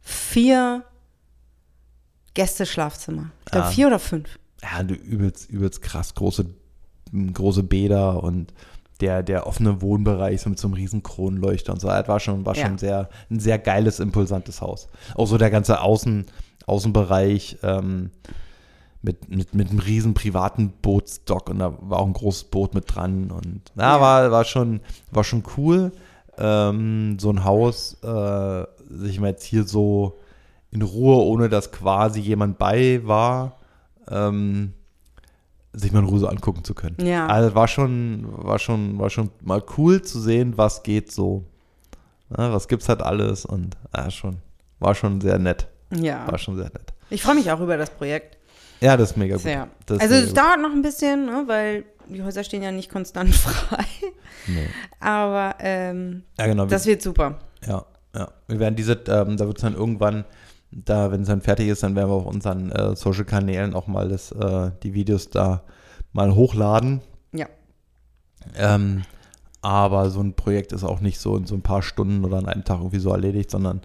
vier 0.00 0.84
Gästeschlafzimmer. 2.34 3.30
Ich 3.46 3.52
glaube 3.52 3.66
Ah. 3.66 3.70
vier 3.70 3.86
oder 3.88 3.98
fünf. 3.98 4.38
ja, 4.62 4.82
du 4.82 4.94
übelst, 4.94 5.48
übelst 5.50 5.82
krass 5.82 6.14
große, 6.14 6.46
große 7.32 7.62
Bäder 7.62 8.22
und 8.22 8.52
der, 9.00 9.22
der 9.22 9.46
offene 9.46 9.82
Wohnbereich 9.82 10.40
so 10.40 10.50
mit 10.50 10.58
so 10.58 10.68
einem 10.68 10.74
riesen 10.74 11.02
Kronleuchter 11.02 11.72
und 11.72 11.80
so. 11.80 11.88
Das 11.88 12.06
war 12.08 12.20
schon, 12.20 12.46
war 12.46 12.56
Ja. 12.56 12.66
schon 12.66 12.78
sehr, 12.78 13.08
ein 13.30 13.40
sehr 13.40 13.58
geiles, 13.58 14.00
impulsantes 14.00 14.60
Haus. 14.60 14.88
Auch 15.16 15.26
so 15.26 15.36
der 15.38 15.50
ganze 15.50 15.80
Außen, 15.80 16.26
Außenbereich 16.66 17.58
ähm, 17.62 18.10
mit, 19.02 19.28
mit, 19.28 19.54
mit 19.54 19.70
einem 19.70 19.80
riesen 19.80 20.14
privaten 20.14 20.72
Bootsdock 20.80 21.50
und 21.50 21.58
da 21.58 21.76
war 21.80 21.98
auch 21.98 22.06
ein 22.06 22.12
großes 22.14 22.44
Boot 22.44 22.72
mit 22.74 22.84
dran 22.94 23.30
und 23.30 23.60
na, 23.74 23.96
Ja. 23.96 24.00
war, 24.00 24.30
war 24.30 24.44
schon, 24.44 24.80
war 25.10 25.24
schon 25.24 25.42
cool. 25.56 25.92
Ähm, 26.38 27.18
so 27.20 27.30
ein 27.30 27.44
Haus, 27.44 27.98
äh, 28.02 28.64
sich 28.90 29.20
mal 29.20 29.28
jetzt 29.28 29.44
hier 29.44 29.64
so 29.64 30.18
in 30.70 30.82
Ruhe, 30.82 31.16
ohne 31.24 31.48
dass 31.48 31.70
quasi 31.70 32.20
jemand 32.20 32.58
bei 32.58 33.00
war, 33.04 33.58
ähm, 34.10 34.72
sich 35.74 35.92
mal 35.92 36.00
in 36.00 36.06
Ruhe 36.06 36.18
so 36.20 36.26
angucken 36.28 36.64
zu 36.64 36.74
können. 36.74 36.96
Ja. 37.04 37.26
Also 37.26 37.54
war 37.54 37.68
schon, 37.68 38.26
war 38.28 38.58
schon, 38.58 38.98
war 38.98 39.10
schon 39.10 39.30
mal 39.42 39.62
cool 39.76 40.02
zu 40.02 40.20
sehen, 40.20 40.56
was 40.56 40.82
geht 40.82 41.10
so. 41.12 41.44
Ja, 42.36 42.52
was 42.52 42.68
gibt's 42.68 42.88
halt 42.88 43.02
alles 43.02 43.44
und 43.44 43.76
ja, 43.94 44.10
schon, 44.10 44.36
war 44.80 44.94
schon 44.94 45.20
sehr 45.20 45.38
nett. 45.38 45.68
Ja. 45.94 46.26
War 46.30 46.38
schon 46.38 46.56
sehr 46.56 46.64
nett. 46.66 46.92
Ich 47.10 47.22
freue 47.22 47.34
mich 47.34 47.50
auch 47.52 47.60
über 47.60 47.76
das 47.76 47.90
Projekt. 47.90 48.38
Ja, 48.80 48.96
das 48.96 49.12
ist 49.12 49.16
mega 49.16 49.36
gut. 49.36 49.44
Das 49.86 49.96
ist 49.98 50.02
Also 50.02 50.14
es 50.14 50.26
gut. 50.28 50.36
dauert 50.38 50.60
noch 50.60 50.72
ein 50.72 50.82
bisschen, 50.82 51.26
ne, 51.26 51.44
weil 51.46 51.84
die 52.08 52.22
Häuser 52.22 52.42
stehen 52.44 52.62
ja 52.62 52.72
nicht 52.72 52.90
konstant 52.90 53.34
frei. 53.34 53.84
Nee. 54.46 54.66
Aber 55.00 55.54
ähm, 55.60 56.24
Ja, 56.38 56.46
genau. 56.46 56.66
das 56.66 56.86
wird 56.86 57.02
super. 57.02 57.38
Ja, 57.66 57.84
ja. 58.14 58.28
Wir 58.48 58.58
werden 58.58 58.76
diese, 58.76 58.92
ähm, 59.08 59.36
da 59.36 59.46
wird 59.46 59.58
es 59.58 59.62
dann 59.62 59.74
irgendwann, 59.74 60.24
da, 60.74 61.12
wenn 61.12 61.22
es 61.22 61.28
dann 61.28 61.40
fertig 61.40 61.68
ist, 61.68 61.82
dann 61.82 61.94
werden 61.94 62.10
wir 62.10 62.14
auf 62.14 62.26
unseren 62.26 62.70
äh, 62.72 62.96
Social-Kanälen 62.96 63.74
auch 63.74 63.86
mal 63.86 64.08
das, 64.08 64.32
äh, 64.32 64.70
die 64.82 64.94
Videos 64.94 65.30
da 65.30 65.62
mal 66.12 66.34
hochladen. 66.34 67.00
Ja. 67.32 67.46
Ähm, 68.56 69.02
aber 69.62 70.10
so 70.10 70.20
ein 70.20 70.34
Projekt 70.34 70.72
ist 70.72 70.84
auch 70.84 71.00
nicht 71.00 71.18
so 71.18 71.36
in 71.36 71.46
so 71.46 71.54
ein 71.54 71.62
paar 71.62 71.82
Stunden 71.82 72.24
oder 72.24 72.38
an 72.38 72.46
einem 72.46 72.64
Tag 72.64 72.78
irgendwie 72.78 72.98
so 72.98 73.10
erledigt, 73.10 73.50
sondern 73.50 73.80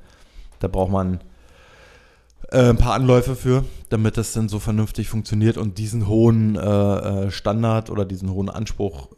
da 0.60 0.67
braucht 0.67 0.91
man 0.91 1.19
äh, 2.52 2.69
ein 2.69 2.78
paar 2.78 2.93
Anläufe 2.93 3.36
für, 3.36 3.63
damit 3.89 4.17
das 4.17 4.34
dann 4.34 4.49
so 4.49 4.60
vernünftig 4.60 5.08
funktioniert 5.08 5.58
und 5.58 5.78
diesen 5.78 6.08
hohen 6.08 6.56
äh, 6.56 6.62
äh, 7.28 7.32
Standard 7.32 7.89
oder 7.89 8.06
diesen 8.06 8.32
hohen 8.32 8.49
Anspruch 8.49 9.10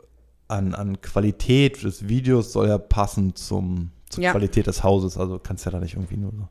an, 0.47 0.75
an 0.75 1.01
Qualität 1.01 1.81
des 1.83 2.09
Videos 2.09 2.51
soll 2.51 2.67
ja 2.67 2.77
passen 2.77 3.35
zum, 3.35 3.91
zur 4.09 4.23
Ja. 4.23 4.31
Qualität 4.31 4.67
des 4.67 4.83
Hauses. 4.83 5.17
Also 5.17 5.39
kannst 5.39 5.65
ja 5.65 5.71
da 5.71 5.79
nicht 5.79 5.95
irgendwie 5.95 6.17
nur 6.17 6.31
so, 6.31 6.47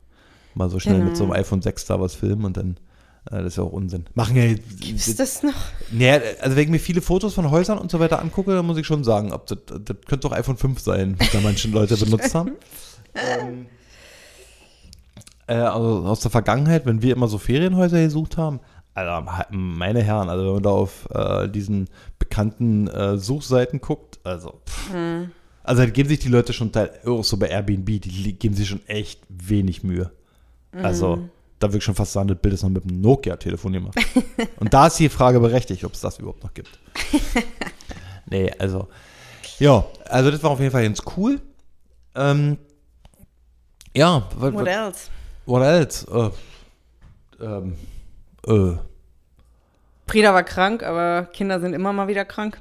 mal 0.55 0.69
so 0.69 0.79
schnell 0.79 1.03
mit 1.03 1.15
so 1.17 1.23
einem 1.23 1.31
Genau. 1.33 1.41
iPhone 1.41 1.61
6 1.61 1.85
da 1.85 1.99
was 1.99 2.15
filmen 2.15 2.45
und 2.45 2.57
dann, 2.57 2.77
äh, 3.29 3.37
das 3.37 3.45
ist 3.53 3.57
ja 3.57 3.63
auch 3.63 3.71
Unsinn. 3.71 4.05
Machen 4.15 4.35
ja 4.35 4.53
Gibt's 4.79 5.15
das 5.15 5.43
noch? 5.43 5.53
Nee, 5.91 6.11
also 6.41 6.55
wenn 6.55 6.63
ich 6.63 6.69
mir 6.69 6.79
viele 6.79 7.01
Fotos 7.01 7.33
von 7.33 7.49
Häusern 7.51 7.77
und 7.77 7.91
so 7.91 7.99
weiter 7.99 8.19
angucke, 8.21 8.53
dann 8.53 8.65
muss 8.65 8.77
ich 8.77 8.85
schon 8.87 9.03
sagen, 9.03 9.31
ob 9.31 9.47
das, 9.47 9.57
das 9.67 9.97
könnte 10.07 10.27
doch 10.27 10.31
iPhone 10.33 10.57
5 10.57 10.79
sein, 10.79 11.15
was 11.19 11.31
da 11.31 11.39
manche 11.41 11.67
Leute 11.71 11.97
benutzt 11.97 12.33
haben. 12.35 12.51
ähm, 13.15 13.65
äh, 15.47 15.53
also 15.55 16.05
aus 16.07 16.19
der 16.21 16.31
Vergangenheit, 16.31 16.85
wenn 16.85 17.01
wir 17.01 17.13
immer 17.15 17.27
so 17.27 17.37
Ferienhäuser 17.37 18.01
gesucht 18.01 18.37
haben, 18.37 18.59
also 18.93 19.25
meine 19.51 20.03
Herren, 20.03 20.27
also 20.29 20.45
wenn 20.45 20.53
man 20.55 20.63
da 20.63 20.69
auf 20.69 21.07
äh, 21.13 21.47
diesen 21.47 21.87
bekannten 22.19 22.87
äh, 22.89 23.17
Suchseiten 23.17 23.79
guckt, 23.79 24.19
also 24.25 24.61
pff, 24.67 24.93
also 25.63 25.83
da 25.83 25.89
geben 25.89 26.09
sich 26.09 26.19
die 26.19 26.27
Leute 26.27 26.51
schon 26.51 26.73
teil, 26.73 26.91
auch 27.05 27.23
so 27.23 27.37
bei 27.37 27.47
Airbnb, 27.47 27.85
die 28.01 28.33
geben 28.33 28.53
sich 28.53 28.67
schon 28.67 28.85
echt 28.87 29.21
wenig 29.29 29.83
Mühe. 29.83 30.11
Also 30.73 31.29
da 31.61 31.67
würde 31.67 31.77
ich 31.77 31.83
schon 31.83 31.95
fast 31.95 32.13
sagen, 32.13 32.27
das 32.27 32.37
Bild 32.39 32.55
ist 32.55 32.63
noch 32.63 32.69
mit 32.69 32.83
einem 32.83 33.01
Nokia-Telefon 33.01 33.73
gemacht. 33.73 33.95
Und 34.59 34.73
da 34.73 34.87
ist 34.87 34.97
die 34.97 35.09
Frage 35.09 35.39
berechtigt, 35.39 35.83
ob 35.83 35.93
es 35.93 36.01
das 36.01 36.17
überhaupt 36.17 36.43
noch 36.43 36.53
gibt. 36.53 36.79
nee, 38.25 38.51
also 38.57 38.87
ja, 39.59 39.85
also 40.05 40.31
das 40.31 40.41
war 40.41 40.51
auf 40.51 40.59
jeden 40.59 40.71
Fall 40.71 40.83
ganz 40.83 41.03
cool. 41.15 41.39
Ähm, 42.15 42.57
ja, 43.95 44.27
what, 44.37 44.53
What 44.53 44.67
else? 44.67 45.09
what 45.45 45.61
else? 45.61 46.33
Äh, 47.39 47.45
ähm, 47.45 47.75
äh, 48.47 48.77
Frieda 50.07 50.33
war 50.33 50.43
krank, 50.43 50.81
aber 50.81 51.25
Kinder 51.31 51.59
sind 51.59 51.73
immer 51.73 51.93
mal 51.93 52.07
wieder 52.07 52.25
krank. 52.25 52.59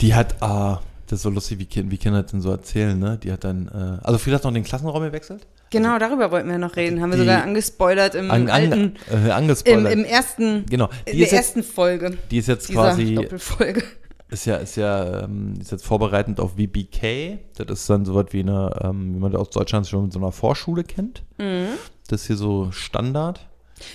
die 0.00 0.14
hat, 0.14 0.42
ah, 0.42 0.80
das 1.06 1.20
ist 1.20 1.22
so 1.22 1.30
lustig, 1.30 1.60
wie, 1.60 1.66
Kind, 1.66 1.90
wie 1.90 1.98
Kinder 1.98 2.22
das 2.22 2.32
denn 2.32 2.40
so 2.40 2.50
erzählen, 2.50 2.98
ne? 2.98 3.16
Die 3.16 3.32
hat 3.32 3.44
dann, 3.44 3.68
äh, 3.68 4.04
also 4.04 4.18
Frieda 4.18 4.36
hat 4.36 4.44
noch 4.44 4.52
den 4.52 4.64
Klassenraum 4.64 5.02
gewechselt? 5.02 5.46
Genau, 5.70 5.98
darüber 5.98 6.30
wollten 6.32 6.48
wir 6.48 6.58
noch 6.58 6.76
reden. 6.76 7.00
Haben 7.00 7.12
wir 7.12 7.18
sogar 7.18 7.42
angespoilert 7.42 8.14
im 8.16 8.30
An, 8.30 8.48
alten, 8.50 8.72
an, 8.72 8.96
äh, 9.10 9.24
im, 9.26 9.30
angespoilert. 9.30 9.92
im 9.92 10.04
ersten, 10.04 10.66
genau. 10.66 10.88
in 11.06 11.12
Die 11.12 11.18
der 11.18 11.26
ist, 11.26 11.32
jetzt, 11.32 11.32
ersten 11.32 11.62
Folge 11.62 12.18
die 12.30 12.38
ist 12.38 12.48
jetzt 12.48 12.68
quasi, 12.70 13.14
Doppelfolge. 13.14 13.84
ist 14.30 14.46
ja, 14.46 14.56
ist 14.56 14.76
ja, 14.76 15.22
ähm, 15.24 15.54
ist 15.60 15.70
jetzt 15.70 15.84
vorbereitend 15.86 16.40
auf 16.40 16.52
VBK. 16.56 17.38
Das 17.56 17.80
ist 17.80 17.88
dann 17.90 18.04
so 18.04 18.14
was 18.16 18.26
wie 18.30 18.40
eine, 18.40 18.70
ähm, 18.82 19.14
wie 19.14 19.18
man 19.20 19.30
das 19.30 19.40
aus 19.40 19.50
Deutschland 19.50 19.86
schon 19.86 20.04
mit 20.04 20.12
so 20.12 20.18
einer 20.18 20.32
Vorschule 20.32 20.82
kennt. 20.82 21.22
Mhm. 21.38 21.68
Das 22.08 22.22
ist 22.22 22.26
hier 22.26 22.36
so 22.36 22.72
Standard. 22.72 23.48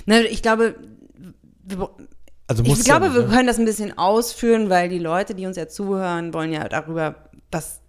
Na, 0.06 0.22
ich 0.22 0.42
glaube, 0.42 0.76
wir, 1.64 1.90
Also 2.48 2.64
ich 2.64 2.84
glaube, 2.86 3.08
ja, 3.08 3.14
wir 3.16 3.24
ne? 3.24 3.28
können 3.28 3.48
das 3.48 3.60
ein 3.60 3.66
bisschen 3.66 3.98
ausführen, 3.98 4.70
weil 4.70 4.88
die 4.88 5.00
Leute, 5.00 5.36
die 5.36 5.46
uns 5.46 5.58
ja 5.58 5.68
zuhören, 5.68 6.34
wollen 6.34 6.54
ja 6.54 6.68
darüber 6.70 7.16
was 7.52 7.82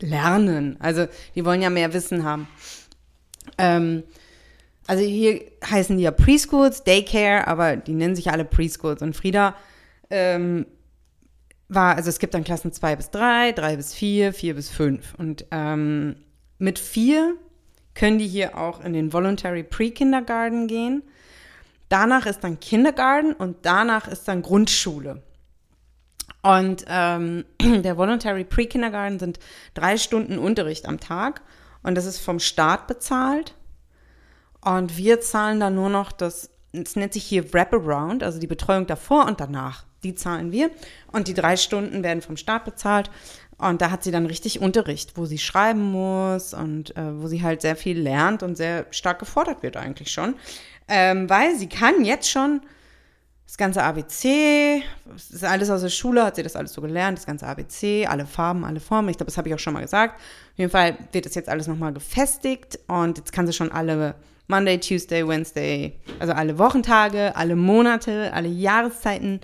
lernen. 0.00 0.76
Also 0.80 1.06
die 1.34 1.44
wollen 1.44 1.62
ja 1.62 1.70
mehr 1.70 1.92
Wissen 1.92 2.24
haben. 2.24 2.48
Ähm, 3.58 4.04
also 4.86 5.02
hier 5.02 5.40
heißen 5.64 5.96
die 5.96 6.04
ja 6.04 6.10
Preschools, 6.10 6.84
Daycare, 6.84 7.46
aber 7.46 7.76
die 7.76 7.94
nennen 7.94 8.16
sich 8.16 8.30
alle 8.30 8.44
Preschools. 8.44 9.02
Und 9.02 9.16
Frieda 9.16 9.54
ähm, 10.10 10.66
war, 11.68 11.96
also 11.96 12.10
es 12.10 12.18
gibt 12.18 12.34
dann 12.34 12.44
Klassen 12.44 12.72
2 12.72 12.96
bis 12.96 13.10
3, 13.10 13.52
3 13.52 13.76
bis 13.76 13.94
4, 13.94 14.32
4 14.34 14.54
bis 14.54 14.70
5. 14.70 15.14
Und 15.16 15.46
ähm, 15.50 16.16
mit 16.58 16.78
4 16.78 17.34
können 17.94 18.18
die 18.18 18.28
hier 18.28 18.58
auch 18.58 18.84
in 18.84 18.92
den 18.92 19.12
Voluntary 19.12 19.62
Pre-Kindergarten 19.62 20.66
gehen. 20.66 21.02
Danach 21.88 22.26
ist 22.26 22.40
dann 22.40 22.60
Kindergarten 22.60 23.32
und 23.32 23.58
danach 23.62 24.08
ist 24.08 24.26
dann 24.28 24.42
Grundschule. 24.42 25.22
Und 26.42 26.84
ähm, 26.88 27.44
der 27.62 27.96
Voluntary 27.96 28.44
Pre-Kindergarten 28.44 29.18
sind 29.18 29.38
drei 29.72 29.96
Stunden 29.96 30.38
Unterricht 30.38 30.86
am 30.86 31.00
Tag 31.00 31.40
und 31.84 31.94
das 31.94 32.06
ist 32.06 32.18
vom 32.18 32.40
Staat 32.40 32.88
bezahlt. 32.88 33.54
Und 34.60 34.96
wir 34.96 35.20
zahlen 35.20 35.60
dann 35.60 35.74
nur 35.76 35.90
noch 35.90 36.10
das, 36.10 36.50
es 36.72 36.96
nennt 36.96 37.12
sich 37.12 37.24
hier 37.24 37.52
Wraparound, 37.52 38.24
also 38.24 38.40
die 38.40 38.46
Betreuung 38.46 38.86
davor 38.86 39.26
und 39.26 39.38
danach. 39.38 39.84
Die 40.02 40.14
zahlen 40.14 40.50
wir. 40.50 40.70
Und 41.12 41.28
die 41.28 41.34
drei 41.34 41.56
Stunden 41.56 42.02
werden 42.02 42.22
vom 42.22 42.36
Staat 42.36 42.64
bezahlt. 42.64 43.10
Und 43.58 43.80
da 43.82 43.90
hat 43.90 44.02
sie 44.02 44.10
dann 44.10 44.26
richtig 44.26 44.60
Unterricht, 44.60 45.16
wo 45.16 45.26
sie 45.26 45.38
schreiben 45.38 45.92
muss 45.92 46.54
und 46.54 46.96
äh, 46.96 47.22
wo 47.22 47.28
sie 47.28 47.42
halt 47.42 47.60
sehr 47.60 47.76
viel 47.76 48.00
lernt 48.00 48.42
und 48.42 48.56
sehr 48.56 48.86
stark 48.90 49.18
gefordert 49.18 49.62
wird 49.62 49.76
eigentlich 49.76 50.10
schon. 50.10 50.34
Ähm, 50.88 51.30
weil 51.30 51.54
sie 51.56 51.68
kann 51.68 52.04
jetzt 52.04 52.28
schon 52.28 52.62
das 53.54 53.58
ganze 53.58 53.84
ABC, 53.84 54.82
das 55.12 55.30
ist 55.30 55.44
alles 55.44 55.70
aus 55.70 55.82
der 55.82 55.88
Schule, 55.88 56.24
hat 56.24 56.34
sie 56.34 56.42
das 56.42 56.56
alles 56.56 56.72
so 56.72 56.82
gelernt, 56.82 57.18
das 57.18 57.24
ganze 57.24 57.46
ABC, 57.46 58.04
alle 58.04 58.26
Farben, 58.26 58.64
alle 58.64 58.80
Formen. 58.80 59.10
Ich 59.10 59.16
glaube, 59.16 59.30
das 59.30 59.38
habe 59.38 59.48
ich 59.48 59.54
auch 59.54 59.60
schon 59.60 59.74
mal 59.74 59.82
gesagt. 59.82 60.16
Auf 60.16 60.58
jeden 60.58 60.72
Fall 60.72 60.98
wird 61.12 61.24
das 61.24 61.36
jetzt 61.36 61.48
alles 61.48 61.68
nochmal 61.68 61.92
gefestigt 61.92 62.80
und 62.88 63.16
jetzt 63.16 63.32
kann 63.32 63.46
sie 63.46 63.52
schon 63.52 63.70
alle 63.70 64.16
Monday, 64.48 64.80
Tuesday, 64.80 65.24
Wednesday, 65.24 66.00
also 66.18 66.32
alle 66.32 66.58
Wochentage, 66.58 67.36
alle 67.36 67.54
Monate, 67.54 68.32
alle 68.32 68.48
Jahreszeiten, 68.48 69.38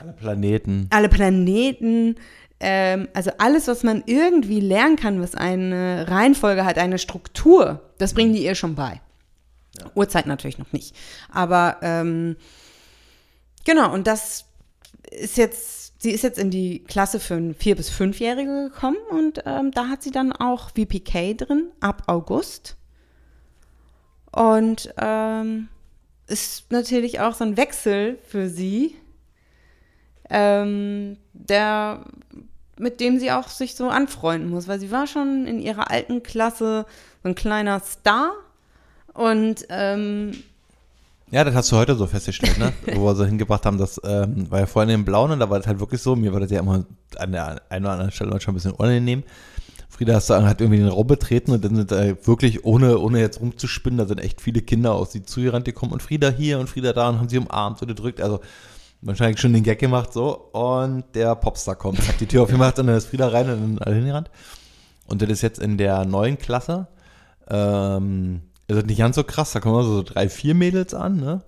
alle 0.00 0.12
Planeten. 0.12 0.86
alle 0.90 1.08
Planeten, 1.08 2.14
ähm, 2.60 3.08
also 3.14 3.32
alles, 3.38 3.66
was 3.66 3.82
man 3.82 4.04
irgendwie 4.06 4.60
lernen 4.60 4.94
kann, 4.94 5.20
was 5.20 5.34
eine 5.34 6.06
Reihenfolge 6.08 6.64
hat, 6.64 6.78
eine 6.78 6.98
Struktur, 6.98 7.82
das 7.98 8.14
bringen 8.14 8.32
die 8.32 8.44
ihr 8.44 8.54
schon 8.54 8.76
bei. 8.76 9.00
Uhrzeit 9.96 10.26
natürlich 10.26 10.58
noch 10.58 10.72
nicht. 10.72 10.94
Aber 11.32 11.78
ähm, 11.82 12.36
genau, 13.66 13.92
und 13.92 14.06
das 14.06 14.46
ist 15.10 15.36
jetzt, 15.36 16.00
sie 16.00 16.12
ist 16.12 16.22
jetzt 16.22 16.38
in 16.38 16.50
die 16.50 16.82
Klasse 16.84 17.20
für 17.20 17.34
ein 17.34 17.54
vier- 17.54 17.76
bis 17.76 17.90
fünfjährige 17.90 18.70
gekommen 18.70 18.96
und 19.10 19.42
ähm, 19.44 19.72
da 19.72 19.88
hat 19.88 20.02
sie 20.02 20.10
dann 20.10 20.32
auch 20.32 20.70
VPK 20.70 21.34
drin 21.34 21.70
ab 21.80 22.04
August. 22.06 22.76
Und 24.32 24.92
ähm, 24.98 25.68
ist 26.26 26.70
natürlich 26.70 27.20
auch 27.20 27.34
so 27.34 27.44
ein 27.44 27.56
Wechsel 27.56 28.18
für 28.26 28.48
sie, 28.48 28.96
ähm, 30.28 31.16
der, 31.32 32.04
mit 32.78 33.00
dem 33.00 33.18
sie 33.18 33.30
auch 33.30 33.48
sich 33.48 33.74
so 33.74 33.88
anfreunden 33.88 34.50
muss, 34.50 34.68
weil 34.68 34.80
sie 34.80 34.90
war 34.90 35.06
schon 35.06 35.46
in 35.46 35.60
ihrer 35.60 35.90
alten 35.90 36.22
Klasse 36.22 36.84
so 37.22 37.28
ein 37.28 37.34
kleiner 37.34 37.80
Star 37.80 38.32
und 39.14 39.66
ähm, 39.70 40.42
Ja, 41.30 41.42
das 41.42 41.54
hast 41.54 41.72
du 41.72 41.76
heute 41.76 41.96
so 41.96 42.06
festgestellt, 42.06 42.58
ne? 42.58 42.72
Wo 42.94 43.04
wir 43.04 43.16
so 43.16 43.24
hingebracht 43.24 43.66
haben, 43.66 43.78
das 43.78 44.00
ähm, 44.04 44.50
war 44.50 44.60
ja 44.60 44.66
vorhin 44.66 44.94
im 44.94 45.04
Blauen 45.04 45.32
und 45.32 45.40
da 45.40 45.50
war 45.50 45.58
das 45.58 45.66
halt 45.66 45.80
wirklich 45.80 46.00
so, 46.00 46.14
mir 46.14 46.32
war 46.32 46.40
das 46.40 46.50
ja 46.50 46.60
immer 46.60 46.84
an 47.16 47.32
der 47.32 47.62
einen 47.68 47.84
oder 47.84 47.92
anderen 47.92 48.12
Stelle 48.12 48.40
schon 48.40 48.52
ein 48.52 48.56
bisschen 48.56 48.72
unangenehm. 48.72 49.24
Frieda 49.88 50.14
hast 50.14 50.30
du, 50.30 50.34
hat 50.34 50.60
irgendwie 50.60 50.78
den 50.78 50.88
Raum 50.88 51.06
betreten 51.06 51.52
und 51.52 51.64
dann 51.64 51.74
sind 51.74 51.90
äh, 51.90 52.16
wirklich, 52.26 52.64
ohne, 52.64 52.98
ohne 52.98 53.18
jetzt 53.18 53.40
rumzuspinnen, 53.40 53.98
da 53.98 54.06
sind 54.06 54.20
echt 54.20 54.40
viele 54.40 54.60
Kinder 54.60 54.94
aus 54.94 55.12
sie 55.12 55.24
zugerannt 55.24 55.64
gekommen 55.64 55.92
und 55.92 56.02
Frieda 56.02 56.28
hier 56.28 56.60
und 56.60 56.68
Frieda 56.68 56.92
da 56.92 57.08
und 57.08 57.18
haben 57.18 57.28
sie 57.28 57.38
umarmt 57.38 57.80
und 57.80 57.88
gedrückt. 57.88 58.20
Also 58.20 58.40
wahrscheinlich 59.00 59.40
schon 59.40 59.52
den 59.52 59.62
Gag 59.62 59.78
gemacht 59.78 60.12
so 60.12 60.34
und 60.52 61.04
der 61.14 61.34
Popstar 61.34 61.76
kommt, 61.76 62.06
hat 62.06 62.20
die 62.20 62.26
Tür 62.26 62.42
aufgemacht 62.42 62.78
und 62.78 62.86
dann 62.86 62.96
ist 62.96 63.06
Frieda 63.06 63.28
rein 63.28 63.48
und 63.50 63.78
dann 63.78 63.78
alle 63.78 63.96
hingerannt. 63.96 64.30
Und 65.06 65.22
das 65.22 65.30
ist 65.30 65.42
jetzt 65.42 65.58
in 65.58 65.78
der 65.78 66.04
neuen 66.04 66.38
Klasse. 66.38 66.88
Ähm, 67.48 68.42
ist 68.68 68.76
das 68.76 68.84
nicht 68.86 68.98
ganz 68.98 69.16
so 69.16 69.24
krass, 69.24 69.52
da 69.52 69.60
kommen 69.60 69.82
so 69.84 70.02
drei, 70.02 70.28
vier 70.28 70.54
Mädels 70.54 70.94
an, 70.94 71.16
ne? 71.18 71.42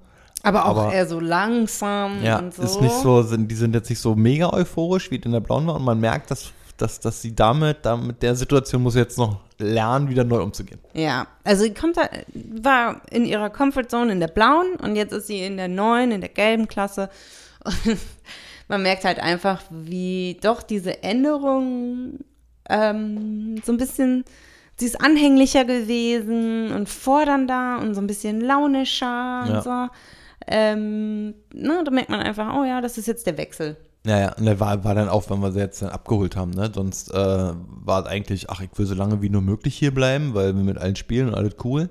aber 0.44 0.66
auch 0.66 0.76
Aber- 0.78 0.92
eher 0.92 1.06
so 1.06 1.18
langsam 1.20 2.22
Ja, 2.22 2.38
und 2.38 2.54
so. 2.54 2.62
ist 2.62 2.80
nicht 2.80 2.94
so, 2.94 3.22
sind, 3.22 3.50
die 3.50 3.56
sind 3.56 3.74
jetzt 3.74 3.90
nicht 3.90 3.98
so 4.00 4.14
mega 4.14 4.52
euphorisch, 4.52 5.10
wie 5.10 5.18
es 5.18 5.24
in 5.24 5.32
der 5.32 5.40
blauen 5.40 5.66
war 5.66 5.74
und 5.74 5.84
man 5.84 5.98
merkt, 5.98 6.30
dass, 6.30 6.52
dass, 6.76 7.00
dass 7.00 7.20
sie 7.20 7.34
damit, 7.34 7.78
damit 7.82 8.22
der 8.22 8.36
Situation 8.36 8.82
muss 8.84 8.94
jetzt 8.94 9.18
noch 9.18 9.40
lernen, 9.58 10.08
wieder 10.08 10.22
neu 10.22 10.40
umzugehen. 10.42 10.78
Ja, 10.94 11.26
also 11.42 11.64
sie 11.64 11.74
kommt 11.74 11.96
da, 11.96 12.08
war 12.62 13.00
in 13.10 13.24
ihrer 13.24 13.50
Comfortzone 13.50 14.12
in 14.12 14.20
der 14.20 14.28
blauen 14.28 14.76
und 14.80 14.94
jetzt 14.94 15.12
ist 15.12 15.26
sie 15.26 15.40
in 15.42 15.56
der 15.56 15.66
neuen, 15.66 16.12
in 16.12 16.20
der 16.20 16.30
gelben 16.30 16.68
Klasse. 16.68 17.10
Und 17.64 17.98
man 18.68 18.82
merkt 18.82 19.02
halt 19.04 19.18
einfach, 19.18 19.62
wie 19.70 20.38
doch 20.40 20.62
diese 20.62 21.02
Änderung 21.02 22.20
ähm, 22.68 23.60
so 23.64 23.72
ein 23.72 23.78
bisschen, 23.78 24.24
sie 24.78 24.86
ist 24.86 25.00
anhänglicher 25.00 25.64
gewesen 25.64 26.72
und 26.72 26.88
fordernder 26.88 27.80
und 27.80 27.94
so 27.94 28.00
ein 28.00 28.06
bisschen 28.06 28.40
launischer 28.40 29.06
Ja. 29.06 29.56
und 29.56 29.64
so. 29.64 29.88
Ähm, 30.46 31.34
ne, 31.52 31.82
da 31.84 31.90
merkt 31.90 32.08
man 32.10 32.20
einfach, 32.20 32.54
oh 32.54 32.64
ja, 32.64 32.80
das 32.80 32.96
ist 32.96 33.06
jetzt 33.06 33.26
der 33.26 33.36
Wechsel. 33.36 33.76
Ja, 34.06 34.18
ja, 34.20 34.32
und 34.34 34.44
der 34.46 34.58
war, 34.60 34.84
war 34.84 34.94
dann 34.94 35.08
auch, 35.08 35.28
wenn 35.28 35.40
wir 35.40 35.52
sie 35.52 35.58
jetzt 35.58 35.82
dann 35.82 35.90
abgeholt 35.90 36.36
haben, 36.36 36.52
ne? 36.52 36.70
Sonst 36.74 37.10
äh, 37.12 37.14
war 37.14 38.00
es 38.00 38.06
eigentlich, 38.06 38.48
ach, 38.48 38.60
ich 38.62 38.70
will 38.76 38.86
so 38.86 38.94
lange 38.94 39.20
wie 39.20 39.28
nur 39.28 39.42
möglich 39.42 39.76
hier 39.76 39.92
bleiben, 39.92 40.32
weil 40.34 40.54
wir 40.56 40.62
mit 40.62 40.78
allen 40.78 40.96
spielen 40.96 41.28
und 41.28 41.34
alles 41.34 41.56
cool. 41.64 41.90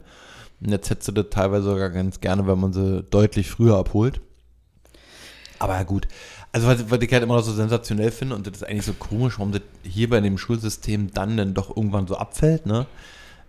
Und 0.61 0.71
jetzt 0.71 0.89
hättest 0.89 1.09
du 1.09 1.11
das 1.11 1.27
teilweise 1.29 1.63
sogar 1.69 1.89
ganz 1.91 2.19
gerne, 2.21 2.47
wenn 2.47 2.59
man 2.59 2.73
sie 2.73 3.03
deutlich 3.03 3.49
früher 3.51 3.77
abholt. 3.77 4.21
Aber 5.59 5.73
ja, 5.75 5.83
gut. 5.83 6.07
Also, 6.57 6.69
was, 6.69 6.89
was 6.89 6.99
ich 7.01 7.13
halt 7.13 7.21
immer 7.21 7.35
noch 7.35 7.43
so 7.43 7.53
sensationell 7.53 8.09
finde, 8.09 8.33
und 8.33 8.47
das 8.47 8.55
ist 8.55 8.63
eigentlich 8.63 8.87
so 8.87 8.93
komisch, 8.93 9.37
warum 9.37 9.51
das 9.51 9.61
hier 9.83 10.09
bei 10.09 10.19
dem 10.21 10.39
Schulsystem 10.39 11.13
dann 11.13 11.37
dann 11.37 11.53
doch 11.53 11.77
irgendwann 11.77 12.07
so 12.07 12.17
abfällt, 12.17 12.65
ne? 12.65 12.87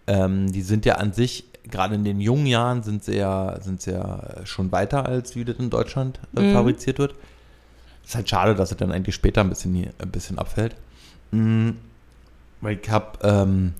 Ähm, 0.06 0.52
die 0.52 0.60
sind 0.60 0.84
ja 0.84 0.96
an 0.96 1.14
sich, 1.14 1.44
gerade 1.64 1.94
in 1.94 2.04
den 2.04 2.20
jungen 2.20 2.44
Jahren, 2.44 2.82
sind 2.82 3.02
sie 3.02 3.16
ja, 3.16 3.58
sind 3.62 3.80
sie 3.80 3.92
ja 3.92 4.44
schon 4.44 4.72
weiter, 4.72 5.06
als 5.06 5.36
wie 5.36 5.46
das 5.46 5.56
in 5.56 5.70
Deutschland 5.70 6.20
äh, 6.36 6.52
fabriziert 6.52 6.98
wird. 6.98 7.14
Ist 8.04 8.14
halt 8.14 8.28
schade, 8.28 8.54
dass 8.54 8.72
es 8.72 8.76
dann 8.76 8.92
eigentlich 8.92 9.14
später 9.14 9.40
ein 9.40 9.48
bisschen, 9.48 9.74
hier, 9.74 9.90
ein 9.98 10.10
bisschen 10.10 10.38
abfällt. 10.38 10.76
Mhm. 11.30 11.78
Weil 12.60 12.78
ich 12.78 12.90
habe, 12.90 13.18
ähm, 13.22 13.72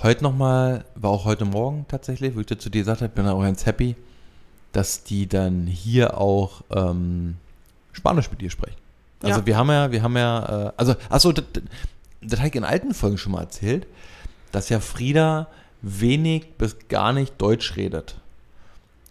heute 0.00 0.22
nochmal, 0.22 0.84
war 0.94 1.10
auch 1.10 1.24
heute 1.24 1.44
Morgen 1.44 1.86
tatsächlich, 1.88 2.36
wo 2.36 2.40
ich 2.40 2.46
dir 2.46 2.58
zu 2.58 2.70
dir 2.70 2.82
gesagt 2.82 3.00
habe, 3.00 3.12
bin 3.12 3.26
auch 3.26 3.42
ganz 3.42 3.66
happy, 3.66 3.96
dass 4.70 5.02
die 5.02 5.26
dann 5.26 5.66
hier 5.66 6.18
auch 6.18 6.62
ähm, 6.70 7.38
Spanisch 7.92 8.30
mit 8.30 8.40
dir 8.40 8.50
sprechen. 8.50 8.76
Also 9.22 9.40
Ja. 9.40 9.46
wir 9.46 9.56
haben 9.56 9.68
ja, 9.70 9.92
wir 9.92 10.02
haben 10.02 10.16
ja, 10.16 10.68
äh, 10.68 10.72
also, 10.76 10.94
achso, 11.08 11.32
das, 11.32 11.44
das 12.20 12.38
habe 12.40 12.48
ich 12.48 12.54
in 12.54 12.64
alten 12.64 12.94
Folgen 12.94 13.18
schon 13.18 13.32
mal 13.32 13.42
erzählt, 13.42 13.86
dass 14.50 14.68
ja 14.68 14.80
Frieda 14.80 15.48
wenig 15.82 16.52
bis 16.58 16.76
gar 16.88 17.12
nicht 17.12 17.40
Deutsch 17.40 17.76
redet. 17.76 18.16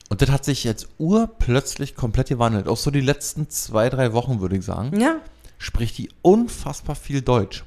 Und 0.10 0.22
das 0.22 0.30
hat 0.30 0.44
sich 0.44 0.64
jetzt 0.66 0.90
urplötzlich 0.98 1.96
komplett 1.96 2.28
gewandelt. 2.28 2.68
Auch 2.68 2.78
so 2.78 2.92
die 2.92 3.00
letzten 3.02 3.50
zwei, 3.50 3.90
drei 3.90 4.12
Wochen, 4.14 4.42
würde 4.42 4.58
ich 4.58 4.66
sagen, 4.66 5.00
Ja, 5.00 5.16
spricht 5.58 5.98
die 5.98 6.10
unfassbar 6.22 6.96
viel 6.96 7.22
Deutsch. 7.22 7.64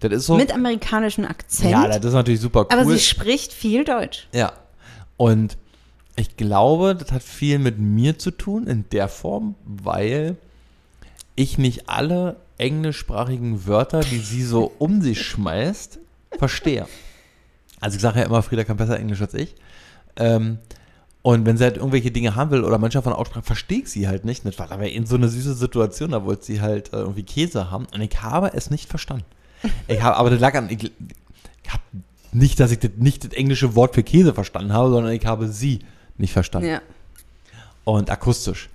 Das 0.00 0.12
ist 0.12 0.26
so. 0.26 0.36
mit 0.36 0.52
amerikanischem 0.54 1.26
Akzent. 1.26 1.70
ja, 1.70 1.86
das 1.86 2.04
ist 2.06 2.12
natürlich 2.14 2.40
super 2.40 2.60
cool. 2.60 2.66
aber 2.70 2.86
sie 2.86 2.98
spricht 2.98 3.52
viel 3.52 3.84
Deutsch. 3.84 4.26
Ja. 4.32 4.52
Und 5.18 5.58
ich 6.20 6.36
glaube, 6.36 6.94
das 6.94 7.12
hat 7.12 7.22
viel 7.22 7.58
mit 7.58 7.78
mir 7.78 8.18
zu 8.18 8.30
tun 8.30 8.66
in 8.66 8.84
der 8.92 9.08
Form, 9.08 9.54
weil 9.64 10.36
ich 11.34 11.56
nicht 11.56 11.88
alle 11.88 12.36
englischsprachigen 12.58 13.66
Wörter, 13.66 14.00
die 14.00 14.18
sie 14.18 14.42
so 14.42 14.70
um 14.78 15.00
sich 15.00 15.22
schmeißt, 15.22 15.98
verstehe. 16.38 16.86
Also 17.80 17.96
ich 17.96 18.02
sage 18.02 18.20
ja 18.20 18.26
immer, 18.26 18.42
Frieda 18.42 18.64
kann 18.64 18.76
besser 18.76 18.98
Englisch 18.98 19.22
als 19.22 19.32
ich. 19.32 19.54
Ähm, 20.16 20.58
und 21.22 21.46
wenn 21.46 21.56
sie 21.56 21.64
halt 21.64 21.78
irgendwelche 21.78 22.10
Dinge 22.10 22.34
haben 22.34 22.50
will 22.50 22.64
oder 22.64 22.76
manchmal 22.76 23.02
von 23.02 23.14
Aussprache, 23.14 23.42
verstehe 23.42 23.80
ich 23.80 23.88
sie 23.88 24.06
halt 24.06 24.26
nicht. 24.26 24.44
Das 24.44 24.58
war 24.58 24.70
aber 24.70 24.90
in 24.90 25.06
so 25.06 25.16
eine 25.16 25.28
süße 25.28 25.54
Situation, 25.54 26.10
da 26.10 26.24
wollte 26.26 26.44
sie 26.44 26.60
halt 26.60 26.92
äh, 26.92 26.98
irgendwie 26.98 27.22
Käse 27.22 27.70
haben 27.70 27.86
und 27.94 28.02
ich 28.02 28.20
habe 28.20 28.52
es 28.52 28.70
nicht 28.70 28.90
verstanden. 28.90 29.24
Ich 29.88 30.02
habe, 30.02 30.16
aber 30.16 30.28
das 30.28 30.40
lag 30.40 30.54
an, 30.54 30.68
ich, 30.68 30.84
ich 30.84 31.72
habe 31.72 31.82
nicht, 32.32 32.60
dass 32.60 32.72
ich 32.72 32.78
das, 32.78 32.90
nicht 32.96 33.24
das 33.24 33.32
englische 33.32 33.74
Wort 33.74 33.94
für 33.94 34.02
Käse 34.02 34.34
verstanden 34.34 34.74
habe, 34.74 34.90
sondern 34.90 35.12
ich 35.12 35.24
habe 35.24 35.48
sie 35.48 35.80
nicht 36.20 36.32
verstanden. 36.32 36.68
Ja. 36.68 36.82
Und 37.84 38.10
akustisch. 38.10 38.68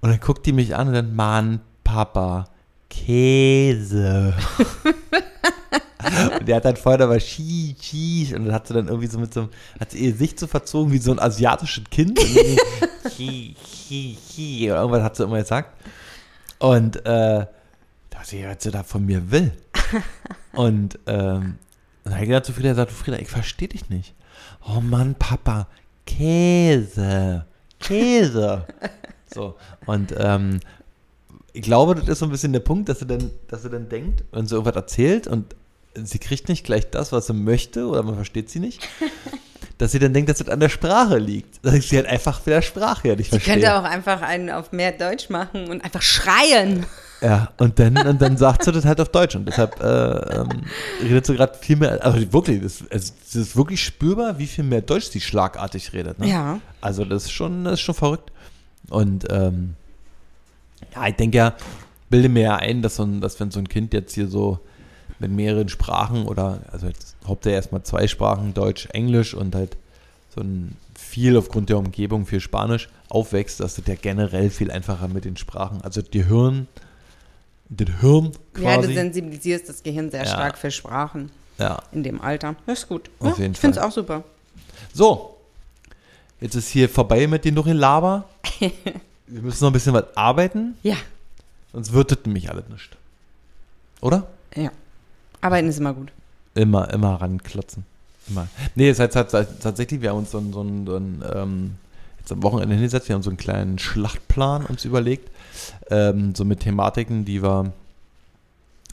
Und 0.00 0.10
dann 0.10 0.20
guckt 0.20 0.46
die 0.46 0.52
mich 0.52 0.76
an 0.76 0.88
und 0.88 0.94
dann, 0.94 1.14
Mann, 1.14 1.60
Papa, 1.84 2.48
Käse. 2.88 4.34
und 6.38 6.48
der 6.48 6.56
hat 6.56 6.64
dann 6.64 6.76
vorher 6.76 7.04
aber 7.04 7.18
Schi, 7.20 7.74
Schi. 7.80 8.32
Und 8.34 8.46
dann 8.46 8.54
hat 8.54 8.68
sie 8.68 8.74
dann 8.74 8.88
irgendwie 8.88 9.08
so 9.08 9.18
mit 9.18 9.34
so 9.34 9.40
einem, 9.40 9.50
hat 9.80 9.90
sie 9.90 9.98
ihr 9.98 10.12
Gesicht 10.12 10.38
so 10.38 10.46
verzogen 10.46 10.92
wie 10.92 10.98
so 10.98 11.10
ein 11.10 11.18
asiatisches 11.18 11.84
Kind. 11.90 12.18
Chi, 13.16 13.56
Chi, 13.64 14.16
Chi. 14.28 14.70
Oder 14.70 14.80
irgendwas 14.80 15.02
hat 15.02 15.16
sie 15.16 15.24
immer 15.24 15.38
gesagt. 15.38 15.72
Und 16.58 16.96
äh, 16.96 17.00
da 17.04 17.48
dachte 18.10 18.36
ich, 18.36 18.46
was 18.46 18.62
sie 18.62 18.70
da 18.70 18.82
von 18.82 19.04
mir 19.04 19.30
will. 19.30 19.52
Und 20.52 20.98
ähm, 21.06 21.58
dann 22.04 22.22
ich 22.22 22.28
gesagt 22.28 22.46
zu 22.46 22.52
Frieda, 22.52 22.70
gesagt, 22.70 22.92
Frieda, 22.92 23.18
ich 23.18 23.28
verstehe 23.28 23.68
dich 23.68 23.90
nicht. 23.90 24.14
Oh 24.66 24.80
Mann, 24.80 25.14
Papa, 25.14 25.68
Käse, 26.08 27.44
Käse. 27.78 28.66
so, 29.32 29.56
und 29.86 30.14
ähm, 30.18 30.60
ich 31.52 31.62
glaube, 31.62 31.94
das 31.94 32.08
ist 32.08 32.18
so 32.20 32.24
ein 32.24 32.30
bisschen 32.30 32.52
der 32.52 32.60
Punkt, 32.60 32.88
dass 32.88 33.00
sie 33.00 33.06
dann, 33.06 33.30
dass 33.48 33.62
sie 33.62 33.70
dann 33.70 33.88
denkt, 33.88 34.24
wenn 34.32 34.46
sie 34.46 34.54
irgendwas 34.54 34.76
erzählt 34.76 35.26
und 35.26 35.54
sie 35.94 36.18
kriegt 36.18 36.48
nicht 36.48 36.64
gleich 36.64 36.88
das, 36.90 37.12
was 37.12 37.26
sie 37.26 37.34
möchte, 37.34 37.86
oder 37.86 38.02
man 38.02 38.14
versteht 38.14 38.48
sie 38.48 38.58
nicht, 38.58 38.88
dass 39.78 39.92
sie 39.92 40.00
dann 40.00 40.12
denkt, 40.12 40.28
dass 40.28 40.38
das 40.38 40.48
an 40.48 40.60
der 40.60 40.68
Sprache 40.68 41.18
liegt. 41.18 41.64
Dass 41.64 41.74
ich 41.74 41.88
sie 41.88 41.96
halt 41.96 42.06
einfach 42.06 42.38
mit 42.44 42.48
der 42.48 42.62
Sprache 42.62 43.08
ja 43.08 43.14
nicht 43.16 43.30
Sie 43.30 43.38
verstehe. 43.38 43.54
könnte 43.54 43.78
auch 43.78 43.84
einfach 43.84 44.22
einen 44.22 44.50
auf 44.50 44.72
mehr 44.72 44.92
Deutsch 44.92 45.30
machen 45.30 45.68
und 45.68 45.84
einfach 45.84 46.02
schreien. 46.02 46.84
Ja, 47.20 47.50
und 47.58 47.78
dann, 47.78 47.96
und 47.96 48.20
dann 48.20 48.36
sagt 48.36 48.64
sie 48.64 48.72
das 48.72 48.84
halt 48.84 49.00
auf 49.00 49.08
Deutsch. 49.08 49.34
Und 49.36 49.46
deshalb 49.46 49.80
äh, 49.80 50.40
ähm, 50.40 50.48
redet 51.02 51.26
sie 51.26 51.34
gerade 51.34 51.54
viel 51.58 51.76
mehr. 51.76 52.04
Aber 52.04 52.32
wirklich, 52.32 52.62
es, 52.62 52.84
es 52.90 53.34
ist 53.34 53.56
wirklich 53.56 53.82
spürbar, 53.82 54.38
wie 54.38 54.46
viel 54.46 54.64
mehr 54.64 54.82
Deutsch 54.82 55.10
sie 55.10 55.20
schlagartig 55.20 55.92
redet. 55.92 56.18
Ne? 56.18 56.28
Ja. 56.28 56.60
Also 56.80 57.04
das 57.04 57.24
ist 57.24 57.32
schon, 57.32 57.64
das 57.64 57.74
ist 57.74 57.80
schon 57.80 57.94
verrückt. 57.94 58.30
Und 58.90 59.26
ähm, 59.30 59.74
ja, 60.94 61.06
ich 61.06 61.14
denke 61.14 61.38
ja, 61.38 61.54
bilde 62.10 62.28
mir 62.28 62.42
ja 62.42 62.56
ein, 62.56 62.82
dass, 62.82 62.96
so 62.96 63.04
ein, 63.04 63.20
dass 63.20 63.38
wenn 63.40 63.50
so 63.50 63.58
ein 63.58 63.68
Kind 63.68 63.92
jetzt 63.94 64.14
hier 64.14 64.28
so 64.28 64.60
mit 65.20 65.30
mehreren 65.30 65.68
Sprachen 65.68 66.26
oder, 66.26 66.60
also 66.72 66.86
jetzt 66.86 67.16
hauptsächlich 67.26 67.56
erstmal 67.56 67.82
zwei 67.82 68.06
Sprachen, 68.08 68.54
Deutsch, 68.54 68.86
Englisch 68.92 69.34
und 69.34 69.54
halt 69.54 69.76
so 70.34 70.40
ein 70.40 70.76
viel 70.94 71.36
aufgrund 71.36 71.68
der 71.70 71.78
Umgebung, 71.78 72.26
viel 72.26 72.40
Spanisch 72.40 72.88
aufwächst, 73.08 73.60
dass 73.60 73.76
das 73.76 73.86
ja 73.86 73.94
generell 73.94 74.50
viel 74.50 74.70
einfacher 74.70 75.08
mit 75.08 75.24
den 75.24 75.36
Sprachen, 75.36 75.80
also 75.82 76.02
die 76.02 76.24
Hirn, 76.26 76.68
das 77.68 77.88
Hirn 78.00 78.32
Ja, 78.56 78.76
du 78.76 78.82
quasi. 78.82 78.94
sensibilisierst 78.94 79.68
das 79.68 79.82
Gehirn 79.82 80.10
sehr 80.10 80.24
Ja. 80.24 80.28
stark 80.28 80.58
für 80.58 80.70
Sprachen 80.70 81.30
Ja, 81.58 81.82
in 81.92 82.02
dem 82.02 82.20
Alter. 82.20 82.54
Das 82.66 82.80
ist 82.80 82.88
gut. 82.88 83.10
Auf 83.20 83.36
ja, 83.38 83.42
jeden 83.42 83.52
ich 83.54 83.58
finde 83.58 83.78
es 83.78 83.84
auch 83.84 83.90
super. 83.92 84.22
So, 84.94 85.36
jetzt 86.40 86.54
ist 86.54 86.68
hier 86.68 86.88
vorbei 86.88 87.26
mit 87.26 87.44
den 87.44 87.56
Laber. 87.56 88.28
Wir 88.60 89.42
müssen 89.42 89.62
noch 89.64 89.70
ein 89.70 89.74
bisschen 89.74 89.92
was 89.92 90.16
arbeiten, 90.16 90.76
Ja, 90.82 90.96
sonst 91.72 91.92
wird 91.92 92.10
das 92.12 92.18
nämlich 92.24 92.48
alles 92.50 92.68
nicht. 92.68 92.96
Oder? 94.00 94.26
ja. 94.56 94.70
Arbeiten 95.40 95.68
ist 95.68 95.78
immer 95.78 95.94
gut. 95.94 96.12
Immer, 96.54 96.92
immer 96.92 97.20
ranklotzen. 97.20 97.84
Immer. 98.28 98.48
Nee, 98.74 98.90
es 98.90 98.98
heißt 98.98 99.16
halt, 99.16 99.30
tatsächlich, 99.30 100.02
wir 100.02 100.10
haben 100.10 100.18
uns 100.18 100.30
so 100.30 100.38
einen, 100.38 100.52
so 100.52 100.60
einen, 100.60 100.86
so 100.86 100.96
einen 100.96 101.24
ähm, 101.34 101.74
jetzt 102.28 102.32
am 102.32 102.42
Wochenende 102.42 102.74
hingesetzt, 102.74 103.08
wir 103.08 103.14
haben 103.14 103.22
so 103.22 103.30
einen 103.30 103.36
kleinen 103.36 103.78
Schlachtplan 103.78 104.66
uns 104.66 104.84
überlegt, 104.84 105.30
ähm, 105.90 106.34
so 106.34 106.44
mit 106.44 106.60
Thematiken, 106.60 107.24
die 107.24 107.42
wir, 107.42 107.72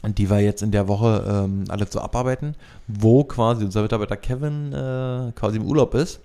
die 0.04 0.30
wir 0.30 0.40
jetzt 0.40 0.62
in 0.62 0.70
der 0.70 0.88
Woche 0.88 1.44
ähm, 1.44 1.64
alle 1.68 1.86
so 1.86 2.00
abarbeiten, 2.00 2.54
wo 2.86 3.24
quasi 3.24 3.64
unser 3.64 3.82
Mitarbeiter 3.82 4.16
Kevin 4.16 4.72
äh, 4.72 5.32
quasi 5.34 5.58
im 5.58 5.64
Urlaub 5.64 5.94
ist. 5.94 6.20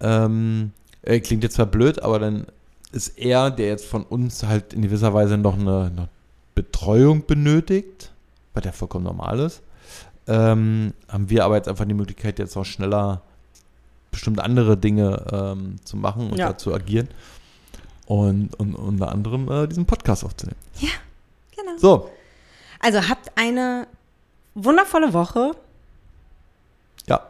Ähm, 0.00 0.72
äh, 1.02 1.20
klingt 1.20 1.42
jetzt 1.42 1.54
zwar 1.54 1.66
blöd, 1.66 2.02
aber 2.02 2.18
dann 2.18 2.46
ist 2.92 3.18
er, 3.18 3.50
der 3.50 3.66
jetzt 3.66 3.86
von 3.86 4.02
uns 4.04 4.44
halt 4.44 4.72
in 4.72 4.82
gewisser 4.82 5.14
Weise 5.14 5.36
noch 5.36 5.58
eine, 5.58 5.90
eine 5.92 6.08
Betreuung 6.54 7.24
benötigt, 7.26 8.09
was 8.54 8.64
ja 8.64 8.72
vollkommen 8.72 9.04
normal 9.04 9.38
ist, 9.40 9.62
ähm, 10.26 10.92
haben 11.08 11.30
wir 11.30 11.44
aber 11.44 11.56
jetzt 11.56 11.68
einfach 11.68 11.84
die 11.86 11.94
Möglichkeit, 11.94 12.38
jetzt 12.38 12.56
auch 12.56 12.64
schneller 12.64 13.22
bestimmte 14.10 14.42
andere 14.42 14.76
Dinge 14.76 15.24
ähm, 15.32 15.76
zu 15.84 15.96
machen 15.96 16.30
und 16.30 16.38
Ja. 16.38 16.48
da 16.48 16.58
zu 16.58 16.74
agieren. 16.74 17.08
Und, 18.06 18.58
und 18.58 18.74
unter 18.74 19.12
anderem 19.12 19.48
äh, 19.50 19.68
diesen 19.68 19.86
Podcast 19.86 20.24
aufzunehmen. 20.24 20.58
Genau. 20.80 21.78
So, 21.78 22.10
Also 22.80 23.08
habt 23.08 23.30
eine 23.36 23.86
wundervolle 24.56 25.12
Woche. 25.12 25.52
ja, 27.06 27.20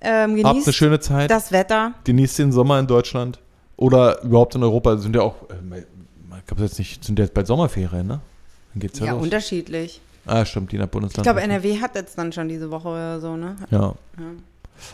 Ähm, 0.00 0.36
habt 0.38 0.44
eine 0.46 0.54
genießt 0.54 0.74
schöne 0.74 1.00
Zeit. 1.00 1.30
das 1.30 1.52
Wetter. 1.52 1.92
genießt 2.04 2.38
den 2.38 2.52
Sommer 2.52 2.78
in 2.78 2.86
Deutschland 2.86 3.38
oder 3.76 4.22
überhaupt 4.22 4.54
in 4.54 4.62
Europa. 4.62 4.96
Sind 4.96 5.14
ja 5.14 5.20
auch, 5.22 5.36
äh, 5.50 5.80
ich 6.38 6.46
glaube 6.46 6.62
jetzt 6.62 6.78
nicht, 6.78 7.04
sind 7.04 7.18
ja 7.18 7.26
jetzt 7.26 7.34
bald 7.34 7.46
Sommerferien, 7.46 8.06
ne? 8.06 8.20
Dann 8.72 8.80
geht's 8.80 8.98
ja, 9.00 9.06
Ja, 9.06 9.12
unterschiedlich. 9.14 10.00
Ah, 10.30 10.44
stimmt, 10.44 10.70
die 10.72 10.76
in 10.76 10.80
der 10.80 10.86
Ich 10.86 10.90
Bundesland. 10.92 11.24
glaube, 11.24 11.40
NRW 11.42 11.80
hat 11.80 11.94
jetzt 11.96 12.16
dann 12.16 12.32
schon 12.32 12.48
diese 12.48 12.70
Woche 12.70 12.88
oder 12.88 13.20
so, 13.20 13.36
ne? 13.36 13.56
Ja. 13.70 13.80
Ja. 13.80 13.94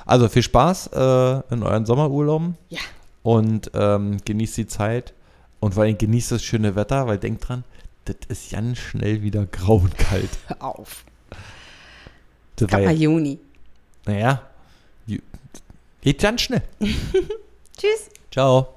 Also 0.07 0.29
viel 0.29 0.43
Spaß 0.43 0.89
äh, 0.95 1.55
in 1.55 1.63
euren 1.63 1.85
Sommerurlauben 1.87 2.57
Ja. 2.71 2.81
und 3.23 3.71
ähm, 3.75 4.17
genießt 4.25 4.57
die 4.57 4.67
Zeit 4.67 5.13
und 5.61 5.75
vor 5.75 5.83
allem 5.85 5.99
genießt 5.99 6.33
das 6.33 6.43
schöne 6.43 6.75
Wetter, 6.75 7.07
weil 7.07 7.19
denkt 7.19 7.49
dran, 7.49 7.65
das 8.07 8.17
ist 8.29 8.51
ganz 8.53 8.79
schnell 8.79 9.23
wieder 9.23 9.47
grau 9.47 9.77
und 9.77 9.97
kalt. 9.99 10.31
Hör 10.47 10.63
auf. 10.63 11.05
Das 12.57 12.73
war 12.73 12.81
ja, 12.81 12.91
Juni. 12.93 13.39
naja, 14.07 14.41
geht 16.01 16.21
ganz 16.21 16.41
schnell. 16.41 16.63
Tschüss. 16.81 18.09
Ciao. 18.33 18.76